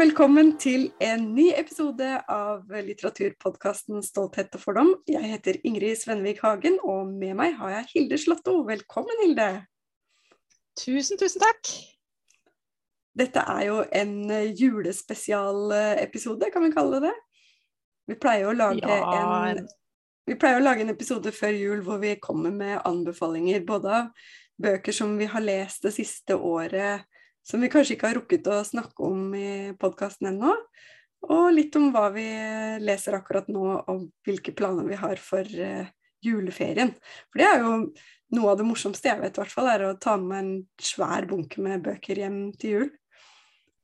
Velkommen 0.00 0.54
til 0.56 0.86
en 1.04 1.34
ny 1.36 1.50
episode 1.60 2.06
av 2.32 2.70
litteraturpodkasten 2.72 4.00
'Stolthet 4.00 4.54
og 4.56 4.62
fordom'. 4.62 4.94
Jeg 5.04 5.28
heter 5.28 5.58
Ingrid 5.60 5.96
Svenvik 6.00 6.40
Hagen, 6.40 6.78
og 6.80 7.10
med 7.12 7.34
meg 7.36 7.52
har 7.58 7.70
jeg 7.74 7.88
Hilde 7.92 8.18
Slåtto. 8.18 8.62
Velkommen, 8.64 9.12
Hilde. 9.20 9.66
Tusen, 10.80 11.18
tusen 11.20 11.44
takk. 11.44 11.68
Dette 13.12 13.44
er 13.44 13.66
jo 13.66 13.84
en 13.92 14.30
julespesialepisode, 14.62 16.48
kan 16.48 16.64
vi 16.64 16.72
kalle 16.78 17.00
det. 17.04 17.16
Vi 18.08 18.16
pleier 18.16 18.48
å 18.48 18.56
lage 18.56 18.80
ja. 18.80 19.04
en 19.52 19.68
vi 20.24 20.34
pleier 20.40 20.62
å 20.62 20.64
lage 20.64 20.80
en 20.86 20.94
episode 20.96 21.28
før 21.28 21.52
jul 21.52 21.84
hvor 21.84 22.00
vi 22.00 22.16
kommer 22.24 22.50
med 22.54 22.80
anbefalinger 22.88 23.68
både 23.68 23.88
av 24.00 24.08
bøker 24.56 24.96
som 24.96 25.18
vi 25.20 25.28
har 25.28 25.44
lest 25.44 25.82
det 25.84 25.92
siste 25.92 26.36
året, 26.36 27.04
som 27.46 27.62
vi 27.62 27.70
kanskje 27.72 27.96
ikke 27.96 28.10
har 28.10 28.18
rukket 28.20 28.50
å 28.50 28.60
snakke 28.66 29.06
om 29.06 29.34
i 29.36 29.50
podkasten 29.80 30.30
ennå. 30.32 30.54
Og 31.30 31.50
litt 31.52 31.76
om 31.76 31.90
hva 31.92 32.06
vi 32.14 32.26
leser 32.80 33.18
akkurat 33.18 33.48
nå, 33.52 33.64
og 33.90 34.06
hvilke 34.24 34.54
planer 34.56 34.86
vi 34.88 34.96
har 34.96 35.20
for 35.20 35.44
uh, 35.44 35.90
juleferien. 36.24 36.94
For 37.28 37.42
det 37.42 37.48
er 37.48 37.64
jo 37.64 37.74
noe 38.36 38.52
av 38.52 38.60
det 38.60 38.66
morsomste 38.68 39.10
jeg 39.10 39.20
vet, 39.20 39.36
i 39.36 39.42
hvert 39.42 39.52
fall, 39.52 39.68
er 39.72 39.84
å 39.88 39.98
ta 40.00 40.16
med 40.20 40.38
en 40.38 40.54
svær 40.80 41.26
bunke 41.28 41.60
med 41.64 41.84
bøker 41.84 42.22
hjem 42.22 42.40
til 42.60 42.76
jul. 42.76 42.88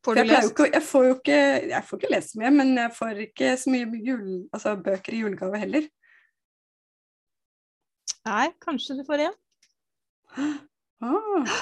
Får 0.07 0.23
lest? 0.23 0.53
Ikke, 0.53 0.69
jeg 0.71 0.85
får 0.87 1.05
jo 1.05 1.15
ikke 1.17 1.39
Jeg 1.67 1.83
får 1.83 1.99
ikke 1.99 2.11
lest 2.13 2.33
så 2.33 2.41
mye, 2.41 2.51
men 2.55 2.69
jeg 2.79 2.93
får 2.95 3.23
ikke 3.25 3.55
så 3.59 3.73
mye 3.75 4.03
jul, 4.07 4.29
altså 4.55 4.77
bøker 4.79 5.17
i 5.17 5.23
julegave 5.25 5.63
heller. 5.65 5.89
Nei, 8.27 8.47
kanskje 8.63 8.99
du 8.99 9.03
får 9.07 9.27
en. 9.27 9.37
Ah. 11.03 11.57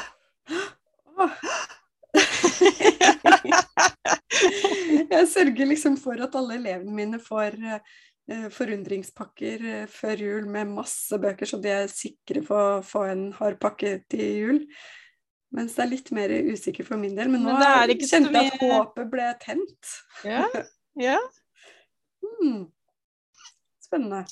Ah. 1.17 1.71
jeg 5.15 5.29
sørger 5.31 5.71
liksom 5.71 5.97
for 6.01 6.19
at 6.25 6.35
alle 6.39 6.59
elevene 6.59 6.97
mine 6.97 7.21
får 7.23 7.57
uh, 7.61 7.79
forundringspakker 8.55 9.65
uh, 9.65 9.87
før 9.91 10.27
jul 10.27 10.51
med 10.51 10.75
masse 10.75 11.19
bøker, 11.21 11.49
så 11.49 11.61
de 11.63 11.73
er 11.73 11.89
sikre 11.93 12.43
på 12.45 12.59
å 12.59 12.85
få 12.85 13.07
en 13.13 13.25
hard 13.39 13.59
pakke 13.63 13.97
til 14.11 14.27
jul. 14.43 14.61
Mens 15.55 15.77
det 15.77 15.85
er 15.85 15.93
litt 15.93 16.09
mer 16.15 16.33
usikker 16.51 16.87
for 16.87 16.99
min 16.99 17.15
del. 17.15 17.29
Men 17.31 17.45
nå 17.47 17.55
men 17.55 17.99
kjente 18.03 18.35
jeg 18.35 18.55
at 18.57 18.63
håpet 18.63 19.11
ble 19.13 19.29
tent. 19.43 19.93
Ja, 20.27 20.49
ja. 20.99 21.19
hmm. 22.25 22.65
Spennende. 23.85 24.25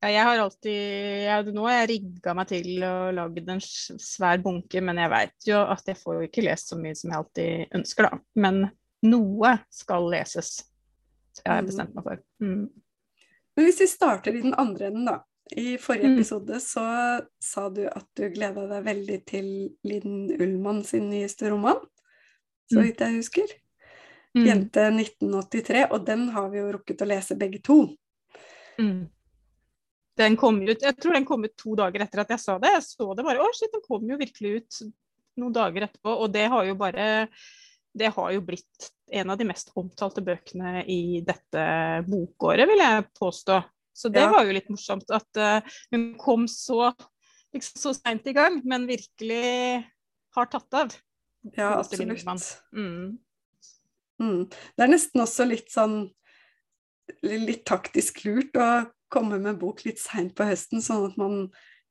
Ja, 0.00 0.08
jeg 0.08 0.24
har 0.24 0.40
alltid 0.40 1.24
ja, 1.26 1.38
Nå 1.44 1.64
har 1.66 1.74
jeg 1.82 1.88
rigga 1.90 2.32
meg 2.36 2.48
til 2.48 2.84
å 2.88 3.10
lage 3.12 3.42
en 3.52 3.60
svær 3.60 4.40
bunke, 4.40 4.80
men 4.84 5.00
jeg 5.02 5.12
veit 5.12 5.48
jo 5.50 5.60
at 5.60 5.90
jeg 5.90 6.00
får 6.00 6.24
ikke 6.28 6.44
lest 6.46 6.72
så 6.72 6.78
mye 6.80 6.96
som 6.96 7.12
jeg 7.12 7.20
alltid 7.20 7.80
ønsker, 7.80 8.08
da. 8.08 8.20
Men 8.40 8.62
noe 9.04 9.56
skal 9.72 10.08
leses. 10.12 10.54
Jeg 11.40 11.52
har 11.52 11.66
bestemt 11.66 11.92
meg 11.96 12.06
for. 12.06 12.22
Mm. 12.40 12.64
Men 13.56 13.68
hvis 13.68 13.82
vi 13.82 13.90
starter 13.92 14.36
i 14.36 14.42
den 14.44 14.56
andre 14.56 14.88
enden, 14.88 15.10
da. 15.10 15.18
I 15.50 15.76
forrige 15.82 16.08
mm. 16.08 16.16
episode 16.16 16.60
så 16.62 16.86
sa 17.42 17.68
du 17.74 17.82
at 17.90 18.06
du 18.16 18.28
gleda 18.30 18.68
deg 18.70 18.84
veldig 18.86 19.16
til 19.26 19.48
Linn 19.88 20.28
Ullmann 20.36 20.84
sin 20.86 21.08
nyeste 21.10 21.50
roman, 21.50 21.80
så 22.70 22.78
mm. 22.78 22.84
vidt 22.86 23.02
jeg 23.04 23.16
husker. 23.18 23.56
Mm. 24.30 24.44
'Jente 24.46 24.84
1983', 24.94 25.88
og 25.90 26.04
den 26.06 26.28
har 26.36 26.52
vi 26.52 26.60
jo 26.60 26.68
rukket 26.76 27.02
å 27.02 27.08
lese 27.10 27.36
begge 27.36 27.58
to. 27.66 27.82
Mm. 28.78 29.10
Den 30.20 30.36
kom 30.40 30.60
ut, 30.62 30.82
jeg 30.82 30.96
tror 31.00 31.16
den 31.16 31.26
kom 31.28 31.44
ut 31.46 31.56
to 31.58 31.74
dager 31.78 32.04
etter 32.04 32.24
at 32.24 32.34
jeg 32.34 32.42
sa 32.42 32.58
det. 32.60 32.74
Jeg 32.76 32.86
så 32.86 33.08
det 33.16 33.26
bare 33.26 33.42
Å, 33.42 33.50
shit, 33.56 33.72
den 33.72 33.84
kom 33.86 34.04
jo 34.08 34.20
virkelig 34.20 34.54
ut 34.60 34.80
noen 35.40 35.56
dager 35.56 35.86
etterpå. 35.86 36.14
Og 36.24 36.32
det 36.34 36.46
har 36.52 36.66
jo 36.68 36.76
bare 36.80 37.06
Det 37.90 38.10
har 38.14 38.32
jo 38.36 38.42
blitt 38.46 38.90
en 39.10 39.32
av 39.32 39.38
de 39.40 39.46
mest 39.48 39.72
omtalte 39.78 40.22
bøkene 40.22 40.84
i 40.86 41.20
dette 41.26 41.62
bokåret, 42.06 42.68
vil 42.70 42.78
jeg 42.78 43.06
påstå. 43.18 43.56
Så 43.92 44.08
det 44.14 44.22
ja. 44.22 44.30
var 44.30 44.46
jo 44.46 44.54
litt 44.54 44.68
morsomt 44.70 45.10
at 45.10 45.40
uh, 45.40 45.80
hun 45.90 46.12
kom 46.20 46.46
så, 46.48 46.92
liksom, 47.50 47.80
så 47.82 47.94
seint 47.98 48.28
i 48.30 48.36
gang, 48.36 48.60
men 48.62 48.86
virkelig 48.86 49.82
har 50.36 50.50
tatt 50.52 50.78
av. 50.78 50.94
Ja, 51.56 51.72
absolutt. 51.80 52.46
Mm. 52.76 53.18
Mm. 54.22 54.46
Det 54.46 54.86
er 54.86 54.92
nesten 54.92 55.24
også 55.24 55.48
litt 55.48 55.72
sånn 55.72 56.04
litt 57.22 57.64
taktisk 57.68 58.24
lurt 58.26 58.56
å 58.58 58.70
komme 59.10 59.40
med 59.40 59.54
en 59.54 59.60
bok 59.60 59.84
litt 59.86 60.00
seint 60.00 60.34
på 60.38 60.46
høsten, 60.46 60.82
sånn 60.84 61.08
at 61.10 61.18
man 61.20 61.44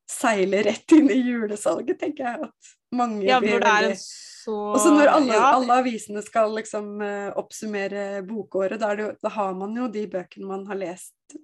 seiler 0.10 0.66
rett 0.66 0.96
inn 0.96 1.10
i 1.14 1.20
julesalget, 1.22 2.00
tenker 2.02 2.26
jeg. 2.26 2.50
At 2.50 2.98
mange 2.98 3.28
ja, 3.28 3.40
blir 3.44 3.62
veldig 3.62 3.98
så... 4.00 4.56
Og 4.74 4.80
så 4.82 4.94
når 4.96 5.12
alle, 5.12 5.36
ja. 5.36 5.50
alle, 5.54 5.80
avisene 5.84 6.24
skal 6.26 6.54
liksom 6.56 7.04
uh, 7.04 7.30
oppsummere 7.38 8.24
bokåret, 8.26 8.80
da, 8.82 8.94
det, 8.98 9.12
da, 9.22 9.32
har 9.36 9.54
man 9.60 9.76
jo 9.78 9.90
de 9.92 10.06
bøkene 10.10 10.50
man 10.50 10.66
har 10.70 10.80
lest 10.80 11.38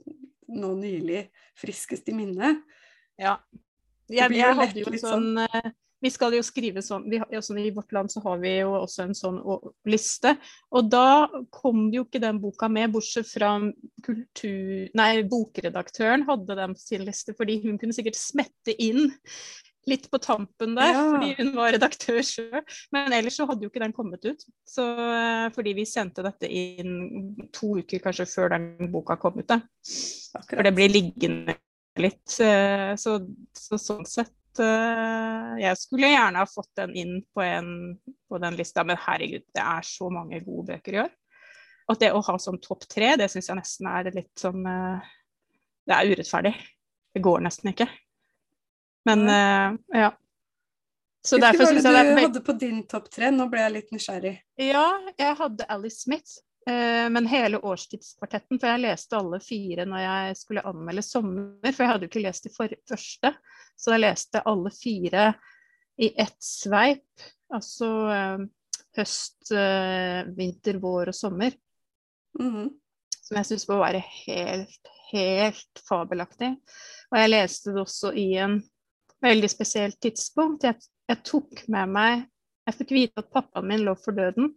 nå 0.50 0.72
nylig, 0.80 1.26
friskest 1.60 2.10
i 2.10 2.16
minne. 2.16 2.56
Ja. 3.20 3.38
Jeg, 4.10 4.32
jeg 4.38 4.58
hadde 4.58 4.82
jo 4.82 4.90
en 4.90 5.02
sånn, 5.02 5.30
sånn 5.36 5.44
uh, 5.44 5.72
vi 6.04 6.12
skal 6.12 6.36
jo 6.36 6.44
skrive 6.46 6.84
sånn, 6.86 7.08
vi, 7.10 7.20
altså 7.24 7.56
I 7.58 7.72
vårt 7.74 7.94
land 7.96 8.12
så 8.12 8.22
har 8.26 8.40
vi 8.42 8.52
jo 8.60 8.74
også 8.78 9.06
en 9.06 9.16
sånn 9.18 9.40
liste. 9.90 10.36
Og 10.76 10.90
da 10.92 11.28
kom 11.56 11.88
jo 11.94 12.06
ikke 12.06 12.22
den 12.24 12.42
boka 12.44 12.70
med, 12.72 12.94
bortsett 12.94 13.30
fra 13.32 13.56
kultur... 14.06 14.90
Nei, 14.98 15.12
bokredaktøren 15.30 16.28
hadde 16.28 16.60
den 16.60 16.76
på 16.76 16.84
sin 16.84 17.06
liste, 17.08 17.36
fordi 17.38 17.62
hun 17.66 17.80
kunne 17.82 17.96
sikkert 17.96 18.20
smette 18.20 18.76
inn 18.76 19.08
litt 19.86 20.08
på 20.10 20.18
tampen 20.22 20.74
der, 20.78 20.94
ja. 20.96 21.02
fordi 21.14 21.34
hun 21.38 21.52
var 21.58 21.76
redaktør 21.76 22.22
sjøl. 22.26 22.62
Men 22.96 23.14
ellers 23.14 23.38
så 23.38 23.46
hadde 23.50 23.66
jo 23.66 23.72
ikke 23.72 23.84
den 23.84 23.94
kommet 23.96 24.26
ut. 24.26 24.46
Så, 24.68 24.86
eh, 25.02 25.50
fordi 25.56 25.76
vi 25.78 25.86
sendte 25.90 26.26
dette 26.26 26.50
inn 26.50 27.36
to 27.54 27.76
uker 27.82 28.02
kanskje 28.04 28.28
før 28.30 28.56
den 28.56 28.90
boka 28.94 29.18
kom 29.22 29.38
ut. 29.40 29.48
Da. 29.50 29.62
For 30.50 30.66
det 30.66 30.74
blir 30.78 30.94
liggende 30.94 31.58
litt. 32.02 32.26
Eh, 32.42 32.96
så, 33.00 33.20
så 33.56 33.80
sånn 33.82 34.10
sett 34.10 34.34
uh, 34.62 35.56
jeg 35.60 35.78
skulle 35.80 36.12
gjerne 36.12 36.42
ha 36.42 36.50
fått 36.50 36.72
den 36.80 36.96
inn 36.98 37.14
på, 37.34 37.44
en, 37.46 37.70
på, 38.30 38.40
den 38.42 38.58
lista, 38.60 38.84
men 38.88 39.00
herregud, 39.02 39.46
det 39.56 39.64
er 39.64 39.88
så 39.88 40.10
mange 40.14 40.42
gode 40.46 40.74
bøker 40.74 40.98
i 40.98 41.02
år. 41.06 41.14
At 41.92 42.02
det 42.02 42.12
å 42.16 42.24
ha 42.26 42.38
sånn 42.42 42.62
topp 42.64 42.88
tre, 42.90 43.14
det 43.20 43.30
syns 43.32 43.52
jeg 43.52 43.60
nesten 43.60 43.90
er 43.92 44.10
litt 44.16 44.34
sånn 44.42 44.66
uh, 44.66 45.06
Det 45.86 45.98
er 45.98 46.14
urettferdig. 46.14 46.56
Det 47.16 47.24
går 47.24 47.44
nesten 47.46 47.72
ikke. 47.72 47.88
Men 49.06 49.28
uh, 49.30 49.76
ja. 49.94 50.14
Så 51.26 51.40
Hvilke 51.42 51.66
var 51.66 51.74
det 51.74 52.16
du 52.16 52.22
hadde 52.22 52.42
på 52.46 52.54
din 52.62 52.84
topp 52.90 53.08
tre? 53.14 53.32
Nå 53.34 53.48
ble 53.50 53.64
jeg 53.64 53.74
litt 53.74 53.94
nysgjerrig. 53.96 54.36
Ja, 54.62 54.88
jeg 55.18 55.38
hadde 55.40 55.66
Alice 55.74 56.04
Smith. 56.04 56.38
Men 56.66 57.28
hele 57.30 57.60
årstidskvartetten, 57.62 58.58
for 58.58 58.72
jeg 58.72 58.82
leste 58.82 59.18
alle 59.20 59.38
fire 59.44 59.84
når 59.86 60.02
jeg 60.02 60.38
skulle 60.40 60.64
anmelde 60.66 61.04
sommer. 61.06 61.68
For 61.68 61.84
jeg 61.84 61.92
hadde 61.92 62.08
jo 62.08 62.10
ikke 62.10 62.24
lest 62.24 62.48
de 62.48 62.54
første. 62.90 63.32
Så 63.78 63.94
jeg 63.94 64.02
leste 64.02 64.42
alle 64.50 64.72
fire 64.74 65.28
i 65.98 66.12
ett 66.22 66.44
sveip. 66.44 67.26
Altså 67.54 67.90
eh, 68.12 68.46
høst, 68.98 69.52
eh, 69.52 70.26
vinter, 70.38 70.80
vår 70.82 71.12
og 71.12 71.18
sommer. 71.18 71.56
Mm. 72.40 72.70
Som 73.22 73.40
jeg 73.40 73.50
syns 73.50 73.68
må 73.70 73.80
være 73.82 74.04
helt, 74.26 74.92
helt 75.12 75.84
fabelaktig. 75.88 76.56
Og 77.12 77.20
jeg 77.22 77.32
leste 77.32 77.74
det 77.74 77.84
også 77.86 78.14
i 78.18 78.30
en 78.42 78.60
veldig 79.26 79.50
spesielt 79.52 80.00
tidspunkt. 80.04 80.68
Jeg, 80.68 80.80
jeg 81.10 81.22
tok 81.26 81.68
med 81.72 81.98
meg 81.98 82.26
Jeg 82.66 82.74
fikk 82.80 82.92
vite 82.96 83.22
at 83.22 83.28
pappaen 83.30 83.68
min 83.70 83.84
lå 83.86 83.92
for 84.02 84.18
døden. 84.18 84.48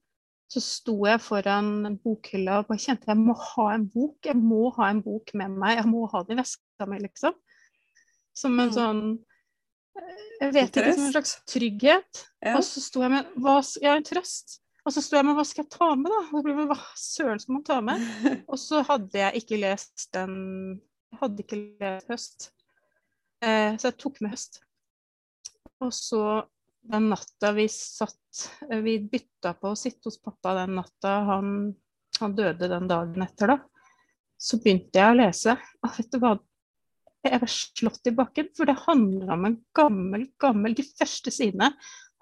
Så 0.49 0.63
sto 0.65 0.95
jeg 1.05 1.21
foran 1.21 1.99
bokhylla 2.01 2.63
og 2.63 2.71
kjente 2.81 3.05
at 3.05 3.13
jeg 3.13 3.21
må 3.21 3.35
ha 3.37 3.67
en 3.75 3.85
bok. 3.93 4.17
Jeg 4.25 4.39
må 4.41 4.71
ha 4.79 4.89
en 4.89 5.03
bok 5.05 5.35
med 5.37 5.57
meg. 5.61 5.77
Jeg 5.77 5.91
må 5.91 6.07
ha 6.09 6.23
den 6.25 6.39
i 6.39 6.41
veska 6.41 6.89
mi, 6.89 7.01
liksom. 7.05 7.37
Som 8.37 8.57
en 8.57 8.71
mm. 8.71 8.77
sånn 8.77 9.03
Jeg 10.39 10.55
vet 10.55 10.71
ikke, 10.71 10.95
som 10.95 11.05
en 11.05 11.13
slags 11.13 11.35
trygghet. 11.51 12.25
Ja. 12.41 12.57
Og 12.57 12.65
så 12.65 12.81
sto 12.81 13.05
jeg 13.05 13.13
med 13.13 13.37
hva, 13.45 13.59
Ja, 13.85 13.99
en 13.99 14.07
trøst. 14.09 14.61
Og 14.89 14.95
så 14.95 15.03
sto 15.05 15.19
jeg 15.19 15.27
med 15.29 15.37
hva 15.37 15.45
skal 15.45 15.67
jeg 15.67 15.73
ta 15.75 15.91
med, 16.01 16.09
da? 16.09 16.21
Og 16.33 16.47
ble, 16.47 16.55
hva 16.71 16.79
søren 16.97 17.43
skal 17.43 17.59
man 17.59 17.65
ta 17.67 17.81
med? 17.85 18.05
Og 18.49 18.57
så 18.63 18.81
hadde 18.89 19.21
jeg 19.21 19.43
ikke 19.43 19.59
lest 19.61 20.07
den 20.17 20.39
Jeg 21.13 21.21
hadde 21.21 21.45
ikke 21.45 21.59
lest 21.83 22.09
høst. 22.09 22.49
Eh, 23.45 23.77
så 23.77 23.91
jeg 23.91 23.99
tok 24.01 24.23
med 24.25 24.33
høst. 24.33 24.63
Og 25.85 25.93
så 25.93 26.23
den 26.89 27.09
natta 27.13 27.53
vi 27.57 27.67
satt 27.69 28.49
eh, 28.71 28.81
Vi 28.85 28.99
bytta 29.11 29.55
på 29.59 29.73
å 29.73 29.79
sitte 29.79 30.09
hos 30.09 30.21
pappa 30.23 30.55
den 30.63 30.77
natta 30.79 31.15
han, 31.29 31.55
han 32.21 32.37
døde 32.37 32.71
den 32.71 32.89
dagen 32.91 33.25
etter, 33.25 33.55
da. 33.55 33.59
Så 34.39 34.61
begynte 34.63 35.01
jeg 35.01 35.13
å 35.13 35.19
lese. 35.19 35.57
Og 35.83 35.97
vet 35.97 36.13
du 36.13 36.21
hva, 36.23 36.37
jeg 37.27 37.41
var 37.43 37.53
slått 37.53 38.09
i 38.09 38.15
bakken, 38.15 38.53
for 38.57 38.71
det 38.71 38.79
handler 38.85 39.33
om 39.35 39.49
en 39.49 39.57
gammel, 39.77 40.29
gammel 40.41 40.77
De 40.79 40.87
første 40.87 41.33
sidene 41.35 41.73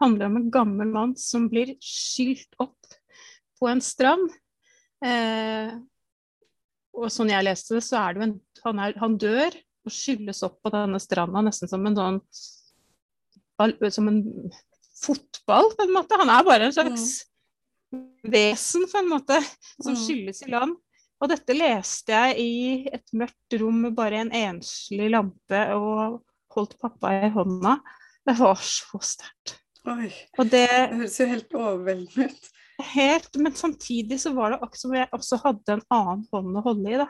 handler 0.01 0.31
om 0.31 0.41
en 0.41 0.49
gammel 0.53 0.91
mann 0.93 1.15
som 1.21 1.47
blir 1.53 1.75
skylt 1.81 2.57
opp 2.63 2.97
på 3.61 3.69
en 3.71 3.81
strand. 3.85 4.33
Eh, 5.05 5.77
og 6.97 7.13
sånn 7.13 7.31
jeg 7.33 7.45
leste 7.45 7.77
det, 7.77 7.85
så 7.85 8.01
er 8.01 8.15
det 8.15 8.21
jo 8.21 8.27
en 8.27 8.37
han, 8.65 8.83
er, 8.83 8.97
han 9.01 9.17
dør 9.21 9.57
og 9.87 9.93
skylles 9.95 10.43
opp 10.47 10.59
på 10.65 10.73
denne 10.75 10.99
stranda 11.03 11.43
nesten 11.45 11.71
som 11.71 11.85
en 11.87 11.99
sånn 11.99 12.21
Som 13.91 14.09
en 14.11 14.23
fotball, 15.03 15.71
på 15.77 15.87
en 15.87 15.95
måte. 15.95 16.19
Han 16.21 16.33
er 16.33 16.47
bare 16.47 16.69
en 16.69 16.75
slags 16.75 17.25
vesen, 18.27 18.87
på 18.91 18.99
en 18.99 19.09
måte, 19.09 19.39
som 19.83 19.95
Mm. 19.95 20.01
skylles 20.03 20.43
i 20.43 20.51
land. 20.51 20.77
Og 21.21 21.31
dette 21.33 21.55
leste 21.57 22.13
jeg 22.13 22.39
i 22.39 22.89
et 22.93 23.13
mørkt 23.17 23.57
rom 23.61 23.79
med 23.87 23.95
bare 23.97 24.21
en 24.21 24.33
enslig 24.33 25.09
lampe 25.11 25.63
og 25.73 26.23
holdt 26.53 26.77
pappa 26.81 27.13
i 27.25 27.31
hånda. 27.33 27.79
Det 28.27 28.35
var 28.39 28.59
så 28.61 29.01
sterkt. 29.01 29.57
Oi. 29.87 30.11
Det 30.37 30.51
Det 30.51 30.69
høres 30.99 31.21
jo 31.21 31.27
helt 31.27 31.55
overveldende 31.55 32.27
ut. 32.27 32.49
helt 32.93 33.37
Men 33.37 33.55
samtidig 33.55 34.21
så 34.21 34.35
var 34.35 34.51
det 34.51 34.61
akkurat 34.61 34.83
som 34.83 34.95
jeg 34.95 35.09
også 35.13 35.41
hadde 35.45 35.73
en 35.73 35.87
annen 35.91 36.27
hånd 36.33 36.57
å 36.57 36.65
holde 36.67 36.91
i, 36.91 36.99
da. 36.99 37.09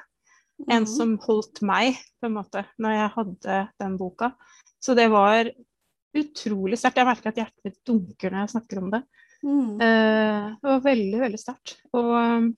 En 0.71 0.85
mm. 0.85 0.87
som 0.87 1.19
holdt 1.19 1.63
meg, 1.63 1.97
på 2.21 2.29
en 2.29 2.37
måte, 2.37 2.65
når 2.79 2.91
jeg 2.95 3.15
hadde 3.17 3.57
den 3.81 3.97
boka. 3.99 4.31
Så 4.81 4.95
det 4.95 5.11
var 5.11 5.51
utrolig 6.17 6.79
sterkt. 6.81 7.01
Jeg 7.01 7.09
merker 7.09 7.33
at 7.33 7.41
hjertet 7.43 7.67
mitt 7.67 7.81
dunker 7.87 8.33
når 8.33 8.45
jeg 8.45 8.55
snakker 8.55 8.83
om 8.83 8.93
det. 8.95 9.03
Mm. 9.43 9.81
Eh, 9.83 10.47
det 10.61 10.71
var 10.71 10.85
veldig, 10.87 11.21
veldig 11.23 11.41
sterkt. 11.41 11.77
Og 11.97 12.11
um, 12.17 12.51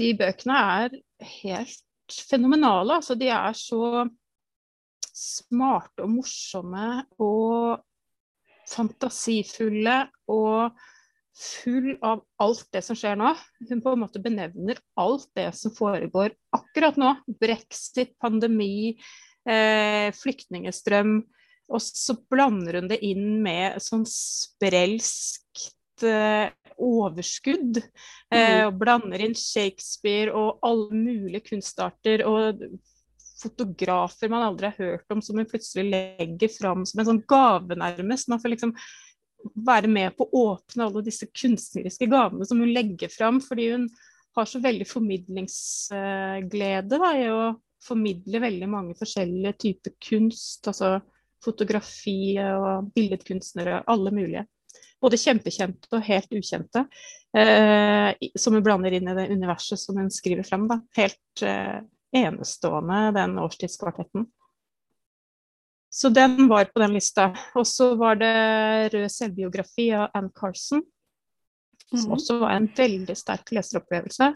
de 0.00 0.10
bøkene 0.18 0.60
er 0.80 0.98
helt 1.40 2.18
fenomenale. 2.30 2.98
Altså, 3.00 3.16
de 3.18 3.30
er 3.32 3.58
så 3.58 4.06
smarte 5.14 6.04
og 6.04 6.10
morsomme 6.10 6.88
og 7.22 7.84
fantasifulle 8.68 10.00
og 10.32 10.74
full 11.34 11.94
av 12.06 12.22
alt 12.42 12.66
det 12.74 12.82
som 12.86 12.98
skjer 12.98 13.18
nå. 13.18 13.32
Hun 13.68 13.82
på 13.82 13.94
en 13.94 14.02
måte 14.04 14.22
benevner 14.22 14.78
alt 15.00 15.26
det 15.36 15.48
som 15.58 15.74
foregår 15.74 16.34
akkurat 16.54 16.98
nå. 17.00 17.10
Brexit, 17.40 18.14
pandemi, 18.22 18.94
eh, 19.48 20.10
flyktningestrøm. 20.14 21.18
Og 21.72 21.82
så 21.82 22.16
blander 22.30 22.80
hun 22.80 22.90
det 22.90 23.00
inn 23.06 23.42
med 23.44 23.80
sånn 23.82 24.04
sprelskt 24.08 26.04
eh, 26.04 26.48
overskudd. 26.74 27.80
Eh, 28.34 28.64
og 28.66 28.78
blander 28.80 29.22
inn 29.24 29.36
Shakespeare 29.38 30.34
og 30.34 30.58
alle 30.66 30.96
mulige 30.96 31.44
kunstarter 31.52 32.24
og 32.28 32.64
fotografer 33.44 34.30
man 34.32 34.46
aldri 34.46 34.66
har 34.70 34.78
hørt 34.78 35.12
om, 35.12 35.20
som 35.22 35.38
hun 35.38 35.48
plutselig 35.48 35.90
legger 35.90 36.50
fram 36.52 36.84
som 36.88 37.00
en 37.00 37.08
sånn 37.10 37.26
gave, 37.28 37.76
nærmest. 37.78 38.30
Man 38.32 38.40
får 38.42 38.50
liksom 38.54 38.72
være 39.66 39.88
med 39.92 40.16
på 40.16 40.22
å 40.26 40.28
åpne 40.54 40.84
alle 40.86 41.02
disse 41.04 41.26
kunstneriske 41.28 42.06
gavene 42.10 42.44
som 42.48 42.60
hun 42.62 42.72
legger 42.72 43.10
fram, 43.12 43.40
fordi 43.44 43.64
hun 43.74 43.84
har 44.34 44.46
så 44.50 44.58
veldig 44.62 44.86
formidlingsglede 44.90 46.98
da, 46.98 47.10
i 47.18 47.28
å 47.30 47.42
formidle 47.84 48.40
veldig 48.42 48.68
mange 48.70 48.94
forskjellige 48.98 49.54
typer 49.66 49.92
kunst. 50.08 50.68
altså 50.70 50.88
fotografi 51.44 52.34
og 52.40 52.90
billedkunstnere, 52.96 53.82
alle 53.90 54.12
mulige. 54.14 54.46
Både 55.02 55.18
kjempekjente 55.20 55.90
og 55.92 56.04
helt 56.06 56.32
ukjente, 56.32 56.86
eh, 57.36 58.30
som 58.40 58.56
hun 58.56 58.64
blander 58.64 58.94
inn 58.96 59.10
i 59.10 59.16
det 59.18 59.28
universet 59.34 59.80
som 59.80 59.98
hun 60.00 60.08
skriver 60.12 60.46
frem. 60.46 60.64
Da. 60.70 60.80
Helt 60.96 61.44
eh, 61.44 61.82
enestående, 62.14 63.12
den 63.18 63.36
årstidskvartetten. 63.42 64.26
Så 65.94 66.10
den 66.10 66.48
var 66.50 66.64
på 66.72 66.80
den 66.82 66.96
lista. 66.96 67.28
Og 67.54 67.66
så 67.70 67.92
var 67.94 68.18
det 68.18 68.32
Rød 68.94 69.10
selvbiografi 69.14 69.92
av 69.94 70.08
Ann 70.14 70.30
Carson, 70.34 70.82
som 71.90 72.08
Mhm. 72.08 72.16
også 72.16 72.38
var 72.40 72.56
en 72.56 72.66
veldig 72.66 73.16
sterk 73.16 73.52
leseropplevelse. 73.54 74.34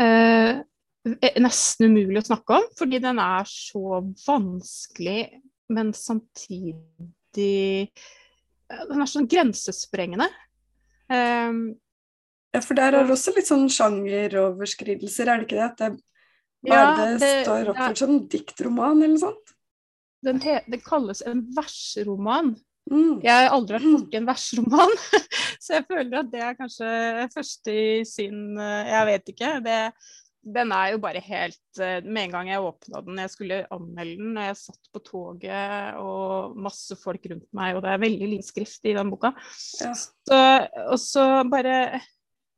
Eh, 0.00 0.62
nesten 1.40 1.86
umulig 1.86 2.22
å 2.22 2.26
snakke 2.30 2.56
om, 2.56 2.64
fordi 2.78 2.98
den 3.04 3.18
er 3.18 3.44
så 3.44 4.00
vanskelig, 4.26 5.42
men 5.72 5.92
samtidig 5.96 6.44
Den 7.36 9.02
er 9.02 9.08
sånn 9.10 9.28
grensesprengende. 9.30 10.30
Um, 11.12 11.76
Ja, 12.56 12.62
for 12.64 12.78
der 12.78 12.94
er 12.96 13.04
det 13.04 13.12
også 13.12 13.34
litt 13.36 13.48
sånn 13.50 13.66
sjangeroverskridelser, 13.68 15.28
er 15.28 15.42
det 15.42 15.44
ikke 15.44 15.58
det? 15.58 15.66
At 15.66 15.82
det, 15.82 15.90
hva 16.64 16.78
Ja, 16.78 16.86
det, 17.20 17.32
står 17.44 17.68
oppført 17.74 18.00
som 18.00 18.14
diktroman 18.32 19.02
eller 19.02 19.12
noe 19.12 19.24
sånt? 19.26 19.52
den 20.26 20.40
det 20.42 20.82
kalles 20.84 21.22
en 21.26 21.44
versroman. 21.56 22.54
Mm. 22.90 23.18
Jeg 23.24 23.32
har 23.34 23.50
aldri 23.50 23.78
vært 23.78 23.88
borti 23.90 24.18
en 24.18 24.28
versroman, 24.28 24.92
så 25.62 25.78
jeg 25.78 25.86
føler 25.88 26.20
at 26.20 26.28
det 26.30 26.42
er 26.46 26.58
kanskje 26.58 26.90
første 27.34 27.74
i 27.74 28.04
sin 28.06 28.58
eh, 28.62 28.92
Jeg 28.92 29.08
vet 29.10 29.32
ikke. 29.34 29.50
Det, 29.64 29.78
den 30.46 30.72
er 30.74 30.92
jo 30.94 31.00
bare 31.02 31.22
helt 31.24 31.80
eh, 31.82 31.98
Med 32.04 32.28
en 32.28 32.34
gang 32.36 32.50
jeg 32.50 32.62
åpna 32.62 33.02
den, 33.06 33.20
jeg 33.24 33.32
skulle 33.32 33.60
anmelde 33.74 34.16
den, 34.20 34.32
og 34.36 34.48
jeg 34.48 34.58
satt 34.60 34.90
på 34.94 35.02
toget 35.06 36.00
og 36.00 36.56
masse 36.66 36.98
folk 37.00 37.26
rundt 37.32 37.48
meg, 37.56 37.76
og 37.76 37.84
det 37.84 37.92
er 37.92 38.02
veldig 38.04 38.30
liten 38.34 38.46
skrift 38.46 38.86
i 38.86 38.94
den 38.96 39.10
boka. 39.12 39.32
Ja. 39.82 39.92
Så, 39.96 40.40
og 40.86 40.98
så 41.02 41.26
bare 41.50 42.02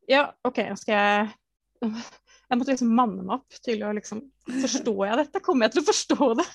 Ja, 0.08 0.28
OK, 0.48 0.62
nå 0.68 0.76
skal 0.80 0.94
jeg 0.98 1.92
Jeg 2.48 2.56
måtte 2.56 2.72
liksom 2.72 2.92
manne 2.96 3.24
meg 3.24 3.38
opp 3.38 3.58
til 3.64 3.82
å 3.86 3.94
liksom 3.96 4.22
Forstår 4.48 5.02
jeg 5.04 5.20
dette? 5.22 5.44
Kommer 5.44 5.66
jeg 5.68 5.76
til 5.76 5.82
å 5.82 5.88
forstå 5.88 6.28
det? 6.38 6.46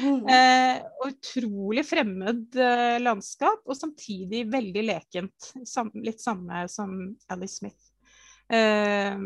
Mm. 0.00 0.26
Eh, 0.32 0.82
utrolig 1.08 1.84
fremmed 1.88 2.58
eh, 2.60 2.98
landskap, 3.00 3.62
og 3.64 3.76
samtidig 3.78 4.42
veldig 4.52 4.82
lekent. 4.84 5.48
Sam, 5.64 5.88
litt 6.04 6.20
samme 6.20 6.66
som 6.68 6.92
Alice 7.32 7.56
Smith. 7.62 7.88
Eh, 8.52 9.16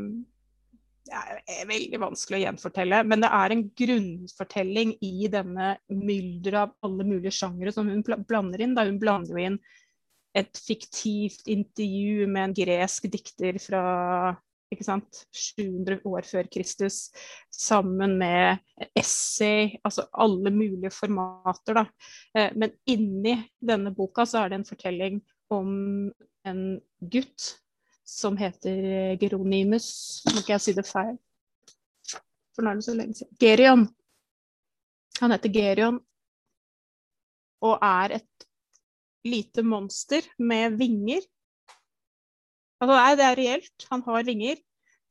det 1.04 1.52
er 1.52 1.68
veldig 1.68 2.00
vanskelig 2.00 2.38
å 2.38 2.44
gjenfortelle, 2.46 3.02
men 3.04 3.20
det 3.20 3.30
er 3.36 3.52
en 3.52 3.64
grunnfortelling 3.80 4.94
i 5.04 5.28
denne 5.32 5.74
mylderet 5.92 6.62
av 6.62 6.88
alle 6.88 7.06
mulige 7.08 7.34
sjangere 7.36 7.74
som 7.74 7.90
hun 7.92 8.04
blander 8.04 8.64
inn. 8.64 8.72
Da 8.76 8.86
hun 8.88 9.00
blander 9.02 9.36
jo 9.36 9.42
inn 9.50 9.58
et 10.34 10.58
fiktivt 10.58 11.46
intervju 11.50 12.26
med 12.26 12.48
en 12.48 12.56
gresk 12.56 13.06
dikter 13.12 13.60
fra 13.62 13.84
sant, 14.82 15.20
700 15.30 16.00
år 16.08 16.26
før 16.26 16.48
Kristus, 16.50 17.12
sammen 17.52 18.16
med 18.18 18.58
essay, 18.98 19.76
altså 19.84 20.08
alle 20.10 20.50
mulige 20.50 20.90
formater. 20.90 21.78
Da. 21.78 21.84
Eh, 22.34 22.50
Men 22.56 22.72
inni 22.86 23.36
denne 23.60 23.94
boka 23.94 24.26
så 24.26 24.42
er 24.42 24.48
det 24.50 24.58
en 24.58 24.66
fortelling 24.72 25.20
om 25.54 26.10
en 26.44 26.64
gutt 26.98 27.63
som 28.04 28.36
heter 28.36 29.16
Geronimus. 29.20 30.22
Må 30.28 30.42
ikke 30.42 30.54
jeg 30.54 30.64
si 30.64 30.74
det 30.76 30.86
feil? 30.88 31.16
For 32.54 32.62
nå 32.62 32.70
er 32.70 32.80
det 32.80 32.86
så 32.86 32.94
lenge 32.96 33.18
siden. 33.18 33.36
Gerion. 33.40 33.86
Han 35.20 35.34
heter 35.34 35.52
Gerion 35.54 36.00
og 37.64 37.78
er 37.80 38.18
et 38.18 38.46
lite 39.24 39.64
monster 39.64 40.26
med 40.38 40.76
vinger. 40.76 41.22
Altså, 42.82 42.92
nei, 42.92 43.14
det 43.16 43.24
er 43.24 43.38
reelt, 43.38 43.86
han 43.90 44.02
har 44.04 44.26
vinger. 44.26 44.60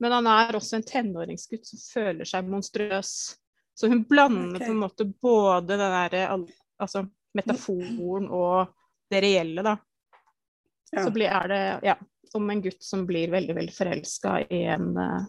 Men 0.03 0.17
han 0.17 0.27
er 0.27 0.58
også 0.58 0.77
en 0.77 0.86
tenåringsgutt 0.86 1.65
som 1.65 1.82
føler 1.82 2.27
seg 2.27 2.50
monstrøs. 2.50 3.13
Så 3.74 3.89
hun 3.89 4.03
blander 4.06 4.60
okay. 4.60 4.67
på 4.67 4.74
en 4.75 4.82
måte 4.84 5.08
både 5.08 5.74
den 5.74 5.82
derre 5.82 6.25
altså, 6.29 7.06
metaforen 7.34 8.27
og 8.29 8.74
det 9.10 9.24
reelle, 9.24 9.63
da. 9.65 9.77
Ja. 10.94 11.06
Så 11.08 11.13
blir, 11.13 11.32
er 11.32 11.50
det 11.50 11.62
ja, 11.88 11.96
om 12.36 12.50
en 12.50 12.62
gutt 12.63 12.84
som 12.84 13.06
blir 13.08 13.32
veldig, 13.34 13.56
veldig 13.58 13.74
forelska 13.75 14.38
i 14.50 14.63
en, 14.75 14.92
eh, 14.98 15.25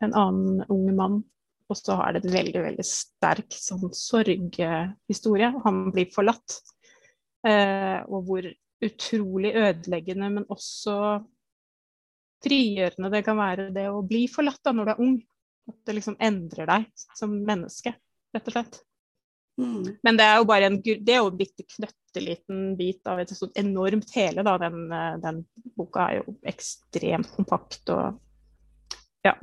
en 0.00 0.14
annen 0.14 0.64
ung 0.68 0.88
mann. 0.96 1.20
Og 1.68 1.76
så 1.76 1.98
har 2.00 2.14
det 2.14 2.24
en 2.24 2.32
veldig, 2.32 2.62
veldig 2.64 2.84
sterk 2.86 3.52
sånn 3.52 3.90
sorghistorie. 3.92 5.50
Han 5.64 5.82
blir 5.92 6.08
forlatt. 6.14 6.60
Eh, 7.46 8.00
og 8.08 8.24
hvor 8.24 8.48
utrolig 8.84 9.52
ødeleggende, 9.58 10.30
men 10.32 10.46
også 10.48 10.94
frigjørende 12.44 13.10
det 13.12 13.24
kan 13.26 13.38
være 13.38 13.70
det 13.74 13.88
å 13.90 14.04
bli 14.06 14.26
forlatt 14.30 14.62
da 14.64 14.72
når 14.74 14.88
du 14.88 14.92
er 14.94 15.02
ung. 15.04 15.16
At 15.68 15.80
det 15.84 15.98
liksom 15.98 16.16
endrer 16.24 16.68
deg 16.70 16.86
som 17.18 17.34
menneske, 17.44 17.92
rett 18.32 18.48
og 18.48 18.54
slett. 18.54 18.80
Mm. 19.58 19.86
Men 20.06 20.18
det 20.20 20.24
er 20.24 20.36
jo 20.38 20.44
bare 20.46 20.68
en, 20.70 20.76
det 20.82 21.10
er 21.14 21.18
jo 21.18 21.30
en 21.32 21.38
bitte 21.40 21.64
knøtteliten 21.66 22.76
bit 22.78 23.08
av 23.10 23.18
et 23.18 23.32
sånt 23.34 23.56
enormt 23.58 24.12
hele. 24.14 24.44
Da. 24.46 24.52
Den, 24.62 24.84
eh, 24.94 25.16
den 25.24 25.40
boka 25.76 26.04
er 26.12 26.20
jo 26.20 26.36
ekstremt 26.46 27.32
kompakt 27.34 27.90
og 27.90 28.20
ja. 29.26 29.34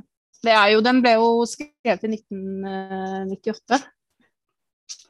Det 0.46 0.52
er 0.54 0.70
jo, 0.72 0.80
den 0.84 1.02
ble 1.04 1.12
jo 1.18 1.28
skrevet 1.48 2.04
i 2.06 2.10
1998. 2.14 3.78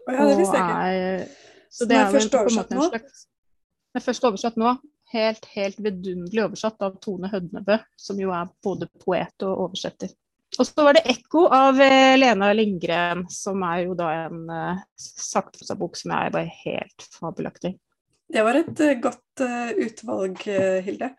Å 0.07 0.15
ja, 0.15 0.27
det 0.27 0.37
visste 0.41 0.59
jeg 0.59 0.67
ikke. 0.67 0.83
er- 0.91 1.27
Så 1.71 1.85
så 1.85 1.89
det 1.91 1.97
er 1.97 2.05
er 2.07 2.11
på 2.11 2.17
en 2.17 2.29
oversatt 2.41 2.71
måte 2.71 2.77
nå? 2.79 2.91
slags 2.91 3.27
Den 3.93 4.01
er 4.01 4.05
først 4.07 4.25
oversatt 4.25 4.57
nå. 4.57 4.77
Helt, 5.13 5.45
helt 5.55 5.77
vidunderlig 5.79 6.43
oversatt 6.49 6.83
av 6.83 6.97
Tone 7.01 7.29
Hødnebø, 7.31 7.79
som 7.97 8.19
jo 8.19 8.31
er 8.35 8.49
både 8.65 8.89
poet 9.05 9.43
og 9.47 9.69
oversetter. 9.69 10.11
Og 10.59 10.67
så 10.67 10.85
var 10.87 10.97
det 10.97 11.05
'Ekko' 11.05 11.47
av 11.53 11.81
eh, 11.81 12.17
Lena 12.17 12.53
Lindgren, 12.57 13.27
som 13.33 13.63
er 13.67 13.85
jo 13.87 13.97
da 13.99 14.13
en 14.27 14.47
uh, 14.51 14.85
sakprosabok 14.97 15.99
som 16.01 16.15
er 16.17 16.33
bare 16.33 16.53
helt 16.65 17.09
fabelaktig. 17.13 17.77
Det 18.33 18.43
var 18.43 18.59
et 18.59 18.81
eh, 18.81 18.97
godt 19.03 19.45
uh, 19.45 19.71
utvalg, 19.87 20.41
Hilde. 20.87 21.13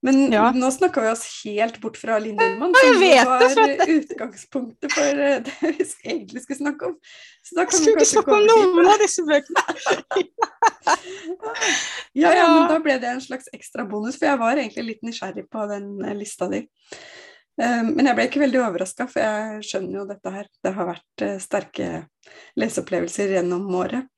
Men 0.00 0.30
Ja. 0.30 0.52
nå 0.54 0.70
snakka 0.70 1.02
vi 1.02 1.08
oss 1.10 1.24
helt 1.44 1.80
bort 1.82 1.96
fra 1.98 2.20
Linn 2.22 2.38
Ullmann, 2.38 2.70
Ja, 2.70 2.82
som 2.86 3.00
vet 3.02 3.26
var 3.26 3.54
det, 3.66 3.88
utgangspunktet 3.96 4.92
for 4.94 5.22
det 5.48 5.54
vi 5.58 5.86
egentlig 6.04 6.42
skulle 6.44 6.60
snakke 6.60 6.92
om. 6.92 6.94
Så 7.42 7.58
da 7.58 7.64
kan 7.66 7.82
vi 7.82 7.94
kanskje 7.96 8.12
snakke 8.12 8.36
om 8.36 8.46
noen 8.46 8.90
av 8.94 9.02
disse 9.02 9.26
bøkene. 9.26 9.64
Ja, 12.16 12.30
ja, 12.34 12.46
men 12.48 12.64
da 12.70 12.78
ble 12.82 12.94
det 12.98 13.10
en 13.10 13.20
slags 13.22 13.50
ekstra 13.54 13.84
bonus, 13.86 14.16
for 14.18 14.26
jeg 14.26 14.38
var 14.40 14.58
egentlig 14.58 14.84
litt 14.86 15.02
nysgjerrig 15.06 15.44
på 15.52 15.66
den 15.70 15.98
lista 16.18 16.48
di. 16.50 16.64
Eh, 17.60 17.82
Men 17.82 18.06
jeg 18.06 18.14
ble 18.18 18.28
ikke 18.28 18.44
veldig 18.44 18.60
overraska, 18.62 19.08
for 19.10 19.20
jeg 19.24 19.64
skjønner 19.66 20.00
jo 20.00 20.06
dette 20.06 20.30
her. 20.34 20.46
Det 20.62 20.74
har 20.76 20.86
vært 20.92 21.24
eh, 21.26 21.38
sterke 21.42 21.88
leseopplevelser 22.60 23.34
gjennom 23.36 23.66
året. 23.74 24.08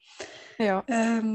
Ja. 0.61 0.83
Eh, 0.89 1.33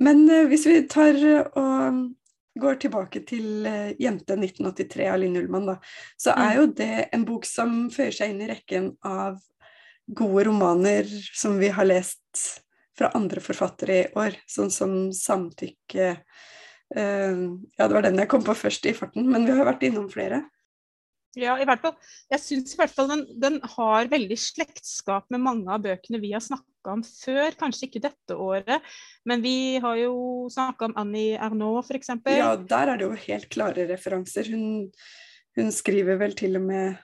Men 0.00 0.22
hvis 0.48 0.64
vi 0.64 0.78
tar 0.88 1.12
og 1.60 2.14
går 2.60 2.78
tilbake 2.80 3.20
til 3.28 3.66
'Jente 4.00 4.32
1983' 4.36 5.10
av 5.12 5.18
Linn 5.20 5.36
Ullmann, 5.36 5.66
da, 5.66 5.76
så 6.16 6.30
er 6.32 6.54
Mm. 6.54 6.56
jo 6.56 6.66
det 6.72 7.08
en 7.12 7.24
bok 7.24 7.44
som 7.44 7.90
føyer 7.90 8.12
seg 8.12 8.30
inn 8.30 8.40
i 8.40 8.48
rekken 8.48 8.96
av 9.04 9.38
gode 10.14 10.44
romaner 10.46 11.04
som 11.34 11.58
vi 11.58 11.68
har 11.68 11.84
lest 11.84 12.62
fra 12.96 13.10
andre 13.14 13.40
forfattere 13.40 14.04
i 14.04 14.08
år, 14.16 14.36
sånn 14.48 14.70
som 14.70 15.10
'Samtykke'. 15.10 16.16
Ja, 16.96 17.86
det 17.88 17.92
var 17.94 18.02
den 18.02 18.16
jeg 18.16 18.28
kom 18.28 18.42
på 18.42 18.54
først 18.56 18.86
i 18.86 18.92
farten, 18.94 19.28
men 19.30 19.44
vi 19.46 19.52
har 19.52 19.64
vært 19.64 19.82
innom 19.82 20.08
flere. 20.10 20.42
Ja, 21.38 21.54
i 21.60 21.66
hvert 21.68 21.82
fall. 21.84 21.94
Jeg 22.32 22.42
syns 22.42 22.74
i 22.74 22.78
hvert 22.80 22.94
fall 22.94 23.10
den, 23.10 23.22
den 23.38 23.58
har 23.76 24.08
veldig 24.10 24.38
slektskap 24.40 25.28
med 25.30 25.44
mange 25.44 25.70
av 25.70 25.84
bøkene 25.84 26.18
vi 26.22 26.32
har 26.34 26.42
snakka 26.42 26.94
om 26.96 27.04
før. 27.06 27.54
Kanskje 27.60 27.86
ikke 27.86 28.02
dette 28.08 28.34
året, 28.34 28.88
men 29.28 29.44
vi 29.44 29.78
har 29.82 30.00
jo 30.00 30.14
snakka 30.50 30.88
om 30.90 30.96
Annie 31.00 31.38
Ernaux 31.38 31.86
f.eks. 31.86 32.10
Ja, 32.26 32.56
der 32.58 32.94
er 32.94 32.98
det 32.98 33.06
jo 33.06 33.20
helt 33.28 33.46
klare 33.52 33.86
referanser. 33.92 34.50
Hun, 34.50 34.90
hun 35.58 35.70
skriver 35.74 36.18
vel 36.20 36.34
til 36.38 36.58
og 36.58 36.66
med 36.66 36.98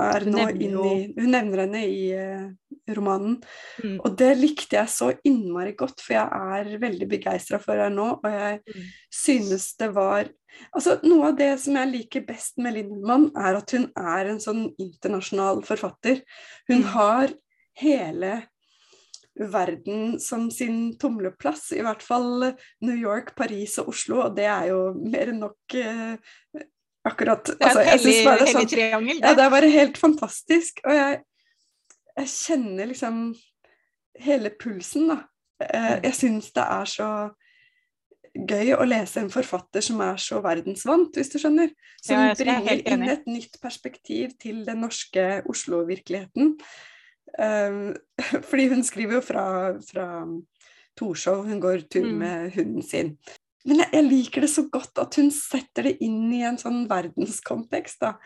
er 0.00 0.20
Hun 0.24 0.32
nå 0.32 0.38
nevner 0.38 0.62
inn 0.62 0.70
jo- 0.72 0.84
i 0.96 1.14
Hun 1.20 1.30
nevner 1.30 1.58
henne 1.66 1.82
i 1.84 2.12
uh, 2.16 2.94
romanen. 2.96 3.42
Mm. 3.82 3.98
Og 4.04 4.16
det 4.16 4.30
likte 4.38 4.76
jeg 4.78 4.88
så 4.88 5.10
innmari 5.24 5.74
godt, 5.76 6.00
for 6.00 6.14
jeg 6.14 6.28
er 6.32 6.78
veldig 6.78 7.08
begeistra 7.08 7.58
for 7.60 7.76
henne 7.76 7.94
nå. 7.96 8.08
Og 8.24 8.30
jeg 8.30 8.60
Mm. 8.66 8.86
synes 9.10 9.76
det 9.78 9.92
var 9.94 10.28
Altså, 10.76 10.98
noe 11.02 11.28
av 11.28 11.36
det 11.38 11.58
som 11.60 11.74
jeg 11.76 11.88
liker 11.88 12.26
best 12.26 12.58
med 12.58 12.74
Lindemann, 12.74 13.30
er 13.34 13.56
at 13.56 13.70
hun 13.70 13.90
er 13.96 14.26
en 14.28 14.38
sånn 14.38 14.74
internasjonal 14.78 15.62
forfatter. 15.64 16.20
Hun 16.68 16.82
Mm. 16.82 16.88
har 16.92 17.28
hele 17.78 18.46
verden 19.38 20.18
som 20.20 20.50
sin 20.50 20.92
tumleplass, 20.98 21.72
i 21.72 21.80
hvert 21.80 22.02
fall 22.02 22.52
New 22.82 22.94
York, 22.96 23.34
Paris 23.34 23.78
og 23.78 23.88
Oslo, 23.88 24.20
og 24.26 24.36
det 24.36 24.44
er 24.44 24.66
jo 24.68 24.92
mer 24.92 25.28
enn 25.32 25.40
nok 25.40 25.74
eh, 25.74 26.16
akkurat 27.04 27.44
Det 27.44 27.56
er 27.60 27.66
altså, 27.66 27.80
et 27.80 27.88
hellig, 28.00 28.24
bare 28.24 28.46
sånn- 28.46 28.68
triangel. 28.70 29.18
ja, 29.22 29.34
det 29.34 29.44
er 29.44 29.50
bare 29.50 29.70
helt 29.70 29.98
fantastisk. 29.98 30.80
Og 30.84 30.92
jeg, 30.94 31.20
jeg 32.16 32.26
kjenner 32.28 32.86
liksom 32.92 33.34
hele 34.20 34.50
pulsen, 34.50 35.08
da. 35.08 35.18
Eh, 35.60 35.96
Mm. 35.96 36.02
Jeg 36.04 36.14
syns 36.14 36.52
det 36.52 36.62
er 36.64 36.84
så 36.90 37.08
gøy 38.34 38.72
å 38.78 38.84
lese 38.88 39.20
en 39.20 39.30
forfatter 39.30 39.82
som 39.84 40.00
er 40.00 40.16
så 40.16 40.40
verdensvant, 40.42 41.14
hvis 41.14 41.28
du 41.32 41.38
skjønner. 41.38 41.70
Som 42.02 42.16
Ja, 42.16 42.30
er 42.30 42.34
bringer 42.34 42.82
inn 42.88 43.02
et 43.08 43.26
nytt 43.26 43.60
perspektiv 43.60 44.32
til 44.40 44.64
den 44.64 44.80
norske 44.80 45.42
Oslo-virkeligheten. 45.46 46.54
Eh, 47.38 47.94
fordi 48.48 48.68
hun 48.68 48.82
skriver 48.82 49.14
jo 49.14 49.20
fra, 49.20 49.44
fra 49.80 50.06
Torshov, 50.96 51.46
hun 51.46 51.60
går 51.60 51.88
tur 51.90 52.04
Mm. 52.04 52.18
med 52.18 52.50
hunden 52.56 52.82
sin. 52.82 53.18
Men 53.64 53.78
jeg, 53.84 53.90
jeg 53.92 54.08
liker 54.08 54.40
det 54.46 54.50
så 54.50 54.64
godt 54.70 54.98
at 54.98 55.14
hun 55.20 55.30
setter 55.30 55.82
det 55.90 55.96
inn 56.02 56.32
i 56.34 56.42
en 56.48 56.58
sånn 56.58 56.82
verdenskontekst, 56.90 58.00
da. 58.02 58.16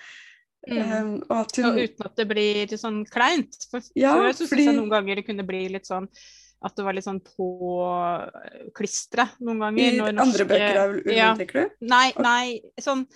Mm. 0.66 0.78
Um, 0.80 1.10
og 1.28 1.36
at 1.44 1.58
Og 1.62 1.76
uten 1.78 2.06
at 2.08 2.16
det 2.18 2.26
blir 2.26 2.72
sånn 2.80 3.04
kleint. 3.06 3.54
For 3.70 3.84
Ja, 3.94 4.16
før 4.16 4.32
så 4.32 4.40
syns 4.42 4.50
fordi- 4.50 4.64
jeg 4.66 4.74
noen 4.80 4.90
ganger 4.90 5.14
det 5.20 5.26
kunne 5.28 5.46
bli 5.46 5.68
litt 5.68 5.86
sånn 5.86 6.08
at 6.64 6.74
det 6.74 6.84
var 6.86 6.96
litt 6.96 7.04
sånn 7.04 7.20
på 7.22 7.46
klistret 8.74 9.36
noen 9.44 9.60
I 9.60 9.92
ganger. 9.92 9.96
når 10.00 10.20
andre 10.24 10.44
bøker 10.48 10.76
av 10.80 10.94
Ulven, 10.96 11.14
Ja. 11.14 11.34
tenker 11.36 11.52
du? 11.68 11.70
Nei, 11.86 12.12
nei, 12.18 12.60
sånn 12.80 13.06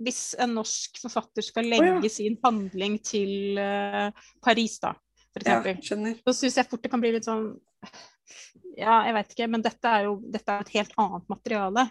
hvis 0.00 0.34
en 0.38 0.54
norsk 0.54 1.00
forfatter 1.02 1.42
skal 1.42 1.64
legge 1.64 1.84
legge 1.84 2.04
ja. 2.04 2.08
sin 2.08 2.38
handling 2.42 2.98
til 3.02 3.58
uh, 3.58 4.10
Paris, 4.42 4.78
da, 4.78 4.92
for 5.34 5.42
Ja, 5.44 5.60
eksempel, 5.60 5.82
skjønner. 5.82 6.20
så 6.26 6.34
syns 6.34 6.56
jeg 6.56 6.68
fort 6.70 6.82
det 6.82 6.90
kan 6.90 7.00
bli 7.00 7.12
litt 7.12 7.24
sånn 7.26 7.60
Ja, 8.78 9.00
jeg 9.08 9.14
vet 9.16 9.32
ikke, 9.34 9.48
men 9.50 9.64
dette 9.64 9.90
er 9.90 10.04
jo 10.06 10.12
dette 10.22 10.54
er 10.54 10.62
et 10.62 10.74
helt 10.76 10.94
annet 10.98 11.28
materiale. 11.32 11.88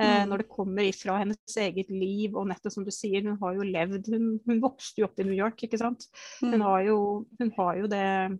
Eh, 0.00 0.24
Mm. 0.24 0.28
Når 0.30 0.38
det 0.42 0.48
kommer 0.50 0.82
ifra 0.82 1.18
hennes 1.20 1.56
eget 1.62 1.90
liv, 1.92 2.34
og 2.36 2.48
nettopp 2.50 2.72
som 2.74 2.84
du 2.84 2.90
sier, 2.90 3.22
hun 3.22 3.36
har 3.40 3.54
jo 3.54 3.66
levd 3.68 4.08
Hun, 4.10 4.40
hun 4.46 4.60
vokste 4.60 5.00
jo 5.00 5.06
opp 5.06 5.20
i 5.20 5.26
New 5.28 5.36
York, 5.36 5.62
ikke 5.62 5.78
sant. 5.78 6.06
Hun 6.40 6.56
Mm. 6.58 6.64
har 6.66 6.80
jo, 6.88 6.96
hun 7.38 7.52
har 7.56 7.76
jo 7.78 7.86
det 7.86 8.38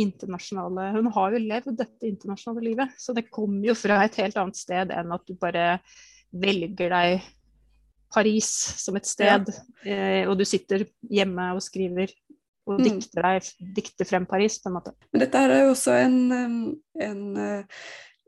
internasjonale 0.00 0.86
Hun 0.94 1.10
har 1.12 1.34
jo 1.34 1.38
levd 1.42 1.76
dette 1.76 2.08
internasjonale 2.08 2.64
livet. 2.64 2.94
Så 2.98 3.14
det 3.14 3.26
kommer 3.30 3.66
jo 3.68 3.74
fra 3.76 4.00
et 4.06 4.16
helt 4.22 4.36
annet 4.40 4.56
sted 4.56 4.90
enn 4.94 5.12
at 5.12 5.26
du 5.28 5.34
bare 5.34 5.80
velger 6.32 6.88
deg 6.88 7.22
Paris 8.12 8.48
som 8.80 8.96
et 8.96 9.06
sted, 9.08 9.48
eh, 9.88 10.26
og 10.28 10.36
du 10.38 10.44
sitter 10.44 10.86
hjemme 11.10 11.50
og 11.54 11.62
skriver 11.64 12.10
og 12.66 12.78
Mm. 12.78 12.84
dikter, 12.86 13.22
deg, 13.22 13.50
dikter 13.74 14.08
frem 14.08 14.26
Paris, 14.26 14.60
på 14.62 14.70
en 14.70 14.78
måte. 14.78 14.94
Men 15.12 15.24
dette 15.24 15.38
er 15.38 15.54
jo 15.64 15.72
også 15.72 15.96
en, 15.98 16.18
en 17.00 17.22
uh, 17.36 17.82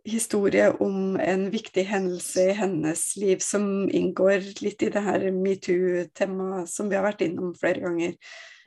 historie 0.05 0.67
om 0.85 1.17
en 1.21 1.47
viktig 1.53 1.87
hendelse 1.89 2.51
i 2.51 2.57
hennes 2.59 3.05
liv 3.21 3.39
som 3.45 3.89
inngår 3.89 4.45
litt 4.65 4.83
i 4.83 4.91
det 4.93 5.05
her 5.05 5.31
metoo-temaet 5.33 6.69
som 6.69 6.91
vi 6.91 6.99
har 6.99 7.07
vært 7.07 7.25
innom 7.25 7.55
flere 7.57 7.85
ganger. 7.85 8.19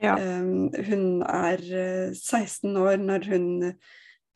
Ja. 0.02 0.16
Um, 0.16 0.68
hun 0.88 1.22
er 1.22 1.62
uh, 1.62 2.14
16 2.14 2.76
år 2.78 3.00
når 3.02 3.28
hun 3.32 3.48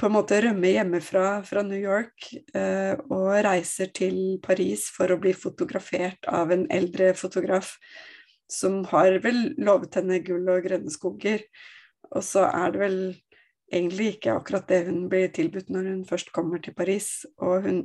på 0.00 0.08
en 0.08 0.14
måte 0.16 0.40
rømmer 0.42 0.72
hjemmefra 0.72 1.26
fra 1.46 1.62
New 1.62 1.78
York 1.78 2.32
uh, 2.56 2.98
og 3.12 3.36
reiser 3.46 3.92
til 3.94 4.40
Paris 4.42 4.88
for 4.90 5.12
å 5.12 5.20
bli 5.22 5.34
fotografert 5.36 6.26
av 6.26 6.50
en 6.54 6.64
eldre 6.74 7.12
fotograf 7.14 7.76
som 8.52 8.82
har 8.90 9.16
vel 9.24 9.52
lovet 9.60 9.96
henne 9.98 10.20
gull 10.24 10.48
og 10.52 10.64
grønne 10.66 10.92
skoger. 10.92 11.44
Og 12.12 12.24
så 12.26 12.44
er 12.50 12.74
det 12.74 12.82
vel 12.82 12.98
egentlig 13.72 14.16
ikke 14.16 14.36
akkurat 14.36 14.68
det 14.68 14.82
hun 14.88 15.06
blir 15.12 15.30
tilbudt 15.32 15.70
når 15.72 15.88
hun 15.88 16.02
først 16.08 16.32
kommer 16.34 16.60
til 16.62 16.74
Paris. 16.76 17.24
Og 17.40 17.64
hun, 17.64 17.84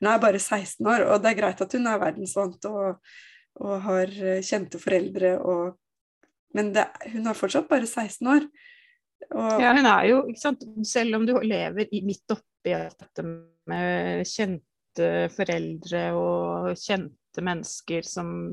hun 0.00 0.10
er 0.10 0.20
bare 0.22 0.40
16 0.40 0.86
år, 0.86 1.06
og 1.08 1.22
det 1.22 1.32
er 1.32 1.38
greit 1.40 1.62
at 1.64 1.78
hun 1.78 1.88
er 1.88 2.02
verdensvant 2.02 2.68
og, 2.68 2.98
og 3.62 3.78
har 3.86 4.12
eh, 4.12 4.42
kjente 4.44 4.80
foreldre 4.82 5.38
og 5.40 5.78
Men 6.52 6.66
det, 6.74 6.82
hun 7.14 7.24
er 7.24 7.32
fortsatt 7.32 7.64
bare 7.64 7.86
16 7.88 8.26
år. 8.28 8.42
Og, 9.30 9.62
Ja, 9.62 9.70
hun 9.72 9.86
er 9.88 10.02
jo, 10.04 10.18
ikke 10.28 10.42
sant, 10.42 10.66
selv 10.84 11.16
om 11.16 11.24
du 11.24 11.32
lever 11.40 11.88
i, 11.88 12.02
midt 12.04 12.28
oppi 12.34 12.74
dette 12.74 13.24
med 13.24 14.26
kjente 14.28 15.06
foreldre 15.32 16.02
og 16.12 16.76
kjente 16.76 17.40
mennesker 17.40 18.04
som 18.04 18.52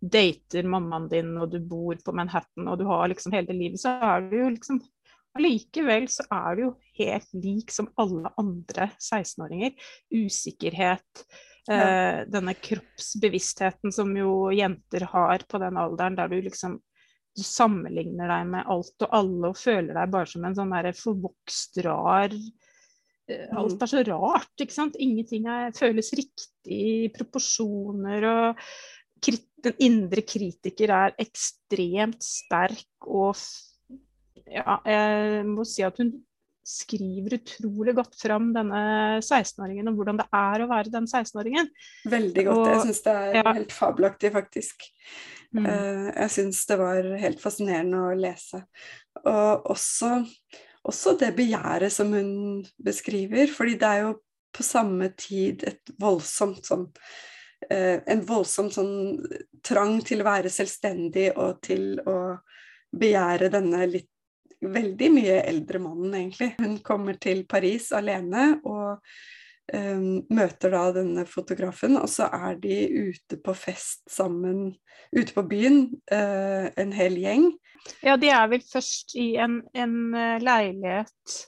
dater 0.00 0.66
mammaen 0.68 1.08
din, 1.10 1.34
og 1.36 1.50
du 1.52 1.60
bor 1.60 1.98
på 2.04 2.14
Manhattan, 2.16 2.68
og 2.68 2.80
du 2.80 2.86
har 2.88 3.10
liksom 3.12 3.34
hele 3.36 3.56
livet, 3.56 3.82
så 3.82 3.98
er 4.12 4.26
du 4.30 4.38
jo 4.40 4.48
liksom 4.54 4.80
Allikevel 5.38 6.08
så 6.10 6.24
er 6.34 6.56
du 6.58 6.62
jo 6.64 6.70
helt 6.98 7.34
lik 7.38 7.70
som 7.70 7.86
alle 8.02 8.32
andre 8.40 8.88
16-åringer. 8.96 9.76
Usikkerhet, 10.10 11.22
eh, 11.70 12.24
denne 12.26 12.56
kroppsbevisstheten 12.58 13.94
som 13.94 14.10
jo 14.18 14.50
jenter 14.50 15.06
har 15.12 15.44
på 15.46 15.60
den 15.62 15.78
alderen, 15.78 16.18
der 16.18 16.32
du 16.32 16.40
liksom 16.42 16.80
du 17.36 17.44
sammenligner 17.46 18.26
deg 18.26 18.48
med 18.50 18.70
alt 18.74 19.04
og 19.06 19.14
alle 19.14 19.52
og 19.52 19.58
føler 19.58 19.94
deg 19.94 20.10
bare 20.10 20.28
som 20.32 20.44
en 20.44 20.56
sånn 20.58 20.74
der 20.74 20.90
forvokst, 20.98 21.78
rar 21.86 22.34
eh, 22.34 23.46
Alt 23.54 23.84
er 23.86 23.92
så 23.92 24.02
rart, 24.08 24.50
ikke 24.58 24.74
sant. 24.74 24.98
Ingenting 24.98 25.46
er, 25.46 25.70
føles 25.76 26.10
riktig 26.18 26.80
i 27.06 27.12
proporsjoner. 27.14 28.26
og 28.26 28.64
Den 29.60 29.74
indre 29.84 30.22
kritiker 30.24 30.88
er 30.96 31.16
ekstremt 31.20 32.22
sterk 32.24 32.86
og 33.06 33.36
Ja, 34.50 34.80
jeg 34.88 35.44
må 35.46 35.62
si 35.68 35.84
at 35.86 35.98
hun 36.00 36.08
skriver 36.66 37.36
utrolig 37.38 37.94
godt 37.94 38.16
fram 38.18 38.50
denne 38.54 38.80
16-åringen 39.22 39.90
og 39.90 39.98
hvordan 39.98 40.18
det 40.20 40.26
er 40.34 40.62
å 40.64 40.68
være 40.70 40.92
den 40.92 41.06
16-åringen. 41.06 41.68
veldig 42.10 42.44
godt. 42.46 42.66
Jeg 42.66 42.76
og- 42.76 42.86
syns 42.86 43.02
det 43.04 43.14
er 43.14 43.34
ja. 43.40 43.52
helt 43.52 43.72
fabelaktig, 43.72 44.32
faktisk. 44.32 44.86
Mm. 45.54 45.66
Eh, 45.66 46.12
jeg 46.14 46.30
syns 46.30 46.66
det 46.66 46.78
var 46.78 47.02
helt 47.18 47.40
fascinerende 47.40 48.02
å 48.10 48.18
lese. 48.18 48.62
Og 49.24 49.70
også, 49.74 50.12
også 50.86 51.18
det 51.18 51.36
begjæret 51.36 51.92
som 51.92 52.12
hun 52.12 52.64
beskriver, 52.82 53.46
fordi 53.50 53.78
det 53.78 53.88
er 53.88 54.00
jo 54.06 54.14
på 54.52 54.62
samme 54.66 55.12
tid 55.16 55.64
et 55.64 55.92
voldsomt 55.98 56.64
sånn 56.66 56.88
En 57.68 58.22
voldsom 58.24 58.70
sånn 58.72 58.94
trang 59.66 59.98
til 60.06 60.22
å 60.22 60.26
være 60.26 60.48
selvstendig 60.52 61.26
og 61.34 61.58
til 61.66 61.98
å 62.08 62.14
begjære 62.96 63.50
denne 63.52 63.84
litt 63.90 64.08
veldig 64.60 65.10
mye 65.14 65.36
eldre 65.48 65.80
mannen, 65.82 66.14
egentlig. 66.16 66.54
Hun 66.60 66.78
kommer 66.84 67.16
til 67.20 67.44
Paris 67.48 67.90
alene 67.96 68.60
og 68.68 68.98
um, 69.74 70.20
møter 70.32 70.74
da 70.74 70.82
denne 71.00 71.24
fotografen, 71.28 71.96
og 72.00 72.10
så 72.12 72.28
er 72.28 72.58
de 72.60 72.80
ute 73.10 73.40
på 73.40 73.54
fest 73.56 74.04
sammen 74.10 74.70
ute 75.16 75.34
på 75.34 75.46
byen, 75.48 75.86
uh, 76.12 76.68
en 76.76 76.92
hel 76.96 77.16
gjeng. 77.20 77.48
Ja, 78.04 78.18
de 78.20 78.28
er 78.28 78.50
vel 78.52 78.64
først 78.68 79.16
i 79.16 79.32
en, 79.40 79.62
en 79.72 80.12
leilighet 80.44 81.38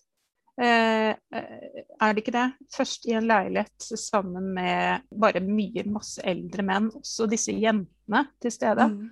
uh, 0.61 1.13
Er 1.13 2.13
det 2.13 2.25
ikke 2.25 2.35
det? 2.35 2.49
Først 2.75 3.09
i 3.09 3.17
en 3.17 3.29
leilighet 3.31 3.89
sammen 4.01 4.53
med 4.57 5.07
bare 5.21 5.41
mye, 5.45 5.87
masse 5.89 6.25
eldre 6.29 6.67
menn, 6.67 6.91
også 6.99 7.29
disse 7.31 7.55
jentene 7.55 8.27
til 8.43 8.53
stede. 8.55 8.89
Mm. 8.93 9.09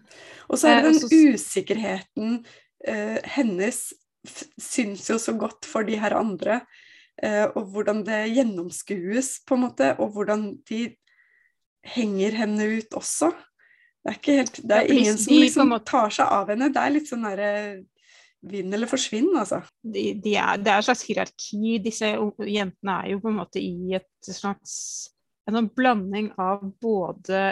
Og 0.49 0.61
så 0.61 0.75
er 0.75 0.85
det 0.85 0.95
den 0.99 1.09
uh, 1.09 1.35
usikkerheten 1.35 2.43
hennes 3.29 3.91
syns 4.61 5.11
jo 5.11 5.19
så 5.21 5.35
godt 5.37 5.67
for 5.69 5.85
de 5.85 5.99
her 6.01 6.15
andre. 6.17 6.63
Eh, 7.23 7.45
og 7.57 7.69
hvordan 7.73 8.03
det 8.07 8.23
gjennomskues, 8.33 9.43
på 9.45 9.57
en 9.57 9.67
måte, 9.67 9.93
og 10.01 10.15
hvordan 10.15 10.55
de 10.69 10.83
henger 11.95 12.37
henne 12.43 12.69
ut 12.79 12.97
også. 12.97 13.31
Det 14.01 14.09
er, 14.09 14.17
ikke 14.17 14.37
helt, 14.39 14.61
det 14.65 14.77
er 14.77 14.93
ingen 14.95 15.19
som 15.21 15.37
liksom 15.37 15.75
tar 15.85 16.13
seg 16.17 16.33
av 16.33 16.53
henne. 16.53 16.71
Det 16.73 16.81
er 16.81 16.95
litt 16.95 17.11
sånn 17.11 17.27
derre 17.27 17.51
vinn 18.41 18.73
eller 18.75 18.89
forsvinn, 18.91 19.31
altså. 19.37 19.61
De, 19.83 20.11
de 20.23 20.35
er, 20.41 20.61
det 20.63 20.73
er 20.73 20.81
et 20.81 20.89
slags 20.89 21.05
hierarki. 21.09 21.79
Disse 21.85 22.13
jentene 22.49 22.99
er 23.03 23.13
jo 23.15 23.23
på 23.23 23.33
en 23.33 23.41
måte 23.43 23.63
i 23.63 23.97
et 23.99 24.31
slags 24.33 24.77
en 25.49 25.57
sånn 25.57 25.71
blanding 25.75 26.29
av 26.39 26.63
både 26.83 27.51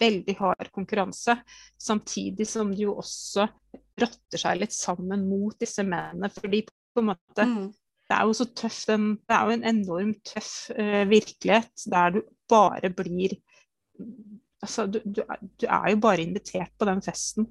veldig 0.00 0.34
hard 0.40 0.70
konkurranse, 0.74 1.38
samtidig 1.80 2.48
som 2.50 2.74
de 2.74 2.84
jo 2.84 2.96
også 3.00 3.46
rotter 3.98 4.42
seg 4.42 4.58
litt 4.60 4.74
sammen 4.74 5.24
mot 5.30 5.56
disse 5.58 5.84
mennene. 5.86 6.30
Fordi 6.34 6.64
på 6.68 7.02
en 7.02 7.12
måte 7.12 7.46
mm 7.48 7.68
det 8.08 8.16
er 8.16 8.24
jo 8.24 8.36
så 8.36 8.46
tøff, 8.56 8.78
den, 8.88 9.08
det 9.28 9.36
er 9.36 9.44
jo 9.44 9.54
en 9.54 9.66
enormt 9.68 10.20
tøff 10.30 10.52
uh, 10.72 11.04
virkelighet 11.10 11.86
der 11.92 12.16
du 12.16 12.22
bare 12.50 12.92
blir 12.94 13.38
Altså, 14.58 14.88
du, 14.90 14.96
du, 15.04 15.20
du, 15.22 15.64
er 15.70 15.92
jo 15.92 15.98
bare 16.02 16.24
invitert 16.24 16.72
på 16.74 16.86
den 16.88 16.98
festen 17.02 17.44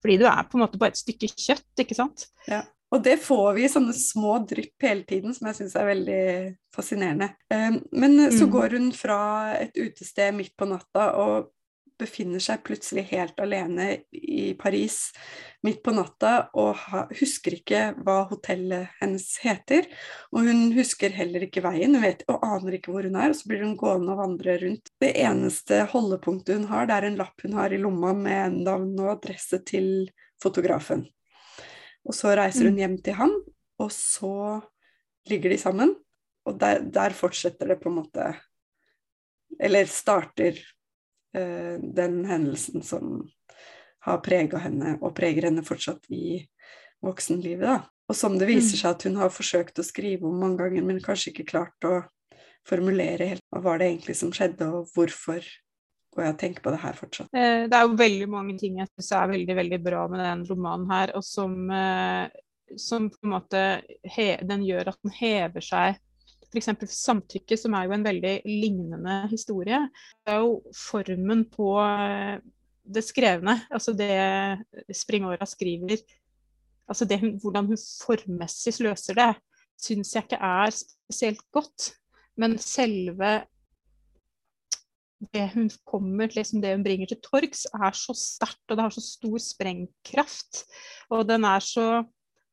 fordi 0.00 0.18
du 0.20 0.26
er 0.30 0.46
på 0.48 0.58
en 0.58 0.64
måte 0.64 0.80
bare 0.80 0.94
et 0.94 1.00
stykke 1.00 1.28
kjøtt, 1.34 1.70
ikke 1.82 1.96
sant? 1.98 2.26
Ja. 2.48 2.64
Og 2.90 3.04
det 3.04 3.20
får 3.22 3.52
vi 3.54 3.64
i 3.66 3.70
sånne 3.70 3.94
små 3.94 4.40
drypp 4.50 4.82
hele 4.82 5.04
tiden, 5.06 5.34
som 5.36 5.46
jeg 5.46 5.60
syns 5.60 5.76
er 5.78 5.90
veldig 5.92 6.22
fascinerende. 6.74 7.28
Um, 7.52 7.78
men 7.94 8.16
mm. 8.18 8.32
så 8.34 8.48
går 8.50 8.74
hun 8.78 8.88
fra 8.96 9.20
et 9.60 9.78
utested 9.78 10.34
midt 10.34 10.56
på 10.58 10.66
natta 10.70 11.12
og 11.22 11.52
befinner 12.00 12.42
seg 12.42 12.62
plutselig 12.66 13.04
helt 13.10 13.38
alene 13.42 13.86
i 14.10 14.54
Paris 14.58 15.10
midt 15.66 15.82
på 15.84 15.92
natta 15.94 16.32
og 16.58 16.80
husker 17.18 17.58
ikke 17.58 17.82
hva 18.00 18.22
hotellet 18.30 18.96
hennes 19.00 19.26
heter. 19.42 19.86
Og 20.32 20.48
hun 20.48 20.70
husker 20.76 21.12
heller 21.14 21.44
ikke 21.46 21.62
veien 21.64 21.98
vet, 22.02 22.24
og 22.32 22.44
aner 22.46 22.78
ikke 22.78 22.94
hvor 22.94 23.06
hun 23.06 23.18
er. 23.20 23.32
Og 23.32 23.38
så 23.38 23.50
blir 23.50 23.64
hun 23.66 23.76
gående 23.80 24.14
og 24.14 24.22
vandre 24.22 24.56
rundt. 24.64 24.92
Det 25.02 25.12
eneste 25.20 25.84
holdepunktet 25.92 26.60
hun 26.60 26.68
har, 26.72 26.88
det 26.88 26.98
er 26.98 27.08
en 27.10 27.20
lapp 27.20 27.46
hun 27.46 27.56
har 27.60 27.74
i 27.74 27.80
lomma 27.80 28.14
med 28.16 28.60
navn 28.64 28.92
og 28.98 29.14
adresse 29.18 29.60
til 29.68 30.10
fotografen. 30.42 31.06
Og 32.08 32.16
så 32.16 32.32
reiser 32.36 32.70
hun 32.70 32.78
mm. 32.78 32.82
hjem 32.84 33.00
til 33.04 33.18
han, 33.20 33.34
og 33.80 33.90
så 33.92 34.34
ligger 35.28 35.52
de 35.52 35.60
sammen. 35.60 35.94
Og 36.48 36.56
der, 36.60 36.80
der 36.88 37.12
fortsetter 37.12 37.68
det 37.68 37.82
på 37.82 37.90
en 37.90 37.98
måte 38.00 38.30
Eller 39.60 39.84
starter 39.84 40.56
den 41.32 42.16
hendelsen 42.26 42.82
som 42.82 43.20
har 44.06 44.20
prega 44.24 44.58
henne, 44.64 44.96
og 45.00 45.14
preger 45.16 45.46
henne 45.46 45.62
fortsatt 45.64 46.08
i 46.10 46.40
voksenlivet. 47.04 47.66
Da. 47.66 47.76
Og 48.10 48.16
som 48.16 48.36
det 48.40 48.48
viser 48.48 48.74
mm. 48.74 48.80
seg 48.80 48.90
at 48.90 49.06
hun 49.06 49.18
har 49.20 49.32
forsøkt 49.32 49.80
å 49.80 49.86
skrive 49.86 50.26
om 50.28 50.40
mange 50.42 50.64
ganger, 50.64 50.86
men 50.86 51.02
kanskje 51.04 51.30
ikke 51.34 51.50
klart 51.52 51.86
å 51.86 52.00
formulere 52.66 53.28
helt 53.32 53.44
hva 53.52 53.62
var 53.64 53.80
det 53.80 53.90
egentlig 53.90 54.16
som 54.18 54.32
skjedde, 54.34 54.68
og 54.68 54.90
hvorfor 54.94 55.44
går 56.10 56.24
jeg 56.24 56.34
og 56.34 56.38
tenker 56.40 56.64
på 56.64 56.74
det 56.74 56.82
her 56.82 56.98
fortsatt. 56.98 57.30
Eh, 57.30 57.64
det 57.70 57.76
er 57.76 57.86
jo 57.86 57.98
veldig 57.98 58.28
mange 58.30 58.56
ting 58.58 58.80
jeg 58.80 58.90
syns 58.90 59.10
er 59.14 59.30
veldig 59.30 59.56
veldig 59.60 59.80
bra 59.84 60.04
med 60.10 60.22
den 60.24 60.44
romanen 60.48 60.90
her, 60.90 61.14
og 61.18 61.24
som, 61.26 61.54
eh, 61.70 62.26
som 62.76 63.08
på 63.12 63.26
en 63.26 63.34
måte 63.36 63.64
den 64.50 64.66
gjør 64.66 64.90
at 64.92 64.98
den 65.04 65.14
hever 65.20 65.64
seg 65.64 66.00
F.eks. 66.50 66.70
samtykke, 66.90 67.58
som 67.58 67.74
er 67.78 67.86
jo 67.86 67.94
en 67.94 68.06
veldig 68.06 68.32
lignende 68.48 69.20
historie. 69.30 69.84
Det 70.24 70.34
er 70.34 70.42
jo 70.42 70.56
formen 70.76 71.44
på 71.52 71.76
eh, 71.82 72.40
det 72.90 73.04
skrevne, 73.06 73.54
altså 73.70 73.94
det 73.94 74.10
Springåra 74.96 75.46
skriver, 75.46 76.00
altså 76.90 77.06
det, 77.06 77.20
hvordan 77.42 77.70
hun 77.70 77.78
formmessig 77.78 78.74
løser 78.82 79.18
det, 79.18 79.30
syns 79.80 80.14
jeg 80.14 80.26
ikke 80.26 80.42
er 80.42 80.74
spesielt 80.74 81.44
godt. 81.54 81.92
Men 82.40 82.58
selve 82.58 83.40
det 85.34 85.50
hun 85.54 85.68
kommer, 85.84 86.30
liksom 86.32 86.62
det 86.62 86.72
hun 86.74 86.84
bringer 86.84 87.10
til 87.10 87.20
torgs, 87.22 87.66
er 87.68 87.96
så 87.96 88.14
sterkt, 88.16 88.64
og 88.68 88.76
det 88.76 88.86
har 88.86 88.94
så 88.94 89.04
stor 89.04 89.38
sprengkraft. 89.44 90.64
Og 91.12 91.26
den 91.28 91.44
er 91.44 91.60
så 91.64 91.86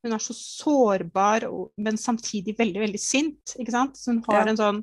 hun 0.05 0.15
er 0.15 0.23
så 0.23 0.35
sårbar, 0.37 1.47
men 1.81 1.99
samtidig 1.99 2.55
veldig, 2.57 2.81
veldig 2.85 3.01
sint. 3.01 3.55
ikke 3.57 3.73
sant? 3.73 3.97
Så 3.99 4.13
hun 4.13 4.23
har 4.27 4.45
ja. 4.45 4.51
en 4.51 4.59
sånn 4.59 4.81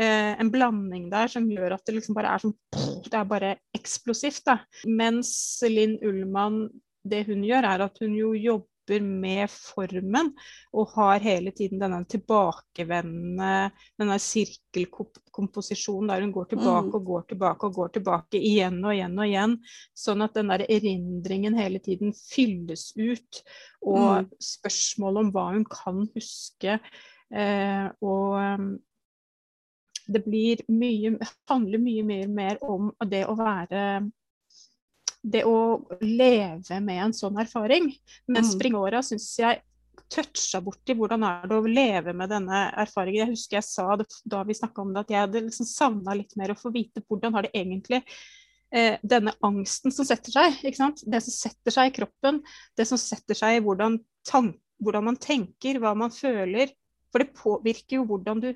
eh, 0.00 0.32
en 0.40 0.52
blanding 0.52 1.08
der 1.12 1.32
som 1.32 1.48
gjør 1.50 1.76
at 1.76 1.84
det 1.86 1.96
liksom 1.98 2.16
bare 2.16 2.34
er 2.34 2.44
sånn 2.44 2.56
Det 3.06 3.16
er 3.18 3.28
bare 3.28 3.56
eksplosivt, 3.76 4.44
da. 4.46 4.60
Mens 4.86 5.32
Linn 5.66 5.98
Ullmann, 6.06 6.68
det 7.02 7.24
hun 7.28 7.44
gjør, 7.46 7.66
er 7.74 7.86
at 7.88 8.02
hun 8.02 8.14
jo 8.16 8.34
jobber 8.38 8.69
med 8.98 9.46
formen 9.52 10.32
og 10.74 10.90
har 10.96 11.22
hele 11.22 11.52
tiden 11.54 11.78
denne 11.78 12.00
tilbakevendende 12.10 13.70
denne 14.00 14.18
sirkelkomposisjonen 14.24 16.10
der 16.10 16.26
hun 16.26 16.34
går 16.34 16.50
tilbake 16.50 16.90
mm. 16.90 16.96
og 16.98 17.06
går 17.12 17.24
tilbake 17.30 17.68
og 17.68 17.78
går 17.78 17.94
tilbake 17.96 18.42
igjen 18.50 18.80
og 18.82 18.94
igjen 18.96 19.16
og 19.18 19.26
igjen. 19.28 19.56
Sånn 19.94 20.26
at 20.26 20.34
den 20.36 20.50
der 20.50 20.66
erindringen 20.66 21.58
hele 21.60 21.78
tiden 21.84 22.14
fylles 22.18 22.90
ut. 22.98 23.42
Og 23.86 24.26
mm. 24.26 24.30
spørsmålet 24.50 25.26
om 25.26 25.34
hva 25.34 25.48
hun 25.54 25.66
kan 25.70 26.04
huske. 26.16 26.78
Eh, 27.30 27.86
og 28.02 28.78
det 30.10 30.24
blir 30.26 30.62
mye, 30.72 31.14
handler 31.50 31.82
mye, 31.82 32.06
mye 32.06 32.30
mer 32.30 32.58
om 32.66 32.90
det 33.06 33.22
å 33.30 33.36
være 33.38 33.84
det 35.20 35.42
å 35.44 35.82
leve 36.00 36.80
med 36.80 37.04
en 37.06 37.14
sånn 37.16 37.38
erfaring. 37.42 37.90
Men 38.28 38.44
mm. 38.44 38.50
springåra 38.54 39.02
syns 39.04 39.28
jeg 39.40 39.60
toucha 40.10 40.60
borti 40.64 40.94
hvordan 40.98 41.22
er 41.26 41.46
det 41.48 41.56
å 41.56 41.68
leve 41.68 42.14
med 42.16 42.32
denne 42.32 42.64
erfaringen. 42.82 43.24
Jeg 43.24 43.36
husker 43.36 43.60
jeg 43.60 43.68
sa 43.68 43.86
det 44.00 44.08
da 44.28 44.42
vi 44.46 44.56
snakka 44.58 44.82
om 44.82 44.94
det, 44.94 45.04
at 45.04 45.12
jeg 45.14 45.24
hadde 45.26 45.44
liksom 45.46 45.68
savna 45.68 46.16
litt 46.18 46.34
mer 46.40 46.54
å 46.54 46.58
få 46.58 46.72
vite 46.74 47.04
hvordan 47.06 47.36
har 47.36 47.46
det 47.46 47.52
egentlig 47.54 48.00
eh, 48.74 48.96
denne 49.02 49.36
angsten 49.46 49.94
som 49.94 50.08
setter 50.08 50.34
seg. 50.34 50.58
ikke 50.64 50.80
sant? 50.80 51.04
Det 51.06 51.22
som 51.26 51.36
setter 51.36 51.76
seg 51.76 51.90
i 51.90 51.94
kroppen, 52.00 52.42
det 52.78 52.88
som 52.90 53.00
setter 53.00 53.38
seg 53.38 53.58
i 53.58 53.62
hvordan, 53.66 54.00
hvordan 54.82 55.08
man 55.12 55.20
tenker, 55.20 55.78
hva 55.82 55.94
man 55.98 56.14
føler. 56.14 56.74
For 57.10 57.22
det 57.22 57.34
påvirker 57.38 58.00
jo 58.00 58.08
hvordan 58.10 58.42
du 58.42 58.52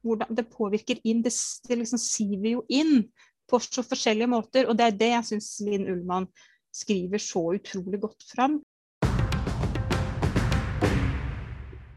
hvordan 0.00 0.32
det 0.32 0.46
påvirker 0.48 1.00
inn. 1.04 1.20
Det, 1.20 1.32
det 1.68 1.76
liksom 1.76 2.00
siver 2.00 2.54
jo 2.54 2.62
inn 2.72 3.02
på 3.50 3.60
så 3.62 3.84
forskjellige 3.86 4.30
måter. 4.30 4.68
Og 4.70 4.78
det 4.78 4.86
er 4.86 4.98
det 4.98 5.12
jeg 5.14 5.28
syns 5.32 5.52
Linn 5.66 5.88
Ullmann 5.90 6.28
skriver 6.74 7.22
så 7.22 7.48
utrolig 7.58 8.00
godt 8.02 8.26
fram. 8.30 8.60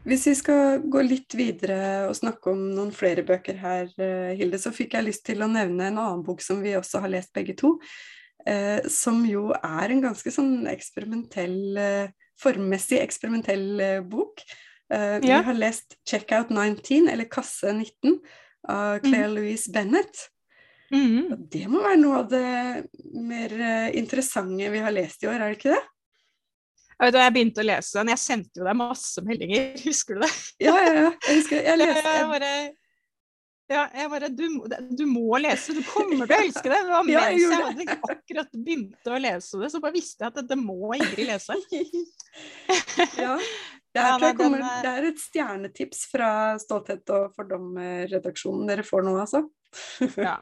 Hvis 0.04 0.26
vi 0.28 0.34
skal 0.36 0.82
gå 0.92 1.00
litt 1.06 1.32
videre 1.38 2.10
og 2.10 2.18
snakke 2.18 2.52
om 2.52 2.66
noen 2.74 2.90
flere 2.92 3.22
bøker 3.24 3.56
her, 3.56 3.86
eh, 3.96 4.34
Hilde, 4.36 4.60
så 4.60 4.74
fikk 4.74 4.98
jeg 4.98 5.06
lyst 5.06 5.24
til 5.24 5.40
å 5.40 5.48
nevne 5.48 5.86
en 5.88 6.02
annen 6.02 6.26
bok 6.26 6.44
som 6.44 6.60
vi 6.60 6.74
også 6.76 7.00
har 7.00 7.14
lest 7.14 7.32
begge 7.32 7.56
to. 7.56 7.78
Eh, 8.44 8.84
som 8.92 9.22
jo 9.24 9.48
er 9.56 9.92
en 9.92 10.02
ganske 10.04 10.28
sånn 10.32 10.66
eksperimentell, 10.68 11.78
eh, 11.80 12.12
formmessig 12.40 13.00
eksperimentell 13.00 13.66
eh, 13.80 14.00
bok. 14.04 14.44
Vi 14.94 15.30
har 15.32 15.56
lest 15.56 15.96
'Checkout 16.04 16.50
19', 16.52 17.08
eller 17.08 17.24
'Kasse 17.24 17.72
19', 17.72 18.20
av 18.68 19.00
Claire 19.00 19.30
mm. 19.30 19.34
Louise 19.34 19.72
Bennett. 19.72 20.28
Mm. 20.92 21.48
Det 21.50 21.64
må 21.70 21.80
være 21.84 21.98
noe 22.00 22.20
av 22.20 22.30
det 22.30 22.44
mer 23.16 23.56
uh, 23.56 23.88
interessante 23.96 24.70
vi 24.70 24.84
har 24.84 24.94
lest 24.94 25.24
i 25.24 25.30
år, 25.30 25.40
er 25.40 25.52
det 25.52 25.58
ikke 25.58 25.74
det? 25.74 25.82
Jeg 26.94 27.08
vet, 27.08 27.16
da 27.16 27.24
jeg 27.24 27.34
begynte 27.34 27.62
å 27.62 27.66
lese 27.66 27.98
den, 27.98 28.12
jeg 28.12 28.22
sendte 28.22 28.60
jo 28.60 28.66
deg 28.68 28.78
masse 28.78 29.24
meldinger, 29.26 29.74
husker 29.88 30.18
du 30.18 30.24
det? 30.24 30.32
Ja, 30.62 30.74
ja, 30.78 30.94
ja. 30.94 31.12
Jeg 31.26 31.40
husker 31.40 31.62
jeg 31.64 31.80
leste 31.80 32.14
jeg 32.14 32.30
bare, 32.30 32.54
ja, 33.72 33.82
jeg 33.96 34.10
bare 34.12 34.28
du, 34.28 34.44
du, 34.92 35.04
må 35.08 35.40
lese, 35.40 35.72
du 35.72 35.80
kommer 35.88 36.28
til 36.28 36.36
å 36.36 36.40
elske 36.44 36.68
det. 36.68 36.80
det 36.84 36.96
ja, 37.14 37.22
jeg 37.28 37.38
mens 37.38 37.44
jeg 37.44 37.68
hadde 37.68 37.98
akkurat 38.14 38.58
begynte 38.58 39.14
å 39.14 39.20
lese 39.24 39.62
det, 39.62 39.70
så 39.72 39.80
bare 39.82 39.96
visste 39.96 40.26
jeg 40.26 40.34
at 40.34 40.42
dette 40.42 40.60
må 40.60 40.92
Ingrid 40.98 41.30
lese. 41.32 41.58
ja. 43.22 43.38
Det 43.94 44.02
er, 44.02 44.24
ja, 44.26 44.30
kommer, 44.34 44.58
det 44.82 44.90
er, 44.90 45.04
et 45.06 45.20
stjernetips 45.22 46.00
fra 46.10 46.28
Stolthet 46.58 47.10
og 47.14 47.28
fordom-redaksjonen 47.36 48.66
dere 48.66 48.82
får 48.82 49.04
nå, 49.06 49.12
altså. 49.22 49.44
ja. 50.18 50.40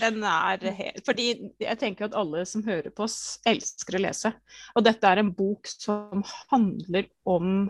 Den 0.00 0.22
er 0.26 0.62
helt 0.78 1.04
Fordi 1.06 1.28
jeg 1.60 1.78
tenker 1.80 2.08
at 2.08 2.16
alle 2.18 2.44
som 2.48 2.64
hører 2.66 2.92
på 2.94 3.06
oss, 3.06 3.38
elsker 3.46 3.98
å 3.98 4.02
lese. 4.04 4.32
Og 4.74 4.86
dette 4.86 5.08
er 5.08 5.22
en 5.22 5.32
bok 5.34 5.68
som 5.70 6.24
handler 6.52 7.10
om 7.28 7.68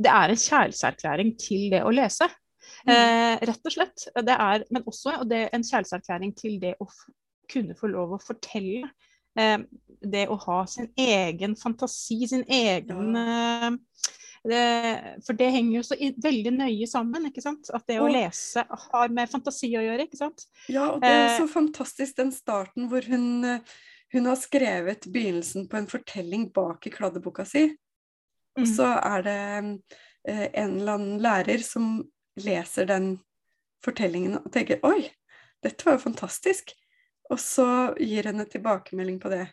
Det 0.00 0.10
er 0.10 0.32
en 0.32 0.42
kjærlighetserklæring 0.42 1.34
til 1.40 1.68
det 1.74 1.82
å 1.84 1.92
lese. 1.92 2.28
Mm. 2.86 2.92
Eh, 2.94 3.34
rett 3.50 3.66
og 3.68 3.74
slett. 3.74 4.06
Det 4.16 4.36
er, 4.36 4.64
men 4.72 4.86
også 4.88 5.18
det, 5.28 5.48
en 5.52 5.66
kjærlighetserklæring 5.66 6.32
til 6.38 6.56
det 6.62 6.76
å 6.80 6.88
kunne 7.50 7.76
få 7.76 7.90
lov 7.92 8.14
å 8.16 8.22
fortelle. 8.22 8.88
Eh, 9.38 9.58
det 10.00 10.24
å 10.32 10.38
ha 10.46 10.62
sin 10.70 10.88
egen 10.96 11.56
fantasi, 11.60 12.22
sin 12.30 12.46
egen 12.48 13.18
ja. 13.18 13.74
Det, 14.48 15.18
For 15.26 15.36
det 15.36 15.50
henger 15.52 15.76
jo 15.76 15.82
så 15.84 15.96
i, 16.00 16.10
veldig 16.16 16.52
nøye 16.56 16.88
sammen. 16.88 17.28
ikke 17.28 17.44
sant? 17.44 17.70
At 17.76 17.86
det 17.90 18.00
å 18.00 18.08
lese 18.10 18.64
har 18.64 19.14
med 19.14 19.30
fantasi 19.30 19.72
å 19.76 19.84
gjøre. 19.84 20.06
ikke 20.06 20.20
sant? 20.20 20.46
Ja, 20.72 20.90
og 20.94 21.04
det 21.04 21.12
er 21.12 21.26
eh, 21.26 21.36
så 21.38 21.48
fantastisk 21.50 22.16
den 22.20 22.32
starten 22.34 22.88
hvor 22.92 23.04
hun, 23.10 23.28
hun 24.14 24.30
har 24.30 24.40
skrevet 24.40 25.08
begynnelsen 25.12 25.68
på 25.70 25.80
en 25.80 25.90
fortelling 25.90 26.48
bak 26.56 26.88
i 26.88 26.94
kladdeboka 26.94 27.44
si. 27.48 27.68
Og 28.58 28.64
mm. 28.64 28.70
så 28.72 28.94
er 28.98 29.26
det 29.26 29.40
eh, 30.28 30.46
en 30.48 30.78
eller 30.80 30.96
annen 30.96 31.22
lærer 31.22 31.64
som 31.64 31.98
leser 32.40 32.88
den 32.88 33.12
fortellingen 33.84 34.38
og 34.40 34.50
tenker 34.52 34.82
Oi, 34.86 35.08
dette 35.64 35.86
var 35.86 35.98
jo 35.98 36.06
fantastisk. 36.08 36.74
Og 37.30 37.38
så 37.38 37.66
gir 38.00 38.26
henne 38.26 38.48
tilbakemelding 38.50 39.20
på 39.22 39.30
det. 39.30 39.44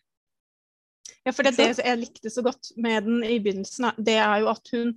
Ja, 1.28 1.34
for 1.36 1.44
det, 1.44 1.58
det 1.60 1.84
jeg 1.84 2.00
likte 2.00 2.32
så 2.32 2.42
godt 2.46 2.72
med 2.80 3.04
den 3.04 3.24
i 3.28 3.38
begynnelsen, 3.44 3.90
det 4.00 4.16
er 4.24 4.44
jo 4.46 4.52
at 4.54 4.72
hun 4.72 4.94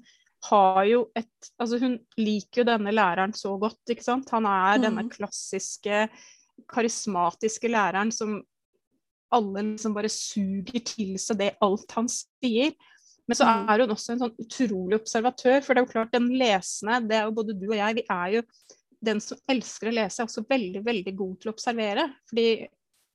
har 0.46 0.84
jo 0.88 1.00
et 1.18 1.48
Altså, 1.60 1.80
hun 1.82 1.98
liker 2.20 2.62
jo 2.62 2.68
denne 2.68 2.92
læreren 2.94 3.34
så 3.36 3.56
godt, 3.60 3.80
ikke 3.90 4.04
sant. 4.04 4.30
Han 4.32 4.46
er 4.48 4.78
mm. 4.78 4.84
denne 4.86 5.04
klassiske, 5.12 6.06
karismatiske 6.70 7.68
læreren 7.72 8.12
som 8.14 8.38
alle 9.34 9.62
liksom 9.72 9.94
bare 9.94 10.10
suger 10.10 10.82
til 10.86 11.14
seg 11.20 11.38
det 11.40 11.50
alt 11.62 11.92
han 11.96 12.08
sier. 12.10 12.72
Men 13.28 13.38
så 13.38 13.46
mm. 13.46 13.68
er 13.70 13.84
hun 13.84 13.94
også 13.94 14.14
en 14.14 14.22
sånn 14.24 14.42
utrolig 14.42 14.98
observatør. 14.98 15.60
For 15.62 15.72
det 15.72 15.82
er 15.82 15.86
jo 15.86 15.92
klart, 15.92 16.14
den 16.14 16.30
lesende, 16.40 16.98
det 17.08 17.18
er 17.18 17.28
jo 17.28 17.36
både 17.36 17.56
du 17.56 17.68
og 17.68 17.76
jeg, 17.78 17.98
vi 18.00 18.06
er 18.10 18.36
jo 18.38 18.44
den 19.10 19.22
som 19.24 19.40
elsker 19.48 19.90
å 19.90 19.96
lese, 19.96 20.20
er 20.20 20.28
også 20.28 20.44
veldig, 20.48 20.82
veldig 20.84 21.14
god 21.16 21.36
til 21.40 21.50
å 21.50 21.54
observere. 21.54 22.06
Fordi, 22.30 22.48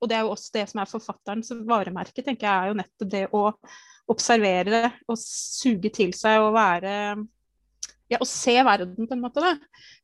og 0.00 0.10
det 0.10 0.18
er 0.18 0.26
jo 0.26 0.34
også 0.34 0.52
det 0.58 0.66
som 0.70 0.82
er 0.82 0.90
forfatterens 0.90 1.52
varemerke, 1.68 2.24
tenker 2.24 2.46
jeg, 2.46 2.56
er 2.56 2.72
jo 2.72 2.78
nettopp 2.80 3.12
det 3.14 3.24
å 3.34 3.46
observere 4.12 4.82
og 5.10 5.18
suge 5.18 5.90
til 5.94 6.12
seg 6.14 6.44
og 6.44 6.54
være 6.54 6.92
ja, 8.12 8.20
å 8.20 8.28
se 8.28 8.54
verden, 8.62 9.08
på 9.08 9.16
en 9.16 9.24
måte. 9.24 9.56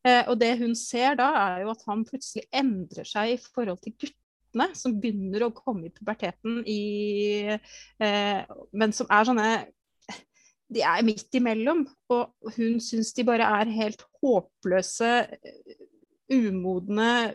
Eh, 0.02 0.24
og 0.26 0.34
det 0.40 0.56
hun 0.62 0.74
ser 0.78 1.14
da, 1.20 1.28
er 1.44 1.62
jo 1.62 1.70
at 1.74 1.84
han 1.86 2.02
plutselig 2.08 2.48
endrer 2.50 3.06
seg 3.06 3.36
i 3.36 3.38
forhold 3.42 3.78
til 3.84 3.94
guttene 3.94 4.72
som 4.78 4.96
begynner 5.00 5.46
å 5.46 5.52
komme 5.54 5.86
i 5.86 5.94
puberteten, 5.94 6.62
i, 6.66 7.54
eh, 8.02 8.58
men 8.72 8.96
som 8.96 9.08
er 9.12 9.28
sånne 9.28 9.52
de 10.72 10.82
er 10.88 11.04
midt 11.04 11.36
imellom. 11.36 11.84
Og 12.12 12.52
hun 12.56 12.80
syns 12.82 13.12
de 13.16 13.26
bare 13.28 13.48
er 13.60 13.72
helt 13.76 14.04
håpløse, 14.22 15.12
umodne, 16.32 17.34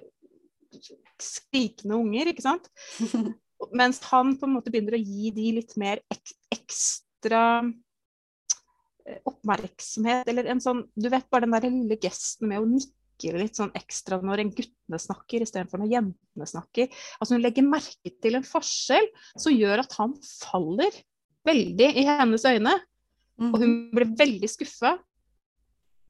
skrikende 1.22 1.98
unger, 1.98 2.32
ikke 2.32 2.46
sant. 2.46 2.70
Mens 3.80 4.00
han 4.12 4.36
på 4.38 4.48
en 4.48 4.56
måte 4.58 4.72
begynner 4.74 4.98
å 4.98 5.02
gi 5.02 5.32
de 5.34 5.50
litt 5.58 5.74
mer 5.82 6.04
ek 6.14 6.34
ekstra 6.54 7.42
eh, 7.64 9.20
oppmerksomhet, 9.26 10.30
eller 10.30 10.52
en 10.54 10.62
sånn 10.64 10.86
Du 10.94 11.10
vet 11.10 11.26
bare 11.34 11.48
den 11.48 11.58
der 11.58 11.68
lille 11.70 11.98
gesten 12.02 12.52
med 12.52 12.62
å 12.62 12.70
nikke 12.70 13.34
litt 13.34 13.58
sånn 13.58 13.74
ekstra 13.78 14.20
når 14.22 14.44
en 14.44 14.54
guttene 14.54 15.00
snakker 15.02 15.42
istedenfor 15.42 15.82
når 15.82 15.96
jentene 15.96 16.50
snakker. 16.54 16.92
Altså 17.18 17.34
Hun 17.34 17.46
legger 17.46 17.66
merke 17.66 18.14
til 18.22 18.38
en 18.38 18.46
forskjell 18.46 19.10
som 19.34 19.56
gjør 19.56 19.82
at 19.82 19.98
han 19.98 20.14
faller 20.22 21.02
veldig 21.48 21.90
i 21.98 22.06
hennes 22.08 22.46
øyne. 22.46 22.76
Mm. 23.38 23.52
Og 23.54 23.62
hun 23.62 23.74
blir 23.94 24.14
veldig 24.18 24.50
skuffa, 24.50 24.96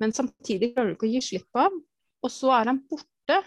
men 0.01 0.13
samtidig 0.15 0.73
klarer 0.73 0.91
hun 0.91 0.97
ikke 0.97 1.07
å 1.09 1.13
gi 1.15 1.23
slipp 1.25 1.47
på 1.53 1.63
ham. 1.65 1.79
Og 2.23 2.33
så 2.33 2.53
er 2.55 2.71
han 2.71 2.81
borte. 2.89 3.41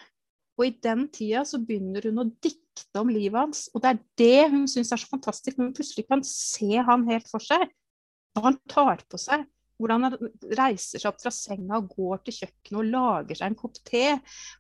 Og 0.60 0.66
i 0.68 0.74
den 0.84 1.06
tida 1.08 1.40
så 1.48 1.56
begynner 1.64 2.04
hun 2.10 2.20
å 2.20 2.28
dikte 2.44 3.00
om 3.00 3.08
livet 3.08 3.38
hans. 3.38 3.62
Og 3.72 3.80
det 3.80 3.94
er 3.94 4.02
det 4.20 4.50
hun 4.52 4.66
syns 4.68 4.92
er 4.92 5.00
så 5.00 5.08
fantastisk, 5.08 5.56
når 5.56 5.70
hun 5.70 5.78
plutselig 5.78 6.04
kan 6.10 6.24
se 6.26 6.84
han 6.84 7.06
helt 7.08 7.30
for 7.30 7.40
seg. 7.40 7.64
Hva 8.36 8.50
han 8.50 8.60
tar 8.68 9.00
på 9.08 9.20
seg. 9.20 9.46
Hvordan 9.80 10.04
han 10.04 10.18
reiser 10.58 11.00
seg 11.00 11.08
opp 11.08 11.22
fra 11.22 11.32
senga 11.32 11.78
og 11.80 11.88
går 11.94 12.20
til 12.26 12.36
kjøkkenet 12.42 12.80
og 12.82 12.90
lager 12.92 13.40
seg 13.40 13.48
en 13.48 13.58
kopp 13.62 13.80
te. 13.88 14.04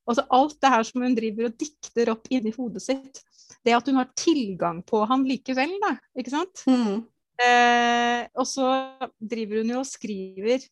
Altså 0.08 0.24
alt 0.38 0.56
det 0.64 0.72
her 0.72 0.88
som 0.88 1.04
hun 1.04 1.18
driver 1.18 1.50
og 1.50 1.60
dikter 1.60 2.14
opp 2.14 2.32
inni 2.32 2.54
hodet 2.56 2.84
sitt. 2.86 3.20
Det 3.60 3.76
at 3.76 3.92
hun 3.92 4.00
har 4.00 4.08
tilgang 4.16 4.80
på 4.88 5.04
han 5.10 5.28
likevel, 5.28 5.76
da. 5.84 5.94
Ikke 6.16 6.32
sant? 6.32 6.64
Mm. 6.64 7.02
Eh, 7.40 8.22
og 8.40 8.48
så 8.48 8.72
driver 9.20 9.60
hun 9.60 9.74
jo 9.74 9.82
og 9.84 9.88
skriver 9.88 10.64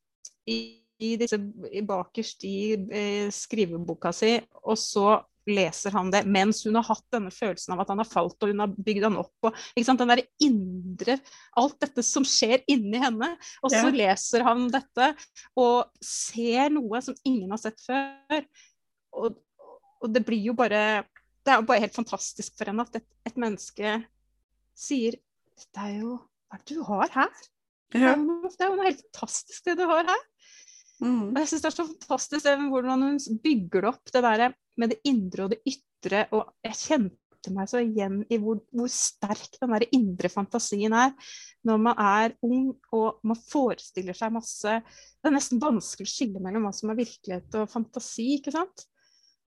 i, 0.49 0.59
i 0.99 1.15
disse 1.21 1.39
bakerst 1.87 2.45
i 2.47 2.59
eh, 2.75 3.29
skriveboka 3.35 4.13
si, 4.15 4.37
og 4.65 4.79
så 4.81 5.19
leser 5.49 5.95
han 5.97 6.11
det 6.13 6.23
mens 6.29 6.61
hun 6.67 6.77
har 6.79 6.87
hatt 6.91 7.05
denne 7.15 7.33
følelsen 7.33 7.75
av 7.75 7.83
at 7.83 7.93
han 7.93 8.03
har 8.03 8.09
falt, 8.09 8.37
og 8.43 8.53
hun 8.53 8.63
har 8.63 8.73
bygd 8.75 9.07
han 9.07 9.19
opp. 9.21 9.49
Og, 9.49 9.61
Den 9.79 10.13
der 10.13 10.23
indre 10.45 11.19
Alt 11.59 11.79
dette 11.83 12.05
som 12.05 12.27
skjer 12.29 12.63
inni 12.71 13.01
henne. 13.01 13.31
Og 13.63 13.73
så 13.73 13.87
ja. 13.89 13.95
leser 13.95 14.45
han 14.47 14.67
dette 14.73 15.13
og 15.59 15.89
ser 16.05 16.75
noe 16.75 17.01
som 17.05 17.17
ingen 17.25 17.55
har 17.55 17.63
sett 17.63 17.81
før. 17.83 18.45
Og, 19.19 19.39
og 20.03 20.13
det 20.13 20.25
blir 20.27 20.51
jo 20.51 20.57
bare 20.59 21.05
Det 21.43 21.55
er 21.55 21.63
jo 21.63 21.69
bare 21.71 21.87
helt 21.87 21.97
fantastisk 21.97 22.59
for 22.59 22.69
henne 22.69 22.85
at 22.85 23.01
et, 23.01 23.09
et 23.31 23.39
menneske 23.41 23.95
sier 24.79 25.17
Dette 25.59 25.87
er 25.87 26.03
jo 26.03 26.19
hva 26.49 26.57
er 26.57 26.65
det 26.65 26.77
du 26.79 26.85
har 26.87 27.11
her? 27.13 27.47
Ja. 27.97 28.13
Det, 28.15 28.61
er 28.61 28.71
jo 28.71 28.77
noe 28.77 28.87
helt 28.87 29.01
fantastisk 29.01 29.65
det 29.67 29.75
du 29.81 29.85
har 29.89 30.07
her. 30.09 30.23
Mm. 30.99 31.31
Og 31.31 31.39
jeg 31.41 31.51
syns 31.51 31.65
det 31.65 31.71
er 31.71 31.77
så 31.77 31.87
fantastisk 31.87 32.49
hvordan 32.73 33.05
hun 33.07 33.19
bygger 33.45 33.85
det 33.85 33.91
opp, 33.93 34.13
det 34.13 34.23
der 34.25 34.55
med 34.79 34.95
det 34.95 35.01
indre 35.09 35.47
og 35.47 35.53
det 35.55 35.61
ytre. 35.69 36.25
Og 36.35 36.53
jeg 36.67 36.79
kjente 36.81 37.53
meg 37.55 37.71
så 37.71 37.81
igjen 37.85 38.21
i 38.35 38.39
hvor, 38.43 38.59
hvor 38.75 38.91
sterk 38.93 39.61
den 39.61 39.75
der 39.77 39.87
indre 39.95 40.31
fantasien 40.33 40.95
er 40.97 41.15
når 41.67 41.81
man 41.87 42.01
er 42.03 42.35
ung 42.45 42.73
og 42.95 43.21
man 43.27 43.39
forestiller 43.39 44.17
seg 44.17 44.35
masse 44.35 44.73
Det 44.83 45.31
er 45.31 45.35
nesten 45.35 45.63
vanskelig 45.63 46.09
å 46.09 46.13
skille 46.13 46.43
mellom 46.43 46.67
hva 46.67 46.75
som 46.75 46.91
er 46.93 46.99
virkelighet 46.99 47.59
og 47.61 47.71
fantasi, 47.71 48.33
ikke 48.39 48.55
sant? 48.55 48.87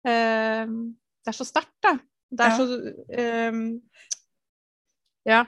Uh, 0.07 0.93
det 1.25 1.33
er 1.33 1.37
så 1.37 1.49
sterkt, 1.49 1.75
da. 1.85 1.97
Det 2.29 2.45
er 2.45 2.53
ja. 2.53 2.59
så 2.59 3.55
um, 3.55 3.65
Ja. 5.29 5.43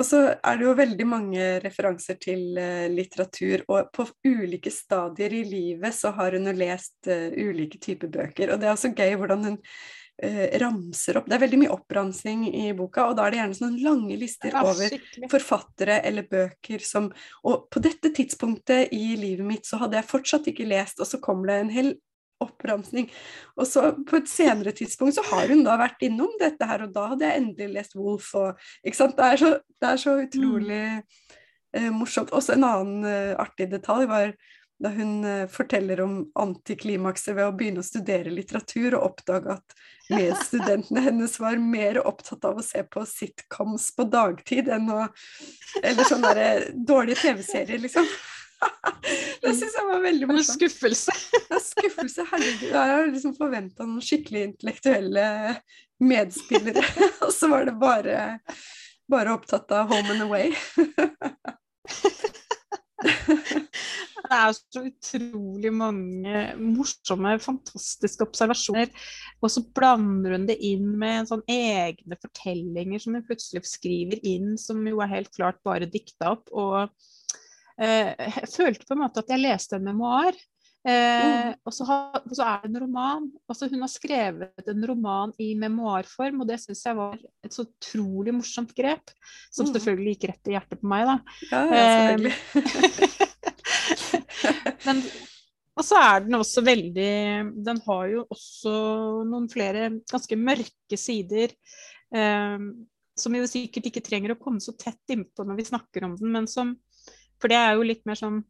Og 0.00 0.06
så 0.08 0.20
er 0.32 0.56
det 0.56 0.64
jo 0.64 0.76
veldig 0.78 1.06
mange 1.08 1.46
referanser 1.60 2.16
til 2.22 2.56
uh, 2.56 2.88
litteratur, 2.88 3.66
og 3.68 3.90
på 3.92 4.06
ulike 4.24 4.72
stadier 4.72 5.34
i 5.36 5.44
livet 5.44 5.96
så 5.96 6.14
har 6.16 6.36
hun 6.36 6.48
jo 6.48 6.56
lest 6.56 7.10
uh, 7.10 7.28
ulike 7.36 7.80
typer 7.82 8.08
bøker. 8.12 8.54
Og 8.54 8.60
det 8.60 8.68
er 8.68 8.72
også 8.72 8.94
gøy 8.96 9.18
hvordan 9.20 9.44
hun 9.44 9.58
uh, 9.60 10.46
ramser 10.62 11.20
opp 11.20 11.28
Det 11.28 11.36
er 11.36 11.44
veldig 11.44 11.60
mye 11.60 11.74
oppramsing 11.76 12.46
i 12.48 12.70
boka, 12.76 13.10
og 13.10 13.18
da 13.18 13.26
er 13.26 13.34
det 13.34 13.42
gjerne 13.42 13.60
sånne 13.60 13.84
lange 13.84 14.16
lister 14.22 14.56
ja, 14.56 14.64
over 14.64 14.96
forfattere 15.36 16.00
eller 16.08 16.28
bøker 16.32 16.80
som 16.84 17.10
Og 17.44 17.68
på 17.68 17.84
dette 17.84 18.14
tidspunktet 18.16 18.94
i 18.96 19.18
livet 19.20 19.44
mitt 19.52 19.68
så 19.68 19.82
hadde 19.84 20.00
jeg 20.00 20.12
fortsatt 20.14 20.48
ikke 20.48 20.70
lest, 20.70 21.02
og 21.02 21.12
så 21.12 21.20
kommer 21.20 21.52
det 21.52 21.60
en 21.60 21.76
hel 21.76 21.98
oppramsing. 22.44 23.10
Og 23.58 23.68
så 23.68 23.90
på 24.06 24.20
et 24.20 24.30
senere 24.30 24.74
tidspunkt 24.76 25.16
så 25.16 25.24
har 25.30 25.50
hun 25.52 25.64
da 25.66 25.76
vært 25.80 26.02
innom 26.06 26.32
dette 26.40 26.68
her, 26.68 26.86
og 26.86 26.94
da 26.94 27.10
hadde 27.12 27.28
jeg 27.28 27.42
endelig 27.42 27.74
lest 27.74 27.98
Wolf 27.98 28.32
og 28.38 28.70
Ikke 28.84 29.00
sant. 29.02 29.18
Det 29.18 29.26
er 29.26 29.42
så, 29.42 29.52
det 29.80 29.90
er 29.90 30.00
så 30.04 30.16
utrolig 30.24 30.84
eh, 30.96 31.90
morsomt. 31.94 32.32
Også 32.36 32.56
en 32.56 32.66
annen 32.68 33.04
eh, 33.10 33.34
artig 33.40 33.70
detalj 33.72 34.08
var 34.10 34.34
da 34.80 34.88
hun 34.94 35.24
eh, 35.28 35.46
forteller 35.52 36.00
om 36.00 36.20
antiklimakset 36.40 37.34
ved 37.36 37.50
å 37.50 37.54
begynne 37.56 37.84
å 37.84 37.86
studere 37.86 38.32
litteratur, 38.32 38.96
og 38.96 39.10
oppdage 39.10 39.58
at 39.58 39.76
medstudentene 40.10 41.04
hennes 41.04 41.36
var 41.40 41.60
mer 41.62 42.00
opptatt 42.02 42.44
av 42.48 42.58
å 42.58 42.64
se 42.64 42.82
på 42.88 43.04
sitcoms 43.06 43.90
på 43.96 44.08
dagtid 44.10 44.70
enn 44.72 44.88
å 44.90 45.06
Eller 45.84 46.08
sånne 46.08 46.46
dårlige 46.74 47.20
TV-serier, 47.20 47.78
liksom. 47.78 48.08
det 49.42 49.52
syns 49.56 49.76
jeg 49.76 49.86
var 49.88 50.02
veldig 50.04 50.28
morsomt. 50.30 50.56
Skuffelse. 50.56 51.14
skuffelse. 51.70 52.26
Herregud. 52.32 52.68
Jeg 52.68 52.94
har 52.94 53.06
liksom 53.08 53.36
forventa 53.38 53.86
noen 53.86 54.04
skikkelig 54.04 54.46
intellektuelle 54.50 55.26
medspillere, 56.00 56.84
og 57.26 57.32
så 57.34 57.50
var 57.52 57.66
det 57.68 57.76
bare, 57.80 58.20
bare 59.10 59.34
opptatt 59.36 59.72
av 59.76 59.90
Home 59.92 60.14
and 60.14 60.24
Away. 60.24 60.54
det 64.30 64.38
er 64.38 64.54
så 64.54 64.84
utrolig 64.86 65.72
mange 65.74 66.42
morsomme, 66.60 67.34
fantastiske 67.42 68.24
observasjoner. 68.24 68.92
Og 69.40 69.52
så 69.52 69.64
blander 69.76 70.36
hun 70.36 70.46
det 70.48 70.56
inn 70.64 70.92
med 71.00 71.28
sånn 71.28 71.44
egne 71.50 72.18
fortellinger 72.20 73.02
som 73.02 73.16
hun 73.16 73.26
plutselig 73.26 73.64
skriver 73.68 74.20
inn, 74.24 74.54
som 74.60 74.80
jo 74.86 75.02
er 75.04 75.16
helt 75.16 75.32
klart 75.36 75.60
bare 75.66 75.90
dikta 75.90 76.36
opp. 76.36 76.48
og 76.52 76.88
jeg 77.78 78.50
følte 78.52 78.88
på 78.88 78.96
en 78.96 79.04
måte 79.04 79.22
at 79.22 79.30
jeg 79.32 79.42
leste 79.42 79.78
en 79.78 79.86
memoar. 79.86 80.34
Eh, 80.80 81.52
mm. 81.52 81.58
og, 81.68 81.74
så 81.76 81.84
har, 81.84 82.22
og, 82.22 82.30
så 82.32 82.44
er 82.46 82.62
det 82.62 82.70
en 82.70 82.80
roman. 82.86 83.26
Altså, 83.50 83.68
hun 83.68 83.82
har 83.84 83.90
skrevet 83.92 84.68
en 84.72 84.86
roman 84.88 85.32
i 85.42 85.50
memoarform, 85.60 86.40
og 86.40 86.48
det 86.48 86.56
syns 86.62 86.86
jeg 86.86 86.96
var 86.96 87.18
et 87.44 87.52
så 87.52 87.66
utrolig 87.66 88.32
morsomt 88.36 88.72
grep. 88.76 89.12
Som 89.52 89.68
mm. 89.68 89.72
selvfølgelig 89.74 90.14
gikk 90.16 90.28
rett 90.32 90.50
i 90.50 90.54
hjertet 90.56 90.80
på 90.80 90.92
meg, 90.92 91.02
da. 91.10 91.16
Ja, 91.50 91.60
ja 91.68 91.82
selvfølgelig. 91.90 92.36
Eh, 92.56 92.64
men, 94.86 94.96
Og 95.76 95.84
så 95.86 95.94
er 96.00 96.24
den 96.24 96.34
også 96.36 96.60
veldig 96.64 97.12
Den 97.66 97.78
har 97.86 98.04
jo 98.10 98.20
også 98.32 98.72
noen 99.28 99.48
flere 99.52 99.90
ganske 100.10 100.36
mørke 100.40 100.96
sider. 101.00 101.48
Eh, 102.14 102.58
som 103.20 103.36
vi 103.36 103.40
jo 103.42 103.50
sikkert 103.50 103.86
ikke 103.90 104.06
trenger 104.06 104.32
å 104.32 104.40
komme 104.40 104.60
så 104.64 104.72
tett 104.80 105.12
innpå 105.12 105.44
når 105.44 105.56
vi 105.58 105.68
snakker 105.68 106.00
om 106.06 106.14
den, 106.16 106.30
men 106.32 106.46
som 106.48 106.68
For 107.40 107.52
det 107.52 107.58
er 107.58 107.76
jo 107.76 107.86
litt 107.86 108.02
mer 108.08 108.18
sånn 108.18 108.40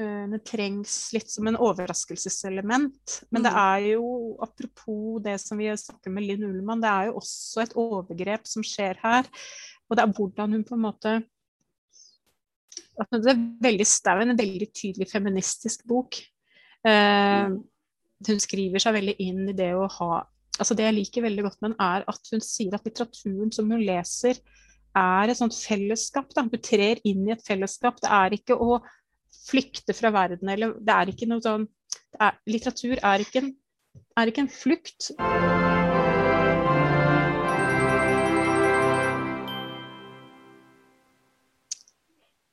eh, 0.00 0.24
Det 0.32 0.40
trengs 0.48 0.96
litt 1.14 1.30
som 1.30 1.48
en 1.48 1.58
overraskelseselement. 1.58 3.18
Men 3.30 3.46
det 3.46 3.52
mm. 3.54 3.60
er 3.64 3.88
jo, 3.92 4.06
apropos 4.42 5.20
det 5.24 5.38
som 5.42 5.60
vi 5.60 5.70
snakker 5.70 6.14
med 6.14 6.26
Linn 6.26 6.48
Ullmann, 6.48 6.82
det 6.82 6.90
er 6.90 7.10
jo 7.10 7.20
også 7.22 7.66
et 7.66 7.76
overgrep 7.78 8.48
som 8.50 8.66
skjer 8.66 8.98
her. 9.04 9.30
Og 9.88 9.98
det 9.98 10.04
er 10.04 10.16
hvordan 10.16 10.58
hun 10.58 10.66
på 10.66 10.78
en 10.78 10.86
måte 10.88 11.20
det 12.92 13.32
er 13.32 13.40
veldig 13.64 13.86
stau, 13.88 14.20
en 14.20 14.36
veldig 14.36 14.68
tydelig 14.76 15.08
feministisk 15.10 15.86
bok. 15.88 16.18
Eh, 16.86 17.54
hun 18.28 18.42
skriver 18.42 18.82
seg 18.82 18.96
veldig 18.98 19.14
inn 19.24 19.48
i 19.50 19.56
det 19.56 19.72
å 19.76 19.88
ha 19.98 20.12
altså 20.60 20.76
Det 20.76 20.84
jeg 20.84 20.94
liker 20.94 21.24
veldig 21.24 21.42
godt 21.46 21.62
med 21.62 21.70
den, 21.72 21.78
er 21.80 22.04
at 22.12 22.28
hun 22.30 22.42
sier 22.44 22.74
at 22.76 22.84
litteraturen 22.86 23.48
som 23.54 23.70
hun 23.72 23.80
leser, 23.82 24.36
er 24.98 25.30
et 25.32 25.38
sånt 25.38 25.56
fellesskap. 25.56 26.32
Da. 26.36 26.44
Du 26.48 26.58
trer 26.60 27.00
inn 27.08 27.26
i 27.28 27.34
et 27.34 27.44
fellesskap. 27.46 28.00
Det 28.02 28.10
er 28.12 28.36
ikke 28.36 28.58
å 28.58 28.80
flykte 29.42 29.94
fra 29.96 30.12
verden, 30.14 30.48
eller 30.52 30.76
det 30.78 30.94
er 30.94 31.10
ikke 31.12 31.28
noe 31.30 31.42
sånn 31.42 31.66
er, 32.20 32.36
Litteratur 32.46 33.00
er 33.00 33.24
ikke, 33.24 33.42
en, 33.42 33.52
er 34.20 34.30
ikke 34.30 34.44
en 34.44 34.52
flukt. 34.52 35.10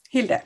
Hilde, 0.09 0.39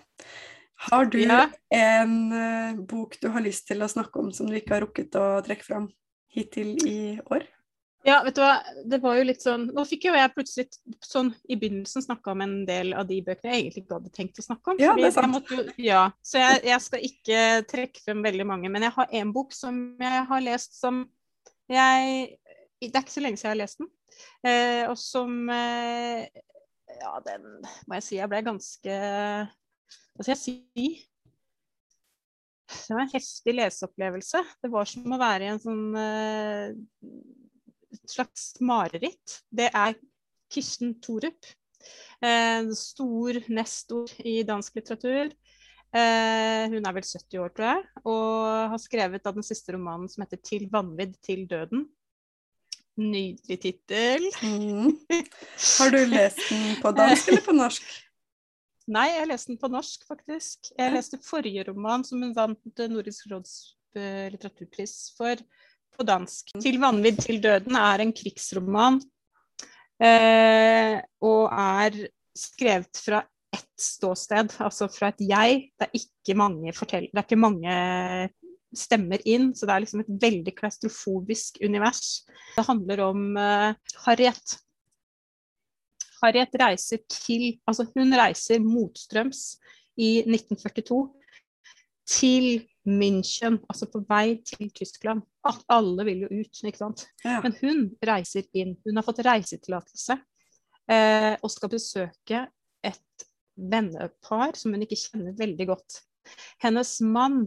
har 0.89 1.05
du 1.07 1.21
ja. 1.21 1.45
en 1.71 2.15
uh, 2.35 2.79
bok 2.83 3.15
du 3.21 3.29
har 3.31 3.45
lyst 3.45 3.69
til 3.69 3.85
å 3.85 3.87
snakke 3.87 4.19
om 4.19 4.33
som 4.35 4.49
du 4.49 4.57
ikke 4.59 4.75
har 4.75 4.83
rukket 4.83 5.15
å 5.15 5.37
trekke 5.45 5.63
fram 5.63 5.87
hittil 6.33 6.75
i 6.83 6.97
år? 7.31 7.47
Ja, 8.03 8.17
vet 8.25 8.35
du 8.35 8.41
hva, 8.43 8.57
det 8.83 8.99
var 8.99 9.15
jo 9.15 9.23
litt 9.29 9.43
sånn 9.43 9.69
Nå 9.71 9.85
fikk 9.87 10.09
jo 10.09 10.13
jeg 10.17 10.31
plutselig 10.35 10.65
sånn 11.07 11.29
i 11.47 11.55
begynnelsen 11.55 12.03
snakka 12.03 12.33
om 12.33 12.41
en 12.43 12.55
del 12.67 12.91
av 12.99 13.07
de 13.07 13.21
bøkene 13.23 13.53
jeg 13.53 13.61
egentlig 13.61 13.83
ikke 13.85 13.99
hadde 13.99 14.11
tenkt 14.15 14.41
å 14.41 14.43
snakke 14.43 14.73
om. 14.73 14.81
Ja, 14.81 14.91
det 14.97 15.05
er 15.07 15.13
sant. 15.15 15.31
Måtte, 15.31 15.63
ja, 15.79 16.01
så 16.19 16.41
jeg, 16.41 16.61
jeg, 16.67 16.83
skal 16.83 17.05
ikke 17.07 17.43
trekke 17.71 18.03
frem 18.03 18.23
veldig 18.25 18.47
mange. 18.49 18.71
Men 18.73 18.83
jeg 18.83 18.95
har 18.97 19.15
en 19.21 19.31
bok 19.35 19.55
som 19.55 19.77
jeg 20.03 20.23
har 20.29 20.43
lest 20.43 20.75
som 20.75 21.05
jeg 21.71 22.25
Det 22.83 22.91
er 22.91 23.05
ikke 23.05 23.15
så 23.15 23.23
lenge 23.23 23.39
siden 23.39 23.47
jeg 23.47 23.55
har 23.55 23.61
lest 23.61 23.79
den. 23.79 23.89
Eh, 24.43 24.83
og 24.89 24.97
som 24.99 25.37
eh, 25.53 26.27
Ja, 26.99 27.13
den 27.23 27.47
må 27.87 27.97
jeg 27.97 28.05
si 28.05 28.19
jeg 28.19 28.29
ble 28.29 28.41
ganske 28.45 28.97
Hva 28.99 30.25
skal 30.25 30.33
jeg 30.35 30.41
si? 30.41 30.89
Det 32.73 32.97
var 32.97 33.05
en 33.05 33.13
heftig 33.13 33.55
leseopplevelse. 33.55 34.43
Det 34.59 34.71
var 34.73 34.91
som 34.91 35.15
å 35.15 35.21
være 35.21 35.47
i 35.47 35.53
en 35.53 35.63
sånn 35.63 35.87
uh, 37.93 37.99
slags 38.09 38.53
mareritt. 38.59 39.39
Det 39.49 39.69
er 39.69 39.95
Kirsten 40.53 40.97
Thorup. 41.01 41.53
Eh, 42.23 42.69
stor 42.77 43.39
nestor 43.51 44.11
i 44.23 44.41
dansk 44.47 44.77
litteratur. 44.79 45.33
Eh, 45.93 46.63
hun 46.73 46.87
er 46.87 46.95
vel 46.95 47.05
70 47.05 47.41
år, 47.43 47.51
tror 47.53 47.67
jeg, 47.67 47.83
og 48.09 48.69
har 48.71 48.79
skrevet 48.81 49.27
av 49.29 49.35
den 49.37 49.45
siste 49.45 49.75
romanen 49.75 50.09
som 50.09 50.23
heter 50.23 50.39
'Til 50.41 50.69
vanvidd 50.71 51.19
til 51.21 51.45
døden'. 51.47 51.85
Nydelig 52.97 53.59
tittel. 53.61 54.25
Mm. 54.41 54.97
Har 55.77 55.89
du 55.89 56.01
lest 56.05 56.41
den 56.49 56.81
på 56.81 56.91
dansk 56.93 57.27
eller 57.27 57.45
på 57.45 57.55
norsk? 57.57 57.83
Nei, 58.95 59.07
jeg 59.15 59.27
leste 59.27 59.51
den 59.51 59.57
på 59.61 59.69
norsk, 59.71 60.05
faktisk. 60.07 60.73
Jeg 60.77 60.93
leste 60.93 61.17
forrige 61.23 61.63
roman 61.69 62.03
som 62.03 62.21
hun 62.21 62.35
vant 62.35 62.81
Nordisk 62.89 63.29
råds 63.31 63.75
eh, 63.95 64.29
litteraturpris 64.33 65.13
for 65.17 65.37
på 65.95 66.05
dansk. 66.07 66.53
'Til 66.57 66.79
vanvidd 66.81 67.21
til 67.23 67.41
døden' 67.43 67.79
er 67.79 68.03
en 68.03 68.13
krigsroman. 68.13 69.01
Eh, 70.03 70.97
og 71.21 71.43
er 71.53 72.07
skrevet 72.35 72.97
fra 72.97 73.21
ett 73.53 73.69
ståsted, 73.79 74.55
altså 74.59 74.89
fra 74.91 75.11
et 75.13 75.21
jeg. 75.21 75.69
Det 75.77 75.87
er 75.87 75.99
ikke 75.99 76.37
mange, 76.37 76.73
fortell 76.73 77.07
det 77.11 77.21
er 77.21 77.27
ikke 77.27 77.39
mange 77.39 77.75
stemmer 78.73 79.21
inn, 79.29 79.51
så 79.53 79.67
det 79.67 79.75
er 79.75 79.83
liksom 79.83 80.01
et 80.01 80.11
veldig 80.23 80.53
klaustrofobisk 80.57 81.59
univers. 81.61 82.23
Det 82.55 82.65
handler 82.65 83.03
om 83.05 83.37
eh, 83.37 83.75
Harriet. 84.07 84.57
Harriet 86.23 86.55
reiser 86.59 87.03
til 87.11 87.59
Altså, 87.67 87.85
hun 87.93 88.15
reiser 88.17 88.63
motstrøms 88.63 89.59
i 89.99 90.23
1942 90.25 91.03
til 92.09 92.63
München, 92.83 93.61
altså 93.71 93.87
på 93.91 94.01
vei 94.09 94.41
til 94.43 94.71
Tyskland. 94.75 95.23
Alle 95.71 96.05
vil 96.07 96.25
jo 96.25 96.41
ut, 96.41 96.61
ikke 96.63 96.81
sant. 96.81 97.05
Ja. 97.23 97.39
Men 97.43 97.55
hun 97.61 97.83
reiser 98.03 98.47
inn. 98.59 98.75
Hun 98.83 98.99
har 98.99 99.05
fått 99.07 99.23
reisetillatelse 99.23 100.17
eh, 100.91 101.33
og 101.39 101.51
skal 101.51 101.71
besøke 101.71 102.45
et 102.83 103.27
vennepar 103.55 104.57
som 104.59 104.75
hun 104.75 104.83
ikke 104.83 104.99
kjenner 104.99 105.37
veldig 105.39 105.69
godt. 105.71 106.01
Hennes 106.63 106.97
mann 107.03 107.45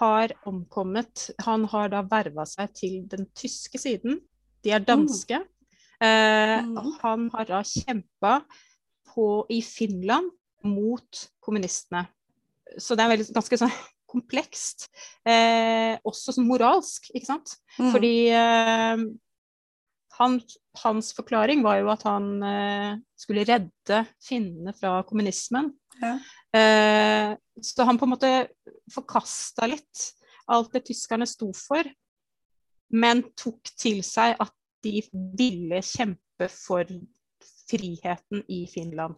har 0.00 0.34
omkommet. 0.48 1.28
Han 1.46 1.66
har 1.70 1.92
da 1.94 2.02
verva 2.10 2.46
seg 2.48 2.74
til 2.76 3.02
den 3.10 3.30
tyske 3.38 3.78
siden. 3.80 4.20
De 4.66 4.74
er 4.74 4.82
danske. 4.82 5.44
Mm. 5.46 5.52
Eh, 6.06 6.58
mm. 6.66 6.80
Han 7.04 7.28
har 7.34 7.52
da 7.54 7.62
kjempa 7.66 8.40
i 9.48 9.62
Finland 9.64 10.28
mot 10.68 11.20
kommunistene. 11.40 12.02
Så 12.76 12.92
det 12.92 13.06
er 13.06 13.14
veldig, 13.14 13.32
ganske 13.32 13.58
sånn 13.62 13.72
komplekst. 14.16 14.88
Eh, 15.28 15.94
også 16.06 16.34
sånn 16.34 16.48
moralsk, 16.48 17.12
ikke 17.12 17.28
sant. 17.28 17.56
Mm. 17.76 17.92
Fordi 17.92 18.14
eh, 18.32 19.06
han, 20.16 20.38
hans 20.82 21.12
forklaring 21.16 21.62
var 21.66 21.80
jo 21.82 21.90
at 21.92 22.06
han 22.08 22.30
eh, 22.46 22.92
skulle 23.18 23.46
redde 23.48 24.02
finnene 24.24 24.74
fra 24.76 24.98
kommunismen. 25.08 25.70
Ja. 26.00 26.16
Eh, 26.56 27.36
så 27.62 27.86
han 27.88 28.00
på 28.00 28.08
en 28.08 28.14
måte 28.14 28.32
forkasta 28.92 29.68
litt 29.70 30.10
alt 30.52 30.72
det 30.76 30.86
tyskerne 30.86 31.26
sto 31.28 31.50
for, 31.56 31.86
men 32.94 33.24
tok 33.38 33.72
til 33.78 34.02
seg 34.06 34.36
at 34.42 34.54
de 34.86 35.00
ville 35.10 35.80
kjempe 35.82 36.48
for 36.52 36.86
friheten 37.66 38.44
i 38.52 38.62
Finland. 38.70 39.16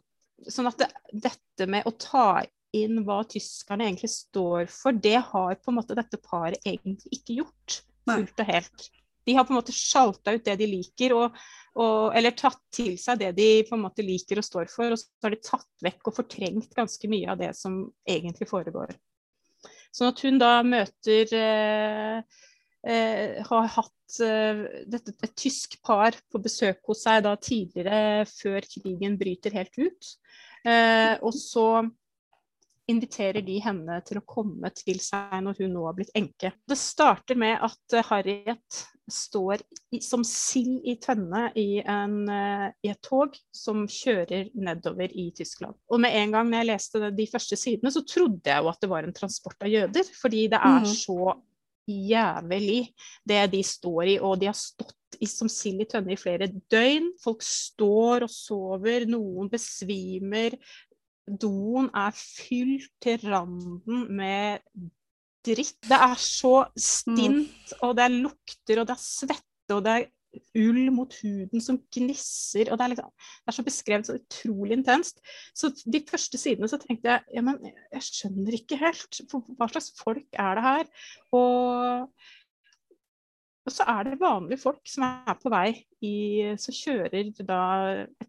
Sånn 0.49 0.71
at 0.71 0.79
det, 0.81 0.89
dette 1.13 1.67
med 1.69 1.87
å 1.89 1.93
ta 2.01 2.41
inn 2.77 3.03
hva 3.07 3.23
tyskerne 3.29 3.87
egentlig 3.87 4.11
står 4.13 4.69
for, 4.73 4.93
det 4.93 5.19
har 5.31 5.59
på 5.61 5.73
en 5.73 5.79
måte 5.79 5.97
dette 5.97 6.21
paret 6.21 6.61
egentlig 6.67 7.21
ikke 7.21 7.39
gjort 7.41 7.81
fullt 8.09 8.43
og 8.43 8.51
helt. 8.53 8.89
De 9.29 9.35
har 9.37 9.45
på 9.45 9.53
en 9.53 9.59
måte 9.59 9.75
sjalta 9.77 10.33
ut 10.33 10.45
det 10.45 10.57
de 10.61 10.69
liker, 10.71 11.13
og, 11.17 11.37
og, 11.77 12.15
eller 12.17 12.37
tatt 12.37 12.61
til 12.73 12.95
seg 13.01 13.21
det 13.21 13.35
de 13.37 13.49
på 13.69 13.77
en 13.77 13.85
måte 13.85 14.05
liker 14.05 14.41
og 14.41 14.47
står 14.47 14.71
for, 14.73 14.95
og 14.95 15.01
så 15.01 15.27
har 15.27 15.35
de 15.35 15.41
tatt 15.45 15.85
vekk 15.85 16.09
og 16.09 16.17
fortrengt 16.23 16.77
ganske 16.77 17.11
mye 17.13 17.29
av 17.35 17.41
det 17.41 17.53
som 17.59 17.83
egentlig 18.09 18.49
foregår. 18.49 18.95
Sånn 19.93 20.13
at 20.13 20.23
hun 20.25 20.41
da 20.41 20.53
møter 20.65 21.31
eh, 21.35 22.41
eh, 22.87 23.39
Har 23.49 23.71
hatt 23.73 24.19
eh, 24.25 24.61
dette, 24.89 25.15
et 25.25 25.37
tysk 25.37 25.79
par 25.85 26.17
på 26.29 26.41
besøk 26.45 26.83
hos 26.89 27.05
seg 27.07 27.25
da 27.25 27.35
tidligere, 27.41 28.27
før 28.29 28.69
krigen 28.69 29.17
bryter 29.21 29.57
helt 29.57 29.81
ut. 29.81 30.13
Eh, 30.69 31.15
og 31.25 31.33
så 31.37 31.69
inviterer 32.89 33.45
de 33.45 33.59
henne 33.63 33.99
til 34.07 34.21
å 34.21 34.27
komme 34.29 34.71
til 34.77 35.01
seg 35.03 35.35
når 35.45 35.61
hun 35.63 35.75
nå 35.77 35.85
har 35.89 35.97
blitt 35.99 36.15
enke. 36.19 36.53
Det 36.69 36.79
starter 36.79 37.39
med 37.39 37.59
at 37.65 37.97
eh, 37.97 38.07
Harriet 38.09 38.85
står 39.09 39.63
i, 39.95 40.01
som 40.05 40.25
sild 40.27 40.85
i 40.89 40.99
tønne 41.01 41.47
i, 41.57 41.81
en, 41.81 42.17
uh, 42.29 42.69
i, 42.85 42.91
et 42.93 43.01
tog 43.05 43.37
som 43.57 43.87
kjører 43.89 44.51
nedover 44.59 45.13
i 45.17 45.31
Tyskland. 45.37 45.79
Og 45.89 46.03
med 46.05 46.17
en 46.19 46.35
gang 46.37 46.51
når 46.51 46.61
jeg 46.61 46.71
leste 46.71 47.11
de 47.17 47.29
første 47.31 47.57
sidene, 47.57 47.93
så 47.95 48.05
trodde 48.05 48.53
jeg 48.53 48.65
jo 48.65 48.69
at 48.69 48.83
det 48.85 48.91
var 48.93 49.09
en 49.09 49.17
transport 49.17 49.65
av 49.65 49.73
jøder. 49.73 50.13
Fordi 50.21 50.45
det 50.53 50.61
er 50.61 50.85
mm. 50.85 50.91
så 50.93 51.33
jævlig 51.89 52.83
det 53.29 53.43
de 53.55 53.65
står 53.65 54.15
i, 54.15 54.17
og 54.21 54.41
de 54.41 54.51
har 54.51 54.57
stått 54.57 54.95
i, 55.17 55.27
som 55.29 55.49
sild 55.49 55.81
i 55.83 55.89
tønne 55.89 56.13
i 56.13 56.21
flere 56.21 56.51
døgn. 56.71 57.15
Folk 57.23 57.41
står 57.45 58.27
og 58.27 58.33
sover, 58.33 59.09
noen 59.09 59.49
besvimer, 59.53 60.59
doen 61.29 61.91
er 61.97 62.15
fylt 62.17 62.91
til 63.03 63.27
randen 63.29 64.07
med 64.17 64.65
dritt. 65.47 65.79
Det 65.89 65.99
er 65.99 66.15
så 66.21 66.55
stint, 66.77 67.75
og 67.83 67.97
det 67.99 68.07
er 68.07 68.17
lukter, 68.27 68.81
og 68.81 68.89
det 68.89 68.97
er 68.97 69.03
svette, 69.03 69.75
og 69.75 69.85
det 69.85 69.95
er 69.95 70.09
ull 70.59 70.91
mot 70.93 71.15
huden 71.23 71.63
som 71.65 71.79
gnisser. 71.95 72.71
og 72.71 72.79
Det 72.79 72.85
er, 72.85 72.93
liksom, 72.95 73.13
det 73.13 73.53
er 73.53 73.57
så 73.57 73.65
beskrevet 73.67 74.07
så 74.07 74.17
utrolig 74.19 74.79
intenst. 74.79 75.23
Så 75.55 75.73
de 75.85 76.03
første 76.11 76.39
sidene 76.39 76.69
så 76.69 76.81
tenkte 76.83 77.11
jeg 77.11 77.23
ja, 77.35 77.45
men 77.45 77.61
jeg 77.65 78.09
skjønner 78.09 78.59
ikke 78.59 78.81
helt. 78.81 79.23
Hva 79.33 79.71
slags 79.73 79.93
folk 79.99 80.27
er 80.33 80.59
det 80.59 80.67
her? 80.67 80.91
Og, 81.33 82.11
og 83.69 83.73
så 83.75 83.87
er 83.89 84.11
det 84.11 84.21
vanlige 84.21 84.63
folk 84.63 84.85
som 84.89 85.07
er 85.09 85.39
på 85.43 85.53
vei 85.53 85.71
i 86.05 86.17
Som 86.61 86.77
kjører 86.77 87.33
da 87.41 87.63
et 88.05 88.29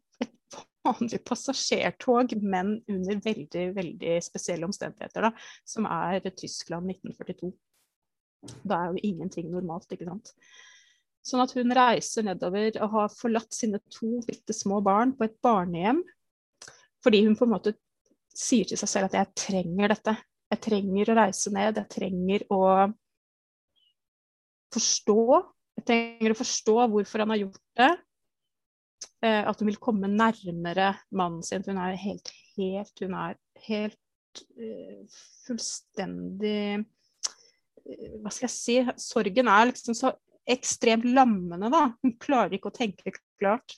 vanlig 0.86 1.20
passasjertog, 1.28 2.36
men 2.42 2.78
under 2.90 3.20
veldig, 3.24 3.66
veldig 3.76 4.16
spesielle 4.24 4.68
omstendigheter, 4.68 5.28
da, 5.28 5.32
som 5.68 5.88
er 5.90 6.24
Tyskland 6.30 6.92
1942. 6.96 7.52
Da 8.64 8.80
er 8.84 8.94
jo 8.94 9.04
ingenting 9.12 9.50
normalt, 9.52 9.90
ikke 9.92 10.08
sant. 10.08 10.34
Sånn 11.26 11.44
at 11.44 11.52
hun 11.58 11.76
reiser 11.76 12.26
nedover 12.26 12.78
og 12.80 12.94
har 12.96 13.12
forlatt 13.12 13.54
sine 13.56 13.82
to 13.92 14.22
bitte 14.28 14.56
små 14.56 14.80
barn 14.86 15.12
på 15.18 15.28
et 15.28 15.36
barnehjem. 15.44 16.00
Fordi 17.04 17.24
hun 17.26 17.36
på 17.40 17.46
en 17.48 17.54
måte 17.58 17.76
sier 18.36 18.68
til 18.68 18.80
seg 18.80 18.90
selv 18.90 19.10
at 19.10 19.18
'jeg 19.18 19.36
trenger 19.36 19.92
dette'. 19.92 20.18
Jeg 20.50 20.62
trenger 20.62 21.12
å 21.12 21.18
reise 21.20 21.52
ned. 21.54 21.78
Jeg 21.78 21.90
trenger 21.90 22.46
å 22.50 22.62
forstå. 24.74 25.20
Jeg 25.78 25.86
trenger 25.86 26.34
å 26.34 26.40
forstå 26.40 26.78
hvorfor 26.90 27.20
han 27.20 27.30
har 27.30 27.42
gjort 27.44 27.62
det. 27.78 27.92
Eh, 29.20 29.44
at 29.44 29.60
hun 29.60 29.68
vil 29.68 29.80
komme 29.84 30.08
nærmere 30.08 30.94
mannen 31.12 31.44
sin. 31.44 31.66
Hun 31.68 31.80
er 31.82 31.98
helt, 32.00 32.32
helt 32.56 33.04
Hun 33.04 33.18
er 33.20 33.36
helt 33.66 34.44
uh, 34.56 35.20
fullstendig 35.44 36.80
uh, 36.80 38.16
Hva 38.24 38.32
skal 38.32 38.48
jeg 38.48 38.56
si? 38.56 38.78
Sorgen 39.04 39.52
er 39.52 39.70
liksom 39.72 39.98
så 39.98 40.14
ekstremt 40.50 41.06
lammende, 41.06 41.68
da. 41.70 41.90
Hun 42.02 42.16
klarer 42.22 42.56
ikke 42.56 42.72
å 42.72 42.76
tenke 42.76 43.12
klart. 43.38 43.76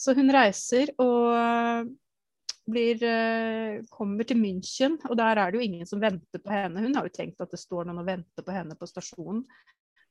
Så 0.00 0.12
hun 0.16 0.32
reiser 0.32 0.90
og 1.00 1.88
blir, 2.70 3.00
kommer 3.92 4.28
til 4.28 4.38
München, 4.40 4.98
og 5.08 5.16
der 5.16 5.40
er 5.40 5.50
det 5.50 5.60
jo 5.60 5.64
ingen 5.64 5.88
som 5.88 6.02
venter 6.02 6.42
på 6.42 6.52
henne. 6.52 6.84
Hun 6.84 6.96
har 6.96 7.08
jo 7.08 7.14
tenkt 7.14 7.40
at 7.40 7.52
det 7.52 7.60
står 7.60 7.88
noen 7.88 8.02
og 8.02 8.08
venter 8.08 8.44
på 8.44 8.54
henne 8.54 8.76
på 8.76 8.88
stasjonen. 8.88 9.40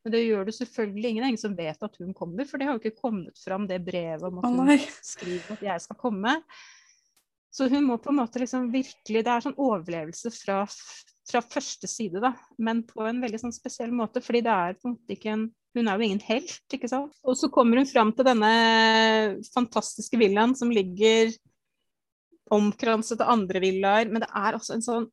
Men 0.10 0.15
det 0.17 0.24
gjør 0.26 0.48
det 0.48 0.56
selvfølgelig 0.58 1.10
ingen. 1.12 1.26
ingen 1.28 1.38
som 1.38 1.54
vet 1.54 1.84
at 1.86 2.00
hun 2.02 2.15
kommer, 2.17 2.48
for 2.50 2.58
det 2.58 2.65
har 2.65 2.74
jo 2.74 2.82
ikke 2.82 2.98
kommet 2.98 3.38
fram 3.38 3.67
det 3.69 3.78
brevet 3.86 4.26
om 4.26 4.39
at 4.41 4.48
hun 4.50 4.72
skriver 5.06 5.54
at 5.54 5.62
jeg 5.67 5.84
skal 5.86 6.00
komme. 6.02 6.34
Så 7.54 7.67
hun 7.69 7.86
må 7.86 8.00
på 8.02 8.10
en 8.10 8.17
måte 8.17 8.41
liksom 8.41 8.72
virkelig 8.74 9.22
Det 9.26 9.32
er 9.34 9.43
sånn 9.45 9.58
overlevelse 9.62 10.32
fra, 10.34 10.63
fra 11.30 11.41
første 11.45 11.89
side, 11.89 12.24
da. 12.26 12.34
Men 12.58 12.82
på 12.89 13.06
en 13.06 13.22
veldig 13.22 13.43
sånn 13.43 13.54
spesiell 13.54 13.93
måte, 13.93 14.22
fordi 14.26 14.41
det 14.45 14.56
er 14.56 14.80
på 14.80 14.89
en 14.89 14.98
måte 14.98 15.17
ikke 15.17 15.34
en 15.36 15.48
hun 15.78 15.86
er 15.86 16.00
jo 16.00 16.08
ingen 16.08 16.24
helt, 16.26 16.63
ikke 16.74 16.89
sant. 16.89 17.13
Og 17.22 17.36
så 17.38 17.45
kommer 17.54 17.78
hun 17.78 17.86
fram 17.86 18.10
til 18.17 18.26
denne 18.26 18.50
fantastiske 19.54 20.17
villaen 20.17 20.56
som 20.58 20.72
ligger 20.74 21.30
omkranset 22.50 23.22
av 23.22 23.36
andre 23.36 23.62
villaer. 23.62 24.10
Men 24.10 24.26
det 24.26 24.32
er 24.34 24.58
også 24.58 24.74
en 24.80 24.86
sånn 24.86 25.06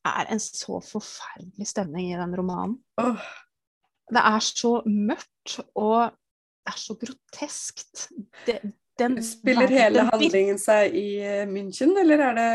Det 0.00 0.10
er 0.16 0.30
en 0.32 0.40
så 0.42 0.80
forferdelig 0.82 1.68
stemning 1.68 2.10
i 2.10 2.18
den 2.18 2.34
romanen. 2.34 2.78
Oh. 2.98 3.20
Det 4.10 4.24
er 4.32 4.44
så 4.44 4.74
mørkt, 4.86 5.56
og 5.78 6.10
det 6.10 6.74
er 6.74 6.78
så 6.78 6.96
groteskt. 7.00 8.06
Det, 8.46 8.60
den, 9.00 9.16
Spiller 9.24 9.70
hele 9.72 10.04
handlingen 10.10 10.58
seg 10.60 10.94
i 10.98 11.06
eh, 11.24 11.46
München, 11.48 11.94
eller 12.00 12.20
er 12.26 12.36
det 12.36 12.50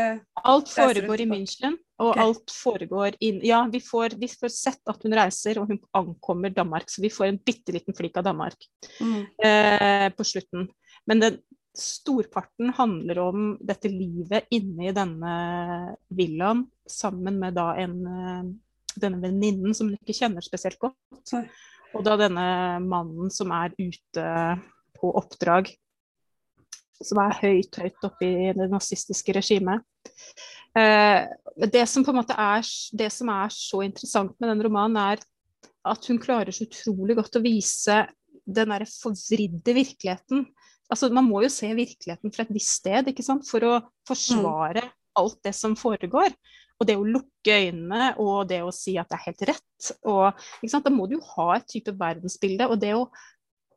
Alt 0.46 0.70
foregår 0.70 1.24
i 1.24 1.28
München, 1.30 1.74
og 1.98 2.12
okay. 2.12 2.22
alt 2.22 2.54
foregår 2.54 3.18
inn 3.24 3.40
Ja, 3.46 3.64
vi 3.72 3.80
får, 3.82 4.14
vi 4.20 4.28
får, 4.30 4.52
sett 4.54 4.92
at 4.92 5.02
hun 5.02 5.16
reiser, 5.16 5.58
og 5.60 5.72
hun 5.72 5.80
ankommer 5.96 6.54
Danmark, 6.54 6.90
så 6.92 7.02
vi 7.04 7.10
får 7.12 7.32
en 7.32 7.40
bitte 7.42 7.74
liten 7.74 7.96
flik 7.98 8.18
av 8.20 8.28
Danmark 8.28 8.68
mm. 9.00 9.20
eh, 9.48 10.08
på 10.14 10.28
slutten. 10.28 10.68
Men 11.10 11.22
den, 11.24 11.40
storparten 11.76 12.70
handler 12.76 13.18
om 13.20 13.48
dette 13.60 13.90
livet 13.92 14.46
inne 14.54 14.88
i 14.88 14.94
denne 14.96 15.34
villaen, 16.16 16.64
sammen 16.88 17.40
med 17.42 17.56
da 17.58 17.72
en 17.82 17.98
eh, 18.06 18.46
denne 19.02 19.20
venninnen 19.22 19.74
som 19.76 19.90
hun 19.90 19.98
ikke 19.98 20.16
kjenner 20.16 20.44
spesielt 20.44 20.78
godt. 20.82 21.34
Og 21.96 22.04
da 22.04 22.16
denne 22.20 22.46
mannen 22.84 23.32
som 23.32 23.52
er 23.56 23.74
ute 23.78 24.26
på 24.96 25.12
oppdrag, 25.20 25.70
som 27.04 27.20
er 27.20 27.38
høyt, 27.42 27.76
høyt 27.76 28.06
oppe 28.08 28.26
i 28.26 28.52
det 28.56 28.68
nazistiske 28.72 29.34
regimet. 29.36 29.84
Eh, 30.76 31.24
det 31.68 31.84
som 31.88 32.04
på 32.04 32.12
en 32.12 32.20
måte 32.20 32.36
er, 32.36 32.64
det 32.96 33.10
som 33.12 33.30
er 33.32 33.52
så 33.52 33.82
interessant 33.84 34.36
med 34.40 34.52
den 34.52 34.64
romanen, 34.66 34.96
er 35.00 35.24
at 35.86 36.08
hun 36.10 36.20
klarer 36.20 36.54
så 36.54 36.66
utrolig 36.66 37.16
godt 37.18 37.38
å 37.38 37.44
vise 37.44 38.02
den 38.46 38.72
derre 38.72 38.88
forvridde 38.88 39.74
virkeligheten. 39.76 40.46
Altså, 40.90 41.10
man 41.14 41.26
må 41.26 41.42
jo 41.44 41.50
se 41.52 41.68
virkeligheten 41.74 42.32
fra 42.34 42.46
et 42.46 42.54
visst 42.54 42.80
sted 42.80 43.10
ikke 43.10 43.24
sant? 43.26 43.46
for 43.48 43.64
å 43.66 43.74
forsvare 44.06 44.84
mm. 44.86 44.94
alt 45.22 45.40
det 45.46 45.54
som 45.58 45.74
foregår. 45.78 46.34
Og 46.76 46.88
det 46.88 46.96
å 46.98 47.06
lukke 47.08 47.56
øynene 47.66 48.10
og 48.20 48.48
det 48.50 48.60
å 48.64 48.72
si 48.74 48.96
at 49.00 49.08
det 49.08 49.16
er 49.16 49.26
helt 49.30 49.44
rett. 49.52 49.90
Og, 50.04 50.46
Da 50.72 50.92
må 50.92 51.06
du 51.08 51.16
jo 51.16 51.26
ha 51.36 51.56
et 51.56 51.68
type 51.70 51.94
verdensbilde. 51.96 52.68
Og 52.68 52.80
det 52.82 52.92
å 52.96 53.06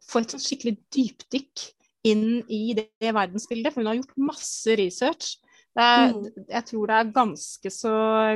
få 0.09 0.23
et 0.23 0.33
sånn 0.33 0.43
skikkelig 0.43 0.75
dypdykk 0.91 1.67
inn 2.09 2.41
i 2.47 2.73
det, 2.75 2.89
det 3.01 3.13
verdensbildet, 3.15 3.73
for 3.73 3.83
hun 3.83 3.91
har 3.91 3.99
gjort 3.99 4.19
masse 4.29 4.75
research. 4.79 5.37
Er, 5.79 6.11
mm. 6.11 6.45
Jeg 6.49 6.65
tror 6.67 6.89
det 6.89 6.95
er 6.97 7.11
ganske 7.15 7.71
så 7.71 7.93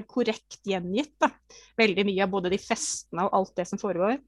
korrekt 0.08 0.60
gjengitt. 0.70 1.16
Da. 1.20 1.32
Veldig 1.80 2.06
mye 2.08 2.26
av 2.26 2.32
både 2.32 2.52
de 2.54 2.60
festene 2.62 3.28
og 3.28 3.40
alt 3.40 3.56
det 3.60 3.68
som 3.68 3.82
foregår. 3.82 4.20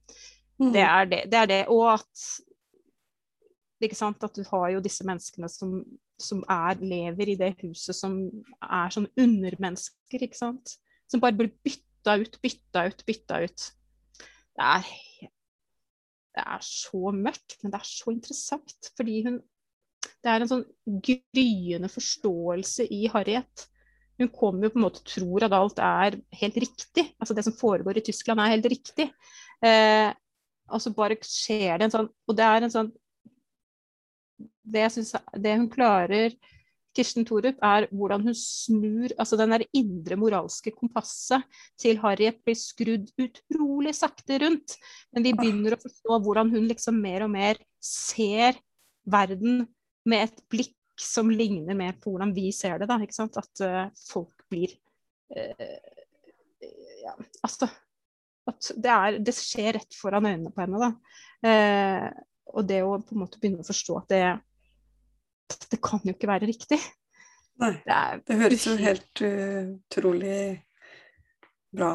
Mm. 0.59 0.71
Det, 0.71 0.83
er 0.83 1.11
det, 1.11 1.21
det, 1.31 1.39
er 1.39 1.51
det. 1.51 1.61
Og 1.71 1.85
at, 1.93 2.25
at 3.85 4.35
du 4.35 4.43
har 4.51 4.71
jo 4.75 4.83
disse 4.83 5.07
menneskene 5.07 5.51
som 5.51 5.77
som 6.21 6.43
er, 6.51 6.79
lever 6.79 7.33
i 7.33 7.37
det 7.39 7.53
huset, 7.61 7.95
som 7.97 8.17
er 8.63 8.93
sånn 8.93 9.07
undermennesker, 9.19 10.23
ikke 10.23 10.39
sant. 10.39 10.77
Som 11.11 11.21
bare 11.23 11.37
blir 11.37 11.51
bytta 11.65 12.17
ut, 12.21 12.37
bytta 12.43 12.85
ut, 12.89 13.03
bytta 13.07 13.41
ut. 13.45 13.65
Det 14.55 14.69
er, 14.69 14.89
det 16.35 16.45
er 16.45 16.65
så 16.65 17.11
mørkt, 17.15 17.57
men 17.61 17.73
det 17.73 17.81
er 17.81 17.89
så 17.89 18.15
interessant. 18.15 18.93
Fordi 18.97 19.19
hun 19.27 19.43
Det 20.21 20.29
er 20.29 20.41
en 20.41 20.49
sånn 20.49 20.65
gryende 21.05 21.89
forståelse 21.89 22.85
i 22.93 23.07
Harriet. 23.09 23.63
Hun 24.21 24.29
kommer 24.33 24.67
jo 24.67 24.73
på 24.73 24.79
en 24.79 24.85
måte 24.85 25.01
tror 25.05 25.45
at 25.45 25.53
alt 25.53 25.81
er 25.81 26.17
helt 26.39 26.57
riktig. 26.61 27.07
Altså 27.19 27.33
det 27.37 27.43
som 27.45 27.55
foregår 27.57 27.97
i 27.97 28.03
Tyskland, 28.05 28.41
er 28.41 28.53
helt 28.53 28.69
riktig. 28.69 29.07
Eh, 29.65 30.11
og 30.69 30.81
så 30.81 30.93
bare 30.97 31.17
skjer 31.21 31.77
det 31.77 31.87
en 31.87 31.93
sånn 31.93 32.07
Og 32.25 32.37
det 32.37 32.45
er 32.45 32.65
en 32.65 32.73
sånn 32.73 32.87
det, 34.37 34.89
synes, 34.93 35.15
det 35.41 35.55
hun 35.59 35.69
klarer, 35.71 36.35
Kirsten 36.95 37.25
Thorup, 37.27 37.57
er 37.59 37.89
hvordan 37.91 38.23
hun 38.23 38.35
snur 38.39 39.11
altså 39.19 39.35
den 39.39 39.51
der 39.51 39.65
indre 39.75 40.15
moralske 40.19 40.71
kompasset 40.71 41.43
til 41.81 41.99
Harriet 41.99 42.39
blir 42.45 42.55
skrudd 42.55 43.09
utrolig 43.19 43.91
sakte 43.97 44.39
rundt. 44.45 44.77
Men 45.11 45.27
vi 45.27 45.35
begynner 45.35 45.75
å 45.75 45.81
forstå 45.81 46.19
hvordan 46.23 46.53
hun 46.55 46.69
liksom 46.69 47.01
mer 47.03 47.27
og 47.27 47.33
mer 47.35 47.59
ser 47.83 48.55
verden 49.11 49.65
med 50.07 50.29
et 50.29 50.39
blikk 50.51 50.75
som 51.01 51.27
ligner 51.29 51.75
mer 51.75 51.97
på 51.99 52.13
hvordan 52.13 52.31
vi 52.35 52.47
ser 52.55 52.79
det. 52.79 52.87
da, 52.87 52.99
ikke 53.03 53.17
sant? 53.17 53.35
At 53.41 53.65
uh, 53.65 53.89
folk 54.07 54.45
blir 54.51 54.71
uh, 55.35 55.91
ja, 57.03 57.15
altså 57.43 57.67
at 58.45 58.71
det, 58.77 58.91
er, 58.93 59.17
det, 59.25 59.33
skjer 59.35 59.75
rett 59.79 59.97
foran 59.97 60.27
øynene 60.29 60.53
på 60.53 60.63
henne. 60.63 60.79
da. 60.79 60.91
Uh, 61.45 62.25
og 62.55 62.67
det 62.69 62.81
å 62.85 62.95
på 63.03 63.15
en 63.15 63.23
måte 63.25 63.39
begynne 63.41 63.63
å 63.63 63.67
forstå 63.67 63.97
at 63.99 64.13
det, 64.13 64.21
det 65.73 65.79
kan 65.83 66.03
jo 66.05 66.15
ikke 66.15 66.29
være 66.31 66.47
riktig. 66.49 66.79
Nei, 67.61 67.71
det, 67.85 67.97
det 68.27 68.39
høres 68.39 68.65
jo 68.67 68.75
helt 68.79 69.23
uh, 69.23 69.75
utrolig 69.75 70.39
bra 71.75 71.91